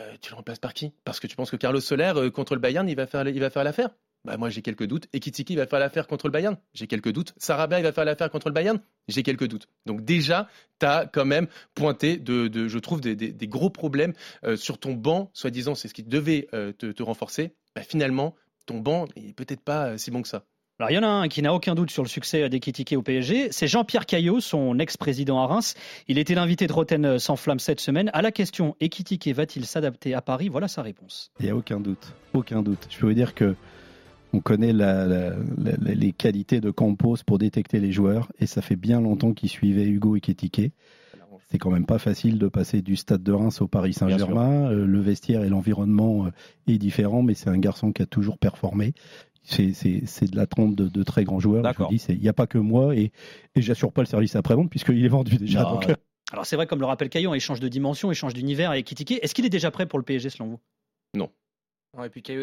euh, 0.00 0.14
tu 0.20 0.30
le 0.30 0.36
remplaces 0.36 0.58
par 0.58 0.74
qui? 0.74 0.92
Parce 1.04 1.20
que 1.20 1.28
tu 1.28 1.36
penses 1.36 1.50
que 1.50 1.56
Carlos 1.56 1.80
Soler 1.80 2.12
euh, 2.16 2.30
contre 2.30 2.54
le 2.54 2.60
Bayern, 2.60 2.88
il 2.88 2.96
va 2.96 3.06
faire 3.06 3.24
l'affaire? 3.24 3.90
Bah 4.26 4.36
moi 4.36 4.50
j'ai 4.50 4.60
quelques 4.62 4.86
doutes. 4.86 5.06
Ekitiki 5.12 5.56
va 5.56 5.66
faire 5.66 5.78
l'affaire 5.78 6.06
contre 6.06 6.26
le 6.26 6.32
Bayern, 6.32 6.56
j'ai 6.74 6.86
quelques 6.86 7.12
doutes. 7.12 7.32
Sarabia 7.38 7.78
il 7.78 7.82
va 7.82 7.92
faire 7.92 8.04
l'affaire 8.04 8.30
contre 8.30 8.48
le 8.48 8.54
Bayern, 8.54 8.78
j'ai 9.08 9.22
quelques 9.22 9.48
doutes. 9.48 9.66
Donc 9.86 10.04
déjà, 10.04 10.48
tu 10.80 10.86
as 10.86 11.06
quand 11.06 11.24
même 11.24 11.46
pointé, 11.74 12.16
de, 12.18 12.48
de- 12.48 12.68
je 12.68 12.78
trouve, 12.78 13.00
des, 13.00 13.16
des- 13.16 13.32
des 13.32 13.48
gros 13.48 13.70
problèmes 13.70 14.12
euh, 14.44 14.56
sur 14.56 14.78
ton 14.78 14.92
banc, 14.94 15.30
soi-disant 15.32 15.74
c'est 15.74 15.88
ce 15.88 15.94
qui 15.94 16.02
devait 16.02 16.48
euh, 16.52 16.72
te, 16.72 16.86
te 16.92 17.02
renforcer. 17.02 17.54
Bah, 17.74 17.82
finalement, 17.82 18.34
ton 18.66 18.78
banc 18.80 19.06
il 19.16 19.28
est 19.30 19.32
peut-être 19.32 19.60
pas 19.62 19.86
euh, 19.90 19.96
si 19.98 20.10
bon 20.10 20.22
que 20.22 20.28
ça. 20.28 20.44
Alors, 20.78 20.90
il 20.90 20.94
y 20.94 20.98
en 20.98 21.04
a 21.04 21.06
un 21.06 21.28
qui 21.28 21.40
n'a 21.40 21.54
aucun 21.54 21.74
doute 21.74 21.90
sur 21.90 22.02
le 22.02 22.08
succès 22.10 22.50
d'Ekitike 22.50 22.92
au 22.98 23.00
PSG. 23.00 23.48
C'est 23.50 23.66
Jean-Pierre 23.66 24.04
Caillot, 24.04 24.40
son 24.40 24.78
ex-président 24.78 25.40
à 25.40 25.46
Reims. 25.46 25.74
Il 26.06 26.18
était 26.18 26.34
l'invité 26.34 26.66
de 26.66 26.72
Roten 26.74 27.18
sans 27.18 27.36
flamme 27.36 27.58
cette 27.60 27.80
semaine. 27.80 28.10
À 28.12 28.20
la 28.20 28.30
question 28.30 28.76
Ekitike 28.80 29.28
va-t-il 29.28 29.64
s'adapter 29.64 30.12
à 30.12 30.20
Paris? 30.20 30.50
Voilà 30.50 30.68
sa 30.68 30.82
réponse. 30.82 31.30
Il 31.40 31.46
n'y 31.46 31.50
a 31.50 31.56
aucun 31.56 31.80
doute. 31.80 32.12
Aucun 32.34 32.60
doute. 32.60 32.88
Je 32.90 32.98
peux 32.98 33.06
vous 33.06 33.14
dire 33.14 33.34
que 33.34 33.54
on 34.36 34.40
connaît 34.40 34.72
la- 34.72 35.06
la- 35.06 35.30
la- 35.56 35.94
les 35.94 36.12
qualités 36.12 36.60
de 36.60 36.70
Campos 36.70 37.16
pour 37.26 37.38
détecter 37.38 37.80
les 37.80 37.92
joueurs 37.92 38.30
et 38.38 38.46
ça 38.46 38.60
fait 38.62 38.76
bien 38.76 39.00
longtemps 39.00 39.32
qu'il 39.32 39.48
suivait 39.48 39.86
Hugo 39.86 40.16
Ekitike. 40.16 40.72
c'est 41.48 41.58
quand 41.58 41.70
même 41.70 41.86
pas 41.86 41.98
facile 41.98 42.38
de 42.38 42.48
passer 42.48 42.82
du 42.82 42.96
stade 42.96 43.22
de 43.22 43.32
Reims 43.32 43.60
au 43.60 43.68
Paris 43.68 43.92
Saint-Germain. 43.92 44.68
Euh, 44.70 44.84
le 44.84 45.00
vestiaire 45.00 45.44
et 45.44 45.48
l'environnement 45.48 46.26
euh, 46.26 46.30
est 46.66 46.76
différent, 46.78 47.22
mais 47.22 47.34
c'est 47.34 47.48
un 47.50 47.58
garçon 47.58 47.92
qui 47.92 48.02
a 48.02 48.06
toujours 48.06 48.36
performé. 48.38 48.94
C'est 49.44 49.70
de 49.70 50.36
la 50.36 50.46
trompe 50.48 50.74
de, 50.74 50.88
de 50.88 51.02
très 51.04 51.22
grands 51.22 51.38
joueurs. 51.38 51.62
Il 52.10 52.18
n'y 52.20 52.28
a 52.28 52.32
pas 52.32 52.48
que 52.48 52.58
moi 52.58 52.96
et, 52.96 53.12
et 53.54 53.62
j'assure 53.62 53.92
pas 53.92 54.02
le 54.02 54.06
service 54.06 54.34
après-vente 54.34 54.70
puisqu'il 54.70 55.04
est 55.04 55.08
vendu 55.08 55.36
déjà. 55.36 55.62
Non, 55.62 55.70
donc, 55.74 55.84
ouais. 55.86 55.94
Alors 56.32 56.44
c'est 56.46 56.56
vrai, 56.56 56.66
comme 56.66 56.80
le 56.80 56.86
rappelle 56.86 57.08
Caillon, 57.10 57.32
il 57.32 57.38
change 57.40 57.60
de 57.60 57.68
dimension, 57.68 58.10
il 58.10 58.16
change 58.16 58.34
d'univers 58.34 58.72
avec 58.72 58.84
Kitike. 58.84 59.20
Est-ce 59.22 59.32
qu'il 59.32 59.46
est 59.46 59.50
déjà 59.50 59.70
prêt 59.70 59.86
pour 59.86 60.00
le 60.00 60.04
PSG 60.04 60.30
selon 60.30 60.48
vous? 60.48 60.60
Non. 61.14 61.30
Non, 61.96 62.04
et 62.04 62.08
puis 62.10 62.22
Caillou, 62.22 62.42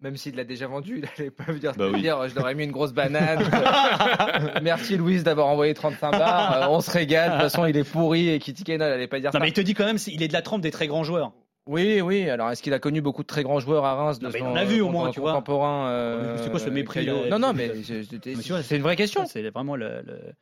même 0.00 0.16
s'il 0.16 0.36
l'a 0.36 0.44
déjà 0.44 0.66
vendu, 0.66 0.96
il 1.02 1.02
n'allait 1.18 1.30
pas 1.30 1.44
venir 1.52 1.72
Bah 1.76 1.88
te 1.88 1.92
oui. 1.94 2.00
dire 2.02 2.28
je 2.28 2.34
leur 2.34 2.48
ai 2.48 2.54
mis 2.54 2.64
une 2.64 2.72
grosse 2.72 2.92
banane. 2.92 3.42
Merci 4.62 4.96
Louise 4.96 5.24
d'avoir 5.24 5.46
envoyé 5.48 5.74
35 5.74 6.10
bars. 6.12 6.62
Euh, 6.62 6.66
on 6.70 6.80
se 6.80 6.90
régale. 6.90 7.28
De 7.30 7.34
toute 7.34 7.42
façon, 7.42 7.66
il 7.66 7.76
est 7.76 7.84
pourri 7.90 8.28
et 8.30 8.38
Kitty 8.38 8.64
Kane, 8.64 8.82
elle 8.82 8.90
n'allait 8.90 9.06
pas 9.06 9.20
dire 9.20 9.28
Non 9.30 9.32
ça. 9.32 9.40
mais 9.40 9.48
il 9.48 9.52
te 9.52 9.60
dit 9.60 9.74
quand 9.74 9.84
même, 9.84 9.98
il 10.06 10.22
est 10.22 10.28
de 10.28 10.32
la 10.32 10.42
trempe 10.42 10.60
des 10.62 10.70
très 10.70 10.86
grands 10.86 11.04
joueurs. 11.04 11.32
Oui, 11.66 12.00
oui. 12.02 12.28
Alors, 12.28 12.50
est-ce 12.50 12.62
qu'il 12.62 12.74
a 12.74 12.78
connu 12.78 13.00
beaucoup 13.00 13.22
de 13.22 13.26
très 13.26 13.42
grands 13.42 13.58
joueurs 13.58 13.84
à 13.86 13.94
Reims 13.94 14.18
de 14.18 14.26
Non, 14.26 14.30
mais 14.32 14.38
son- 14.40 14.46
en 14.46 14.56
a 14.56 14.64
vu 14.64 14.82
au 14.82 14.90
moins, 14.90 15.10
tu 15.10 15.20
vois. 15.20 15.32
contemporain 15.32 15.88
euh, 15.88 16.36
C'est 16.42 16.50
quoi 16.50 16.60
ce 16.60 16.68
mépris, 16.68 17.06
Caillou 17.06 17.22
là 17.24 17.30
Non, 17.30 17.38
non, 17.38 17.52
mais 17.54 17.68
vois, 18.48 18.62
c'est 18.62 18.76
une 18.76 18.82
vraie 18.82 18.96
question. 18.96 19.24
C'est 19.26 19.48
vraiment 19.48 19.74
le, 19.76 20.02
le- 20.06 20.32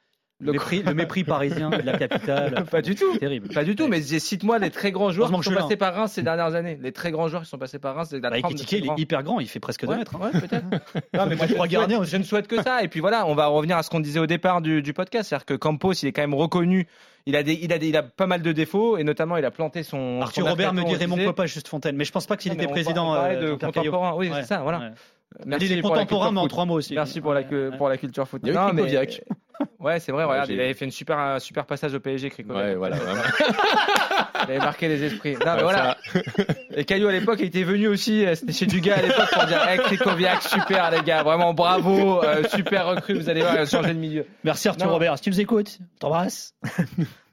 Le- 0.44 0.52
mépris, 0.52 0.82
le 0.82 0.92
mépris 0.94 1.22
parisien 1.24 1.70
de 1.70 1.76
la 1.82 1.96
capitale. 1.96 2.64
Pas 2.70 2.82
du 2.82 2.94
tout. 2.94 3.16
Terrible. 3.18 3.48
Pas 3.48 3.62
du 3.64 3.76
tout, 3.76 3.86
mais 3.88 4.00
cite-moi 4.02 4.58
les 4.58 4.70
très 4.70 4.90
grands 4.90 5.10
joueurs 5.12 5.30
qui 5.32 5.42
sont 5.42 5.54
passés 5.54 5.76
par 5.76 5.94
Reims 5.94 6.12
ces 6.12 6.22
dernières 6.22 6.54
années. 6.54 6.78
Les 6.82 6.92
très 6.92 7.10
grands 7.12 7.28
joueurs 7.28 7.42
qui 7.42 7.48
sont 7.48 7.58
passés 7.58 7.78
par 7.78 7.94
Reims, 7.94 8.12
Bah, 8.14 8.36
Ekitike, 8.36 8.72
il 8.72 8.86
est 8.90 8.98
hyper 9.00 9.22
grand, 9.22 9.38
il 9.40 9.48
fait 9.48 9.60
presque 9.60 9.82
2 9.86 9.88
Ouais, 9.92 9.98
mètres. 9.98 10.16
hein. 10.16 10.30
ouais, 10.34 10.40
peut-être. 10.40 10.64
Non, 11.14 11.26
mais 11.28 11.36
moi, 11.36 11.46
je, 11.46 11.54
Trois 11.54 11.66
ne 11.66 11.70
gardiens 11.72 11.96
souhaite, 11.98 12.08
je 12.10 12.16
ne 12.16 12.22
souhaite 12.24 12.48
que 12.48 12.60
ça. 12.62 12.82
Et 12.82 12.88
puis 12.88 13.00
voilà, 13.00 13.24
on 13.26 13.34
va 13.34 13.46
revenir 13.46 13.76
à 13.76 13.82
ce 13.82 13.90
qu'on 13.90 14.00
disait 14.00 14.18
au 14.20 14.26
départ 14.26 14.60
du, 14.62 14.82
du 14.82 14.92
podcast. 14.92 15.28
C'est-à-dire 15.28 15.46
que 15.46 15.54
Campos, 15.54 15.92
il 15.92 16.08
est 16.08 16.12
quand 16.12 16.22
même 16.22 16.34
reconnu. 16.34 16.86
Il 17.26 17.36
a, 17.36 17.44
des, 17.44 17.52
il, 17.62 17.72
a 17.72 17.78
des, 17.78 17.88
il 17.88 17.96
a 17.96 18.02
pas 18.02 18.26
mal 18.26 18.42
de 18.42 18.50
défauts 18.50 18.96
et 18.98 19.04
notamment 19.04 19.36
il 19.36 19.44
a 19.44 19.52
planté 19.52 19.84
son. 19.84 20.20
Arthur 20.22 20.42
son 20.44 20.50
Robert 20.50 20.74
me 20.74 20.82
dit 20.82 20.92
on 20.96 20.98
Raymond. 20.98 21.24
Popa, 21.24 21.46
juste 21.46 21.68
Fontaine. 21.68 21.94
Mais 21.96 22.04
je 22.04 22.10
pense 22.10 22.26
pas 22.26 22.36
qu'il 22.36 22.52
était 22.52 22.66
président. 22.66 22.94
par- 22.94 23.06
on 23.06 23.14
parlait 23.14 23.36
euh, 23.36 23.50
de 23.50 23.54
contemporain. 23.54 24.14
Oui, 24.16 24.28
Ouais, 24.28 24.38
c'est 24.40 24.48
ça, 24.48 24.58
voilà. 24.62 24.78
ouais. 24.80 24.90
Merci 25.46 25.66
il 25.66 25.78
est 25.78 25.82
contemporain, 25.82 26.30
mais 26.32 26.40
en 26.40 26.48
trois 26.48 26.66
mots 26.66 26.74
aussi. 26.74 26.94
Merci 26.94 27.20
pour 27.20 27.32
la, 27.32 27.42
pour 27.78 27.88
la 27.88 27.96
culture 27.96 28.26
foot. 28.28 28.42
Il 28.44 28.48
y 28.48 28.50
a 28.50 28.54
eu 28.54 28.56
Non, 28.56 28.72
mais-. 28.74 29.08
Ouais, 29.80 30.00
c'est 30.00 30.12
vrai, 30.12 30.24
regarde, 30.24 30.48
il 30.50 30.60
avait 30.60 30.74
fait 30.74 30.84
une 30.84 30.90
super, 30.90 31.18
un 31.18 31.38
super 31.38 31.66
passage 31.66 31.94
au 31.94 32.00
PSG, 32.00 32.30
Krikoviak. 32.30 32.64
Ouais, 32.64 32.74
voilà. 32.74 32.96
vraiment. 32.96 33.22
Il 34.44 34.50
avait 34.50 34.58
marqué 34.58 34.88
les 34.88 35.04
esprits. 35.04 35.34
Non, 35.34 35.54
mais 35.54 35.62
voilà. 35.62 35.96
Et 36.74 36.84
Caillou 36.84 37.06
à 37.06 37.12
l'époque, 37.12 37.38
il 37.40 37.46
était 37.46 37.62
venu 37.62 37.86
aussi, 37.86 38.26
euh, 38.26 38.34
c'était 38.34 38.52
chez 38.52 38.66
Dugas 38.66 38.96
à 38.96 39.02
l'époque 39.02 39.30
pour 39.32 39.44
dire, 39.44 39.62
hey, 39.68 39.78
Krikoviak, 39.78 40.42
super 40.42 40.90
les 40.90 41.02
gars, 41.02 41.22
vraiment 41.22 41.54
bravo, 41.54 42.24
euh, 42.24 42.42
super 42.48 42.86
recrue, 42.86 43.14
vous 43.14 43.28
allez 43.28 43.42
voir, 43.42 43.64
changer 43.66 43.94
de 43.94 43.98
milieu. 43.98 44.26
Merci 44.42 44.68
Arthur 44.68 44.86
Non. 44.86 44.92
Robert. 44.94 45.16
Si 45.16 45.22
tu 45.24 45.30
nous 45.30 45.40
écoutes, 45.40 45.78
t'embrasse. 46.00 46.54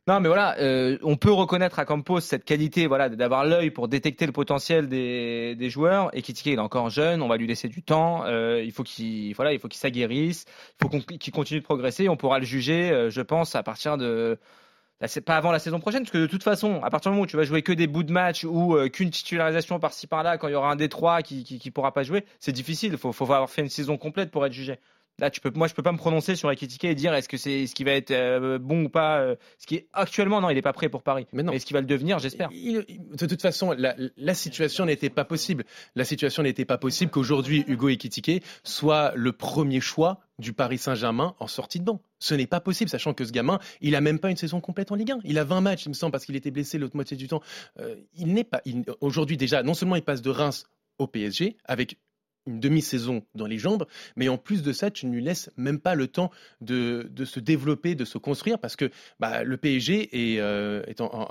Non, 0.10 0.20
mais 0.22 0.28
voilà, 0.28 0.58
euh, 0.58 0.98
on 1.04 1.18
peut 1.18 1.32
reconnaître 1.32 1.78
à 1.78 1.86
Campos 1.86 2.20
cette 2.22 2.44
qualité, 2.44 2.88
voilà, 2.88 3.10
d'avoir 3.10 3.46
l'œil 3.46 3.70
pour 3.70 3.88
détecter 3.88 4.26
le 4.26 4.32
potentiel 4.32 4.90
des, 4.90 5.70
joueurs. 5.70 6.10
Et 6.18 6.24
Kitike, 6.24 6.48
il 6.48 6.54
est 6.54 6.58
encore 6.58 6.90
jeune, 6.90 7.22
on 7.22 7.28
va 7.28 7.38
lui 7.38 7.46
laisser 7.46 7.68
du 7.68 7.84
temps. 7.84 8.26
euh, 8.26 8.60
il 8.66 8.72
faut 8.72 8.82
qu'il, 8.82 9.36
voilà, 9.36 9.54
il 9.54 9.60
faut 9.60 9.68
qu'il 9.68 9.78
s'aguerrisse, 9.78 10.46
il 10.48 10.84
faut 10.84 10.90
qu'il 10.90 11.32
continue 11.32 11.60
de 11.60 11.66
progresser. 11.66 12.10
On 12.10 12.18
pourra 12.18 12.40
le 12.40 12.46
juger, 12.46 12.90
euh, 12.90 13.12
je 13.12 13.22
pense, 13.22 13.54
à 13.54 13.62
partir 13.62 14.00
de 14.00 14.40
pas 15.28 15.38
avant 15.38 15.52
la 15.52 15.60
saison 15.60 15.80
prochaine, 15.80 16.02
parce 16.02 16.12
que 16.12 16.18
de 16.18 16.26
toute 16.26 16.44
façon, 16.44 16.82
à 16.82 16.90
partir 16.90 17.12
du 17.12 17.14
moment 17.14 17.26
où 17.26 17.28
tu 17.28 17.38
vas 17.38 17.44
jouer 17.44 17.62
que 17.62 17.72
des 17.72 17.86
bouts 17.86 18.02
de 18.02 18.12
match 18.12 18.44
ou 18.46 18.76
qu'une 18.92 19.12
titularisation 19.12 19.80
par-ci 19.80 20.08
par-là, 20.08 20.40
quand 20.40 20.48
il 20.48 20.54
y 20.54 20.56
aura 20.56 20.72
un 20.72 20.76
des 20.76 20.90
trois 20.90 21.22
qui, 21.22 21.44
qui 21.44 21.70
pourra 21.70 21.94
pas 21.94 22.02
jouer, 22.02 22.26
c'est 22.40 22.52
difficile. 22.52 22.94
Il 22.94 22.98
faut 22.98 23.14
avoir 23.24 23.48
fait 23.48 23.62
une 23.62 23.70
saison 23.70 23.96
complète 23.98 24.32
pour 24.32 24.44
être 24.44 24.54
jugé. 24.54 24.80
Là, 25.20 25.30
tu 25.30 25.42
peux, 25.42 25.52
moi, 25.54 25.68
je 25.68 25.74
peux 25.74 25.84
pas 25.84 25.92
me 25.92 25.98
prononcer 25.98 26.36
sur 26.36 26.52
Ekitike 26.52 26.86
et 26.86 26.96
dire 26.96 27.14
est-ce 27.14 27.30
que 27.30 27.38
c'est 27.38 27.68
ce 27.68 27.76
qui 27.76 27.84
va 27.84 27.92
être 27.92 28.12
euh, 28.12 28.58
bon 28.60 28.86
ou 28.86 28.90
pas. 28.90 29.20
euh, 29.20 29.36
ce 29.58 29.68
qui 29.68 29.76
est 29.76 29.88
actuellement, 29.94 30.42
non, 30.42 30.50
il 30.50 30.58
est 30.58 30.62
pas 30.62 30.74
prêt 30.74 30.90
pour 30.90 31.04
Paris. 31.04 31.28
Mais 31.34 31.44
non. 31.44 31.52
est-ce 31.54 31.66
qu'il 31.66 31.74
va 31.74 31.82
le 31.82 31.88
devenir 31.88 32.20
J'espère. 32.20 32.50
De 32.50 33.26
toute 33.26 33.42
façon, 33.42 33.74
la, 33.78 33.96
la 34.18 34.34
situation 34.34 34.86
n'était 34.86 35.10
pas 35.10 35.26
possible. 35.26 35.66
La 35.96 36.06
situation 36.06 36.44
n'était 36.44 36.66
pas 36.66 36.78
possible 36.78 37.12
qu'aujourd'hui, 37.12 37.64
Hugo 37.68 37.90
Ekitike 37.90 38.44
soit 38.64 39.12
le 39.16 39.32
premier 39.32 39.82
choix 39.82 40.20
du 40.40 40.54
Paris 40.54 40.78
Saint-Germain 40.78 41.36
en 41.40 41.48
sortie 41.48 41.80
de 41.80 41.84
banc. 41.86 42.02
Ce 42.20 42.34
n'est 42.34 42.48
pas 42.48 42.62
possible, 42.62 42.90
sachant 42.90 43.14
que 43.14 43.26
ce 43.26 43.32
gamin, 43.32 43.60
il 43.82 43.96
a 43.96 44.02
même 44.02 44.20
pas 44.20 44.30
une 44.30 44.38
saison 44.38 44.62
complète 44.62 44.92
en 44.92 44.96
Ligue 44.96 45.12
1. 45.12 45.20
Il 45.26 45.38
a 45.38 45.44
20 45.44 45.62
matchs, 45.62 45.86
il 45.86 45.90
me 45.90 45.94
semble, 45.94 46.12
parce 46.12 46.26
qu'il 46.26 46.36
était 46.36 46.52
blessé 46.52 46.78
l'autre 46.78 46.96
moitié 46.96 47.18
du 47.18 47.28
temps. 47.28 47.42
Euh, 47.80 47.96
il 48.16 48.34
n'est 48.34 48.44
pas. 48.44 48.62
Aujourd'hui, 49.02 49.36
déjà, 49.38 49.64
non 49.64 49.74
seulement 49.74 49.96
il 49.96 50.02
passe 50.02 50.22
de 50.22 50.30
Reims 50.30 50.66
au 50.98 51.08
PSG 51.08 51.58
avec 51.66 51.98
une 52.48 52.60
demi-saison 52.60 53.24
dans 53.36 53.46
les 53.46 53.58
jambes, 53.58 53.86
mais 54.16 54.28
en 54.30 54.38
plus 54.38 54.64
de 54.64 54.72
ça, 54.74 54.90
tu 54.92 55.06
ne 55.06 55.14
lui 55.14 55.22
laisses 55.22 55.50
même 55.58 55.80
pas 55.80 55.96
le 55.96 56.08
temps 56.08 56.32
de, 56.62 57.08
de 57.12 57.26
se 57.26 57.40
développer, 57.40 57.96
de 57.96 58.06
se 58.06 58.18
construire, 58.18 58.60
parce 58.60 58.76
que 58.76 58.90
bah, 59.20 59.44
le 59.44 59.58
PSG 59.58 60.10
est, 60.36 60.40
euh, 60.40 60.82
est 60.88 61.02
en, 61.02 61.28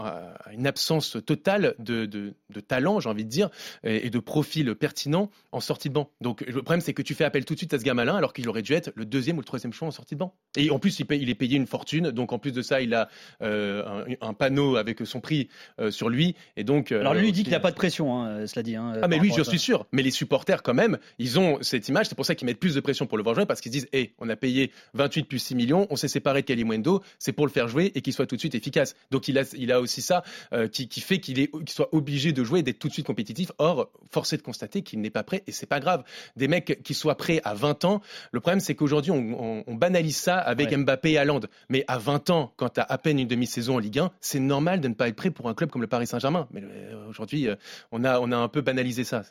une 0.53 0.67
absence 0.67 1.17
totale 1.27 1.75
de, 1.79 2.07
de- 2.07 2.35
de 2.51 2.61
talent, 2.61 3.01
j'ai 3.01 3.09
envie 3.09 3.25
de 3.25 3.31
dire, 3.31 3.49
et, 3.85 4.07
et 4.07 4.11
de 4.11 4.19
profil 4.19 4.75
pertinent 4.75 5.31
en 5.53 5.61
sortie 5.61 5.89
de 5.89 5.95
banc. 5.95 6.11
Donc 6.21 6.43
le 6.43 6.63
problème, 6.63 6.81
c'est 6.81 6.95
que 6.95 7.03
tu 7.03 7.15
fais 7.15 7.25
appel 7.25 7.45
tout 7.45 7.55
de 7.55 7.59
suite 7.59 7.75
à 7.75 7.79
ce 7.79 7.85
gamin-là, 7.85 8.15
alors 8.17 8.33
qu'il 8.33 8.49
aurait 8.49 8.63
dû 8.63 8.73
être 8.75 8.93
le 8.95 9.05
deuxième 9.05 9.37
ou 9.39 9.41
le 9.41 9.45
troisième 9.47 9.73
choix 9.73 9.89
en 9.89 9.93
sortie 9.93 10.15
de 10.15 10.21
banc. 10.21 10.35
Et 10.57 10.71
en 10.71 10.79
plus, 10.79 10.99
il, 11.01 11.05
paye- 11.07 11.21
il 11.23 11.31
est 11.31 11.35
payé 11.35 11.57
une 11.57 11.67
fortune, 11.67 12.11
donc 12.11 12.33
en 12.33 12.39
plus 12.39 12.53
de 12.53 12.63
ça, 12.63 12.81
il 12.81 12.95
a 12.95 13.09
euh, 13.43 14.05
un, 14.21 14.29
un 14.29 14.35
panneau 14.35 14.77
avec 14.77 15.05
son 15.07 15.21
prix 15.21 15.49
euh, 15.81 15.91
sur 15.91 16.09
lui, 16.09 16.37
et 16.57 16.65
donc. 16.65 16.93
euh, 16.93 17.01
Alors 17.01 17.15
lui, 17.15 17.29
il 17.29 17.33
dit 17.33 17.43
qu'il 17.43 17.53
n'a 17.53 17.61
pas 17.61 17.71
de 17.71 17.77
pression, 17.77 18.23
hein, 18.23 18.47
cela 18.47 18.63
dit. 18.63 18.77
hein, 18.77 18.93
ah 19.03 19.09
mais 19.09 19.19
lui, 19.19 19.33
je 19.35 19.43
suis 19.43 19.59
sûr. 19.59 19.87
Mais 19.93 20.03
les 20.03 20.11
supporters, 20.11 20.63
quand 20.63 20.75
même, 20.75 20.98
ils 21.19 21.39
ont 21.39 21.59
cette 21.63 21.89
image. 21.89 22.07
C'est 22.09 22.15
pour 22.15 22.27
ça 22.27 22.35
qu'ils 22.35 22.47
mettent 22.47 22.61
plus 22.61 22.75
de 22.75 22.81
pression 22.81 23.07
pour 23.07 23.17
le 23.19 23.25
voir 23.25 23.35
jouer 23.35 23.47
parce 23.47 23.61
qu'ils 23.61 23.73
disent, 23.73 23.89
hé, 23.93 24.15
on 24.19 24.29
a 24.29 24.37
payé 24.37 24.71
28 24.95 25.25
plus 25.25 25.39
6 25.39 25.55
millions, 25.55 25.87
on 25.91 25.97
s'est 25.97 26.09
séparé 26.09 26.43
de 26.43 26.47
Kalimundo, 26.47 27.03
c'est 27.19 27.33
pour 27.33 27.47
le 27.47 27.53
faire 27.53 27.69
jouer 27.69 27.93
et 27.95 28.01
qu'il 28.03 28.13
soit 28.13 28.27
tout 28.27 28.35
de 28.37 28.41
suite 28.41 28.55
efficace. 28.55 28.95
Donc 29.11 29.29
il 29.29 29.39
a, 29.39 29.43
il 29.57 29.73
a 29.73 29.81
aussi 29.81 30.03
ça 30.03 30.23
euh, 30.53 30.69
qui, 30.69 30.89
qui 30.89 31.01
fait 31.01 31.19
qu'il 31.21 31.39
est, 31.41 31.49
qu'il 31.51 31.69
soit 31.71 31.89
obligé 31.95 32.33
de 32.33 32.45
jouer, 32.45 32.61
et 32.61 32.63
d'être 32.63 32.79
tout 32.79 32.89
de 32.89 32.93
suite 32.93 33.07
compétitif. 33.07 33.53
Or, 33.59 33.91
force 34.11 34.33
est 34.33 34.37
de 34.39 34.43
constater 34.43 34.83
qu'il 34.83 35.01
n'est 35.01 35.11
pas 35.11 35.23
prêt 35.23 35.43
et 35.47 35.53
c'est 35.53 35.67
pas 35.67 35.81
grave. 35.81 36.05
Des 36.37 36.49
mecs 36.49 36.83
qui 36.83 36.95
soient 36.95 37.17
prêts 37.17 37.41
à 37.45 37.55
20 37.55 37.85
ans, 37.85 38.01
le 38.33 38.41
problème 38.41 38.61
c'est 38.61 38.75
qu'aujourd'hui 38.75 39.11
on, 39.13 39.17
on- 39.59 39.65
on 39.67 39.75
banalise 39.75 40.17
ça 40.17 40.39
avec 40.39 40.71
Ouais. 40.71 40.77
Mbappé 40.77 41.13
et 41.13 41.19
Haaland. 41.19 41.41
Mais 41.69 41.85
à 41.89 41.99
20 41.99 42.31
ans, 42.31 42.53
quand 42.57 42.71
tu 42.71 42.81
as 42.81 42.85
à 42.85 42.99
peine 42.99 43.19
une 43.19 43.29
demi-saison 43.29 43.77
en 43.77 43.79
Ligue 43.79 43.99
1, 44.01 44.11
c'est 44.21 44.41
normal 44.41 44.81
de 44.81 44.89
ne 44.89 44.95
pas 44.95 45.09
être 45.09 45.17
prêt 45.17 45.31
pour 45.31 45.49
un 45.49 45.55
club 45.55 45.71
comme 45.71 45.83
le 45.83 45.89
Paris 45.89 46.07
Saint-Germain. 46.07 46.47
Mais 46.51 46.63
euh, 46.65 47.09
aujourd'hui, 47.09 47.49
euh, 47.49 47.57
on 47.93 48.05
a, 48.05 48.19
on 48.21 48.31
a 48.33 48.37
un 48.37 48.49
peu 48.49 48.61
banalisé 48.61 49.05
ça. 49.05 49.23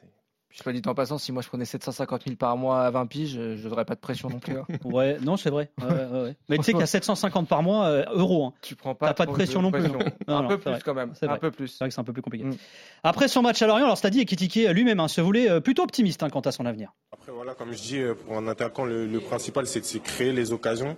Je 0.58 0.64
pas 0.64 0.74
dit 0.74 0.82
en 0.88 0.96
passant, 0.96 1.20
si 1.20 1.32
moi 1.32 1.44
je 1.44 1.50
prenais 1.50 1.66
750 1.66 2.24
000 2.24 2.36
par 2.36 2.58
mois 2.58 2.82
à 2.82 2.90
20 2.90 3.06
piges, 3.06 3.34
je 3.56 3.68
n'aurais 3.68 3.86
pas 3.86 3.94
de 3.94 4.00
pression 4.00 4.28
non 4.28 4.40
plus. 4.40 4.58
hein. 4.58 4.66
Ouais, 4.84 5.18
non, 5.22 5.38
c'est 5.38 5.52
vrai. 5.52 5.70
Ouais, 5.80 5.86
ouais, 5.88 6.22
ouais. 6.22 6.36
Mais 6.50 6.58
tu 6.58 6.64
sais 6.64 6.82
a 6.82 6.86
750 6.88 7.48
par 7.48 7.62
mois 7.62 7.86
euh, 7.86 8.06
euros. 8.14 8.46
hein. 8.48 8.54
Tu 8.64 8.76
prends 8.76 8.96
pas. 8.96 9.08
T'as 9.10 9.14
pas 9.14 9.26
de 9.28 9.32
pression 9.34 9.62
non 9.62 9.70
plus. 9.72 9.84
Non, 9.84 10.00
un 10.28 10.42
non, 10.42 10.48
peu 10.48 10.58
plus 10.58 10.72
vrai. 10.72 10.80
quand 10.84 10.96
même. 10.96 11.12
C'est 11.14 11.26
Un 11.28 11.30
vrai. 11.30 11.40
peu 11.40 11.52
plus. 11.52 11.68
C'est 11.68 11.78
vrai 11.84 11.90
que 11.90 11.94
c'est 11.94 12.02
un 12.02 12.04
peu 12.04 12.12
plus 12.14 12.24
compliqué. 12.24 12.46
Mm. 12.46 12.56
Après 13.04 13.28
son 13.28 13.44
match 13.44 13.62
à 13.62 13.68
Lorient, 13.68 13.86
alors 13.86 14.00
Stadi 14.00 14.22
Ekitike 14.22 14.56
lui-même 14.70 15.00
hein, 15.00 15.08
se 15.08 15.22
voulait 15.22 15.48
euh, 15.48 15.60
plutôt 15.60 15.84
optimiste 15.84 16.24
hein, 16.24 16.30
quant 16.32 16.40
à 16.42 16.52
son 16.52 16.66
avenir. 16.66 16.92
Après, 17.12 17.32
voilà, 17.32 17.54
comme 17.54 17.72
je 17.74 17.78
dis, 17.82 18.00
euh, 18.00 18.16
pour 18.16 18.36
un 18.36 18.48
attaquant, 18.48 18.84
le, 18.86 19.06
le 19.06 19.20
principal, 19.20 19.68
c'est 19.68 19.80
de 19.82 20.04
créer 20.04 20.32
les 20.34 20.54
occasions. 20.54 20.98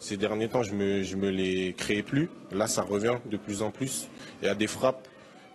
Ces 0.00 0.16
derniers 0.16 0.48
temps, 0.48 0.64
je 0.64 0.74
me, 0.74 1.04
je 1.04 1.14
me 1.14 1.28
les 1.30 1.72
créais 1.74 2.02
plus. 2.02 2.30
Là, 2.50 2.66
ça 2.66 2.82
revient 2.82 3.14
de 3.30 3.36
plus 3.36 3.62
en 3.62 3.70
plus. 3.70 4.08
Il 4.42 4.46
y 4.46 4.48
a 4.48 4.56
des 4.56 4.66
frappes. 4.66 5.06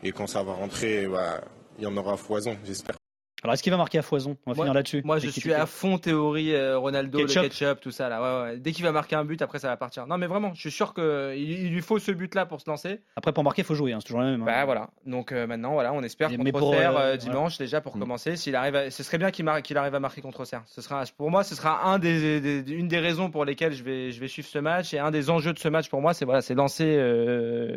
Et 0.02 0.14
quand 0.14 0.28
ça 0.28 0.44
va 0.44 0.54
rentrer, 0.54 1.08
bah, 1.08 1.42
il 1.78 1.84
y 1.84 1.88
en 1.88 1.96
aura 1.98 2.14
à 2.14 2.18
foison, 2.18 2.56
j'espère. 2.66 2.96
Alors 3.44 3.54
est-ce 3.54 3.64
qu'il 3.64 3.72
va 3.72 3.78
marquer 3.78 3.98
à 3.98 4.02
foison? 4.02 4.38
On 4.46 4.52
va 4.52 4.56
Moi- 4.56 4.66
finir 4.66 4.74
là-dessus. 4.74 5.02
Moi, 5.04 5.20
je 5.20 5.28
suis 5.28 5.54
à 5.54 5.66
fond 5.66 5.98
théorie 5.98 6.56
euh, 6.56 6.78
Ronaldo, 6.78 7.20
Ketchup. 7.20 7.44
le 7.44 7.50
ketchup, 7.50 7.80
tout 7.82 7.92
ça 7.92 8.08
là. 8.08 8.22
Ouais, 8.46 8.52
ouais. 8.52 8.58
Dès 8.58 8.72
qu'il 8.72 8.86
va 8.86 8.92
marquer 8.94 9.16
un 9.18 9.26
but, 9.26 9.42
après 9.42 9.60
ça 9.60 9.68
va 9.68 9.76
partir. 9.76 10.08
Non, 10.08 10.18
mais 10.18 10.28
vraiment, 10.28 10.54
je 10.54 10.62
suis 10.62 10.72
sûr 10.72 10.94
qu'il 10.94 11.04
il 11.36 11.72
lui 11.74 11.82
faut 11.82 12.00
ce 12.00 12.12
but-là 12.12 12.46
pour 12.46 12.62
se 12.62 12.70
lancer. 12.70 13.02
Après, 13.18 13.34
pour 13.34 13.44
marquer, 13.44 13.62
il 13.64 13.66
faut 13.66 13.76
jouer. 13.76 13.92
hein, 13.92 13.98
c'est 14.00 14.06
toujours 14.08 14.22
la 14.22 14.32
même. 14.32 14.42
hein. 14.44 14.46
Bah 14.46 14.66
voilà. 14.66 14.90
Donc 15.06 15.32
euh, 15.32 15.46
maintenant, 15.46 15.74
voilà, 15.74 15.92
on 15.94 16.02
espère 16.04 16.30
mais 16.42 16.52
pour, 16.54 16.70
Auxerre, 16.70 16.92
euh, 16.92 16.94
euh, 16.94 17.02
voilà. 17.02 17.18
dimanche 17.18 17.58
déjà 17.58 17.82
pour 17.82 17.98
Mm. 17.98 18.00
commencer. 18.00 18.36
S'il 18.38 18.56
arrive, 18.56 18.76
à- 18.76 18.90
ce 18.92 19.04
serait 19.04 19.18
bien 19.18 19.30
qu'il 19.30 19.44
mar- 19.46 19.62
qu'il 19.62 19.78
arrive 19.78 19.94
à 19.96 20.00
marquer 20.00 20.22
contre 20.22 20.40
Auxerre. 20.42 20.64
Ce 20.68 20.82
sera, 20.82 21.04
pour 21.18 21.30
moi, 21.30 21.44
ce 21.44 21.54
sera 21.56 21.86
un 21.86 22.00
des, 22.00 22.40
des- 22.40 22.72
une 22.72 22.88
des 22.88 23.00
raisons 23.00 23.30
pour 23.30 23.44
lesquelles 23.44 23.74
je 23.74 23.84
vais, 23.84 24.12
je 24.12 24.20
vais 24.22 24.28
suivre 24.30 24.48
ce 24.48 24.60
match 24.60 24.94
et 24.94 25.00
un 25.00 25.12
des 25.12 25.30
enjeux 25.30 25.52
de 25.54 25.60
ce 25.60 25.68
match 25.68 25.90
pour 25.90 26.02
moi, 26.02 26.14
c'est 26.14 26.24
voilà, 26.26 26.42
c'est 26.42 26.56
lancer 26.56 26.86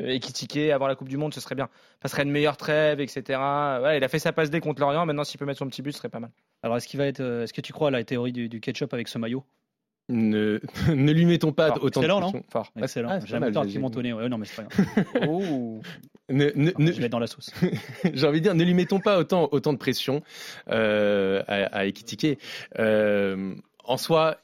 et 0.07 0.20
critiquer 0.20 0.70
avant 0.72 0.87
la 0.87 0.94
Coupe 0.94 1.09
du 1.09 1.16
Monde, 1.16 1.35
ce 1.35 1.40
serait 1.40 1.55
bien. 1.55 1.68
Ça 2.02 2.09
serait 2.09 2.22
une 2.22 2.31
meilleure 2.31 2.57
trêve, 2.57 3.00
etc. 3.00 3.22
Voilà, 3.29 3.96
il 3.96 4.05
a 4.05 4.09
fait 4.09 4.18
sa 4.20 4.33
passe 4.33 4.50
D 4.50 4.61
contre 4.61 4.81
Lorient. 4.81 5.05
Maintenant, 5.07 5.24
s'il 5.24 5.38
peut 5.38 5.44
mettre 5.44 5.56
son 5.57 5.69
petit 5.69 5.83
but, 5.83 5.92
ce 5.92 5.99
serait 5.99 6.09
pas 6.09 6.21
mal. 6.21 6.31
Alors 6.62 6.77
est-ce 6.77 6.87
qu'il 6.88 6.99
va 6.99 7.07
être, 7.07 7.21
euh, 7.21 7.45
est-ce 7.45 7.53
que 7.53 7.61
tu 7.61 7.73
crois 7.73 7.88
à 7.88 7.90
la 7.90 8.05
théorie 8.05 8.33
du, 8.33 8.49
du 8.49 8.61
ketchup 8.61 8.92
avec 8.95 9.09
ce 9.09 9.19
maillot? 9.19 9.45
Ne, 10.09 10.61
ne 10.95 11.12
lui 11.12 11.25
mettons 11.25 11.53
pas 11.53 11.71
autant 11.79 12.01
de 12.01 12.05
Excellent, 12.07 12.21
pression. 12.21 12.45
Fort. 12.49 12.73
Excellent. 12.77 13.09
ah, 13.11 13.21
c'est 13.21 13.27
J'ai 13.27 13.33
pas 13.33 13.37
jamais 13.38 13.47
mal, 13.47 13.53
tort 13.55 13.66
qui 13.66 13.79
montonné. 13.79 14.12
Ouais, 14.12 14.29
non, 14.29 14.38
mais 14.38 14.47
c'est 14.47 14.62
pas 14.62 14.69
grave. 14.69 15.29
Oh. 15.29 15.81
Ne- 16.29 16.51
ne- 16.57 16.73
ne- 16.79 16.92
Je 16.92 16.99
vais 16.99 17.07
être 17.07 17.12
dans 17.12 17.19
la 17.19 17.27
sauce. 17.27 17.53
j'ai 18.14 18.27
envie 18.27 18.38
de 18.40 18.45
dire, 18.45 18.55
ne 18.55 18.64
lui 18.64 18.75
mettons 18.75 18.99
pas 19.01 19.19
autant, 19.19 19.49
autant 19.53 19.73
de 19.73 19.79
pression 19.79 20.23
euh, 20.71 21.42
à, 21.49 21.64
à 21.77 21.85
Ekitike. 21.87 22.38
Euh, 22.79 23.55
en 23.85 23.97
soi, 23.97 24.38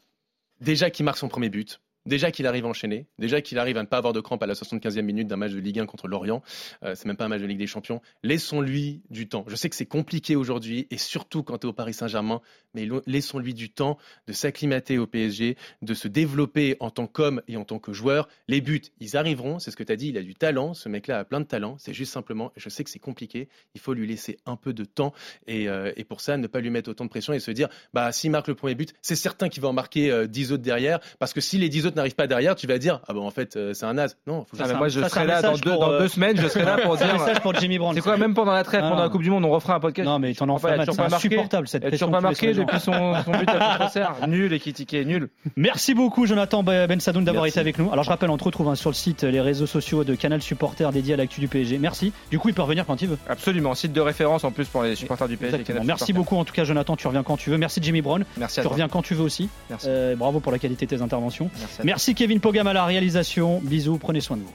déjà 0.60 0.90
qu'il 0.90 1.04
marque 1.04 1.18
son 1.18 1.28
premier 1.28 1.48
but, 1.48 1.80
Déjà 2.04 2.32
qu'il 2.32 2.46
arrive 2.46 2.66
enchaîné, 2.66 3.06
déjà 3.18 3.40
qu'il 3.40 3.58
arrive 3.58 3.76
à 3.76 3.82
ne 3.82 3.86
pas 3.86 3.98
avoir 3.98 4.12
de 4.12 4.20
crampes 4.20 4.42
à 4.42 4.46
la 4.46 4.54
75e 4.54 5.02
minute 5.02 5.28
d'un 5.28 5.36
match 5.36 5.52
de 5.52 5.60
Ligue 5.60 5.78
1 5.78 5.86
contre 5.86 6.08
l'Orient, 6.08 6.42
euh, 6.82 6.94
c'est 6.96 7.06
même 7.06 7.16
pas 7.16 7.26
un 7.26 7.28
match 7.28 7.40
de 7.40 7.46
Ligue 7.46 7.58
des 7.58 7.66
Champions. 7.66 8.00
Laissons-lui 8.22 9.02
du 9.10 9.28
temps. 9.28 9.44
Je 9.46 9.54
sais 9.54 9.70
que 9.70 9.76
c'est 9.76 9.86
compliqué 9.86 10.34
aujourd'hui 10.34 10.88
et 10.90 10.98
surtout 10.98 11.42
quand 11.44 11.58
tu 11.58 11.66
es 11.66 11.70
au 11.70 11.72
Paris 11.72 11.94
Saint-Germain, 11.94 12.40
mais 12.74 12.88
laissons-lui 13.06 13.54
du 13.54 13.70
temps 13.70 13.98
de 14.26 14.32
s'acclimater 14.32 14.98
au 14.98 15.06
PSG, 15.06 15.56
de 15.82 15.94
se 15.94 16.08
développer 16.08 16.76
en 16.80 16.90
tant 16.90 17.06
qu'homme 17.06 17.40
et 17.46 17.56
en 17.56 17.64
tant 17.64 17.78
que 17.78 17.92
joueur. 17.92 18.28
Les 18.48 18.60
buts, 18.60 18.82
ils 18.98 19.16
arriveront, 19.16 19.58
c'est 19.58 19.70
ce 19.70 19.76
que 19.76 19.84
tu 19.84 19.92
as 19.92 19.96
dit, 19.96 20.08
il 20.08 20.18
a 20.18 20.22
du 20.22 20.34
talent, 20.34 20.74
ce 20.74 20.88
mec-là 20.88 21.20
a 21.20 21.24
plein 21.24 21.40
de 21.40 21.46
talent, 21.46 21.76
c'est 21.78 21.94
juste 21.94 22.12
simplement, 22.12 22.52
je 22.56 22.68
sais 22.68 22.82
que 22.82 22.90
c'est 22.90 22.98
compliqué, 22.98 23.48
il 23.74 23.80
faut 23.80 23.94
lui 23.94 24.06
laisser 24.06 24.38
un 24.46 24.56
peu 24.56 24.72
de 24.72 24.84
temps 24.84 25.12
et, 25.46 25.68
euh, 25.68 25.92
pour 26.08 26.20
ça, 26.20 26.36
ne 26.36 26.46
pas 26.46 26.60
lui 26.60 26.68
mettre 26.68 26.90
autant 26.90 27.04
de 27.04 27.10
pression 27.10 27.32
et 27.32 27.40
se 27.40 27.50
dire, 27.50 27.68
bah 27.94 28.12
s'il 28.12 28.30
marque 28.30 28.48
le 28.48 28.54
premier 28.54 28.74
but, 28.74 28.92
c'est 29.00 29.16
certain 29.16 29.48
qu'il 29.48 29.62
va 29.62 29.68
en 29.68 29.72
marquer 29.72 30.10
euh, 30.10 30.26
10 30.26 30.52
autres 30.52 30.62
derrière, 30.62 31.00
parce 31.18 31.32
que 31.32 31.40
si 31.40 31.56
les 31.56 31.68
10 31.68 31.86
autres 31.86 31.91
n'arrive 31.96 32.14
pas 32.14 32.26
derrière, 32.26 32.54
tu 32.54 32.66
vas 32.66 32.78
dire 32.78 33.00
ah 33.08 33.12
bon 33.12 33.26
en 33.26 33.30
fait 33.30 33.56
euh, 33.56 33.74
c'est 33.74 33.86
un 33.86 33.98
as. 33.98 34.16
Non, 34.26 34.44
faut 34.44 34.56
ah, 34.60 34.74
moi 34.74 34.88
je 34.88 35.00
serai 35.00 35.26
là 35.26 35.42
dans, 35.42 35.56
deux, 35.56 35.70
dans 35.70 35.98
deux, 35.98 36.08
semaines, 36.08 36.40
je 36.40 36.48
serai 36.48 36.64
là 36.64 36.78
pour 36.78 36.96
dire. 36.98 37.12
message 37.12 37.40
pour 37.40 37.54
Jimmy 37.54 37.78
Brown. 37.78 37.94
C'est 37.94 38.00
quoi 38.00 38.16
même 38.16 38.34
pendant 38.34 38.52
la 38.52 38.64
trêve, 38.64 38.82
pendant 38.82 39.02
la 39.02 39.08
Coupe 39.08 39.22
du 39.22 39.30
Monde, 39.30 39.44
on 39.44 39.50
refera 39.50 39.74
un 39.74 39.80
podcast. 39.80 40.06
Non 40.06 40.18
mais 40.18 40.34
t'en 40.34 40.48
en 40.48 40.58
fais 40.58 40.76
c'est 40.84 41.00
insupportable 41.00 41.68
cette 41.68 41.86
pression. 41.86 42.10
pas 42.10 42.20
marqué 42.20 42.52
depuis 42.52 42.80
son, 42.80 43.14
son 43.24 43.32
but 43.32 43.48
à 43.48 43.78
concert. 43.78 44.14
Nul 44.28 44.52
et 44.52 44.60
critiqué, 44.60 45.04
nul. 45.04 45.28
Merci 45.56 45.94
beaucoup 45.94 46.26
Jonathan 46.26 46.62
Ben 46.62 47.00
Sadoun 47.00 47.24
d'avoir 47.24 47.46
été 47.46 47.60
avec 47.60 47.78
nous. 47.78 47.90
Alors 47.92 48.04
je 48.04 48.10
rappelle 48.10 48.30
on 48.30 48.36
te 48.36 48.44
retrouve 48.44 48.68
hein, 48.68 48.74
sur 48.74 48.90
le 48.90 48.94
site 48.94 49.22
les 49.22 49.40
réseaux 49.40 49.66
sociaux 49.66 50.04
de 50.04 50.14
Canal 50.14 50.42
Supporter 50.42 50.90
dédié 50.92 51.14
à 51.14 51.16
l'actu 51.16 51.40
du 51.40 51.48
PSG. 51.48 51.78
Merci. 51.78 52.12
Du 52.30 52.38
coup 52.38 52.48
il 52.48 52.54
peut 52.54 52.62
revenir 52.62 52.86
quand 52.86 53.00
il 53.02 53.08
veut. 53.08 53.18
Absolument, 53.28 53.74
site 53.74 53.92
de 53.92 54.00
référence 54.00 54.44
en 54.44 54.50
plus 54.50 54.66
pour 54.66 54.82
les 54.82 54.94
supporters 54.94 55.28
du 55.28 55.36
PSG. 55.36 55.64
Merci 55.84 56.12
beaucoup 56.12 56.36
en 56.36 56.44
tout 56.44 56.52
cas 56.54 56.64
Jonathan, 56.64 56.96
tu 56.96 57.06
reviens 57.06 57.22
quand 57.22 57.36
tu 57.36 57.50
veux. 57.50 57.58
Merci 57.58 57.80
Jimmy 57.82 58.02
Brown. 58.02 58.24
Merci 58.36 58.60
Tu 58.60 58.66
reviens 58.66 58.88
quand 58.88 59.02
tu 59.02 59.14
veux 59.14 59.22
aussi. 59.22 59.48
Merci. 59.70 59.88
Bravo 60.16 60.40
pour 60.40 60.52
la 60.52 60.58
qualité 60.58 60.86
de 60.86 60.96
tes 60.96 61.02
interventions. 61.02 61.50
Merci 61.84 62.14
Kevin 62.14 62.40
Pogam 62.40 62.66
à 62.66 62.72
la 62.72 62.84
réalisation. 62.84 63.60
Bisous, 63.62 63.98
prenez 63.98 64.20
soin 64.20 64.36
de 64.36 64.42
vous. 64.42 64.52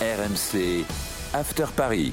RMC 0.00 0.84
After 1.32 1.66
Paris. 1.74 2.12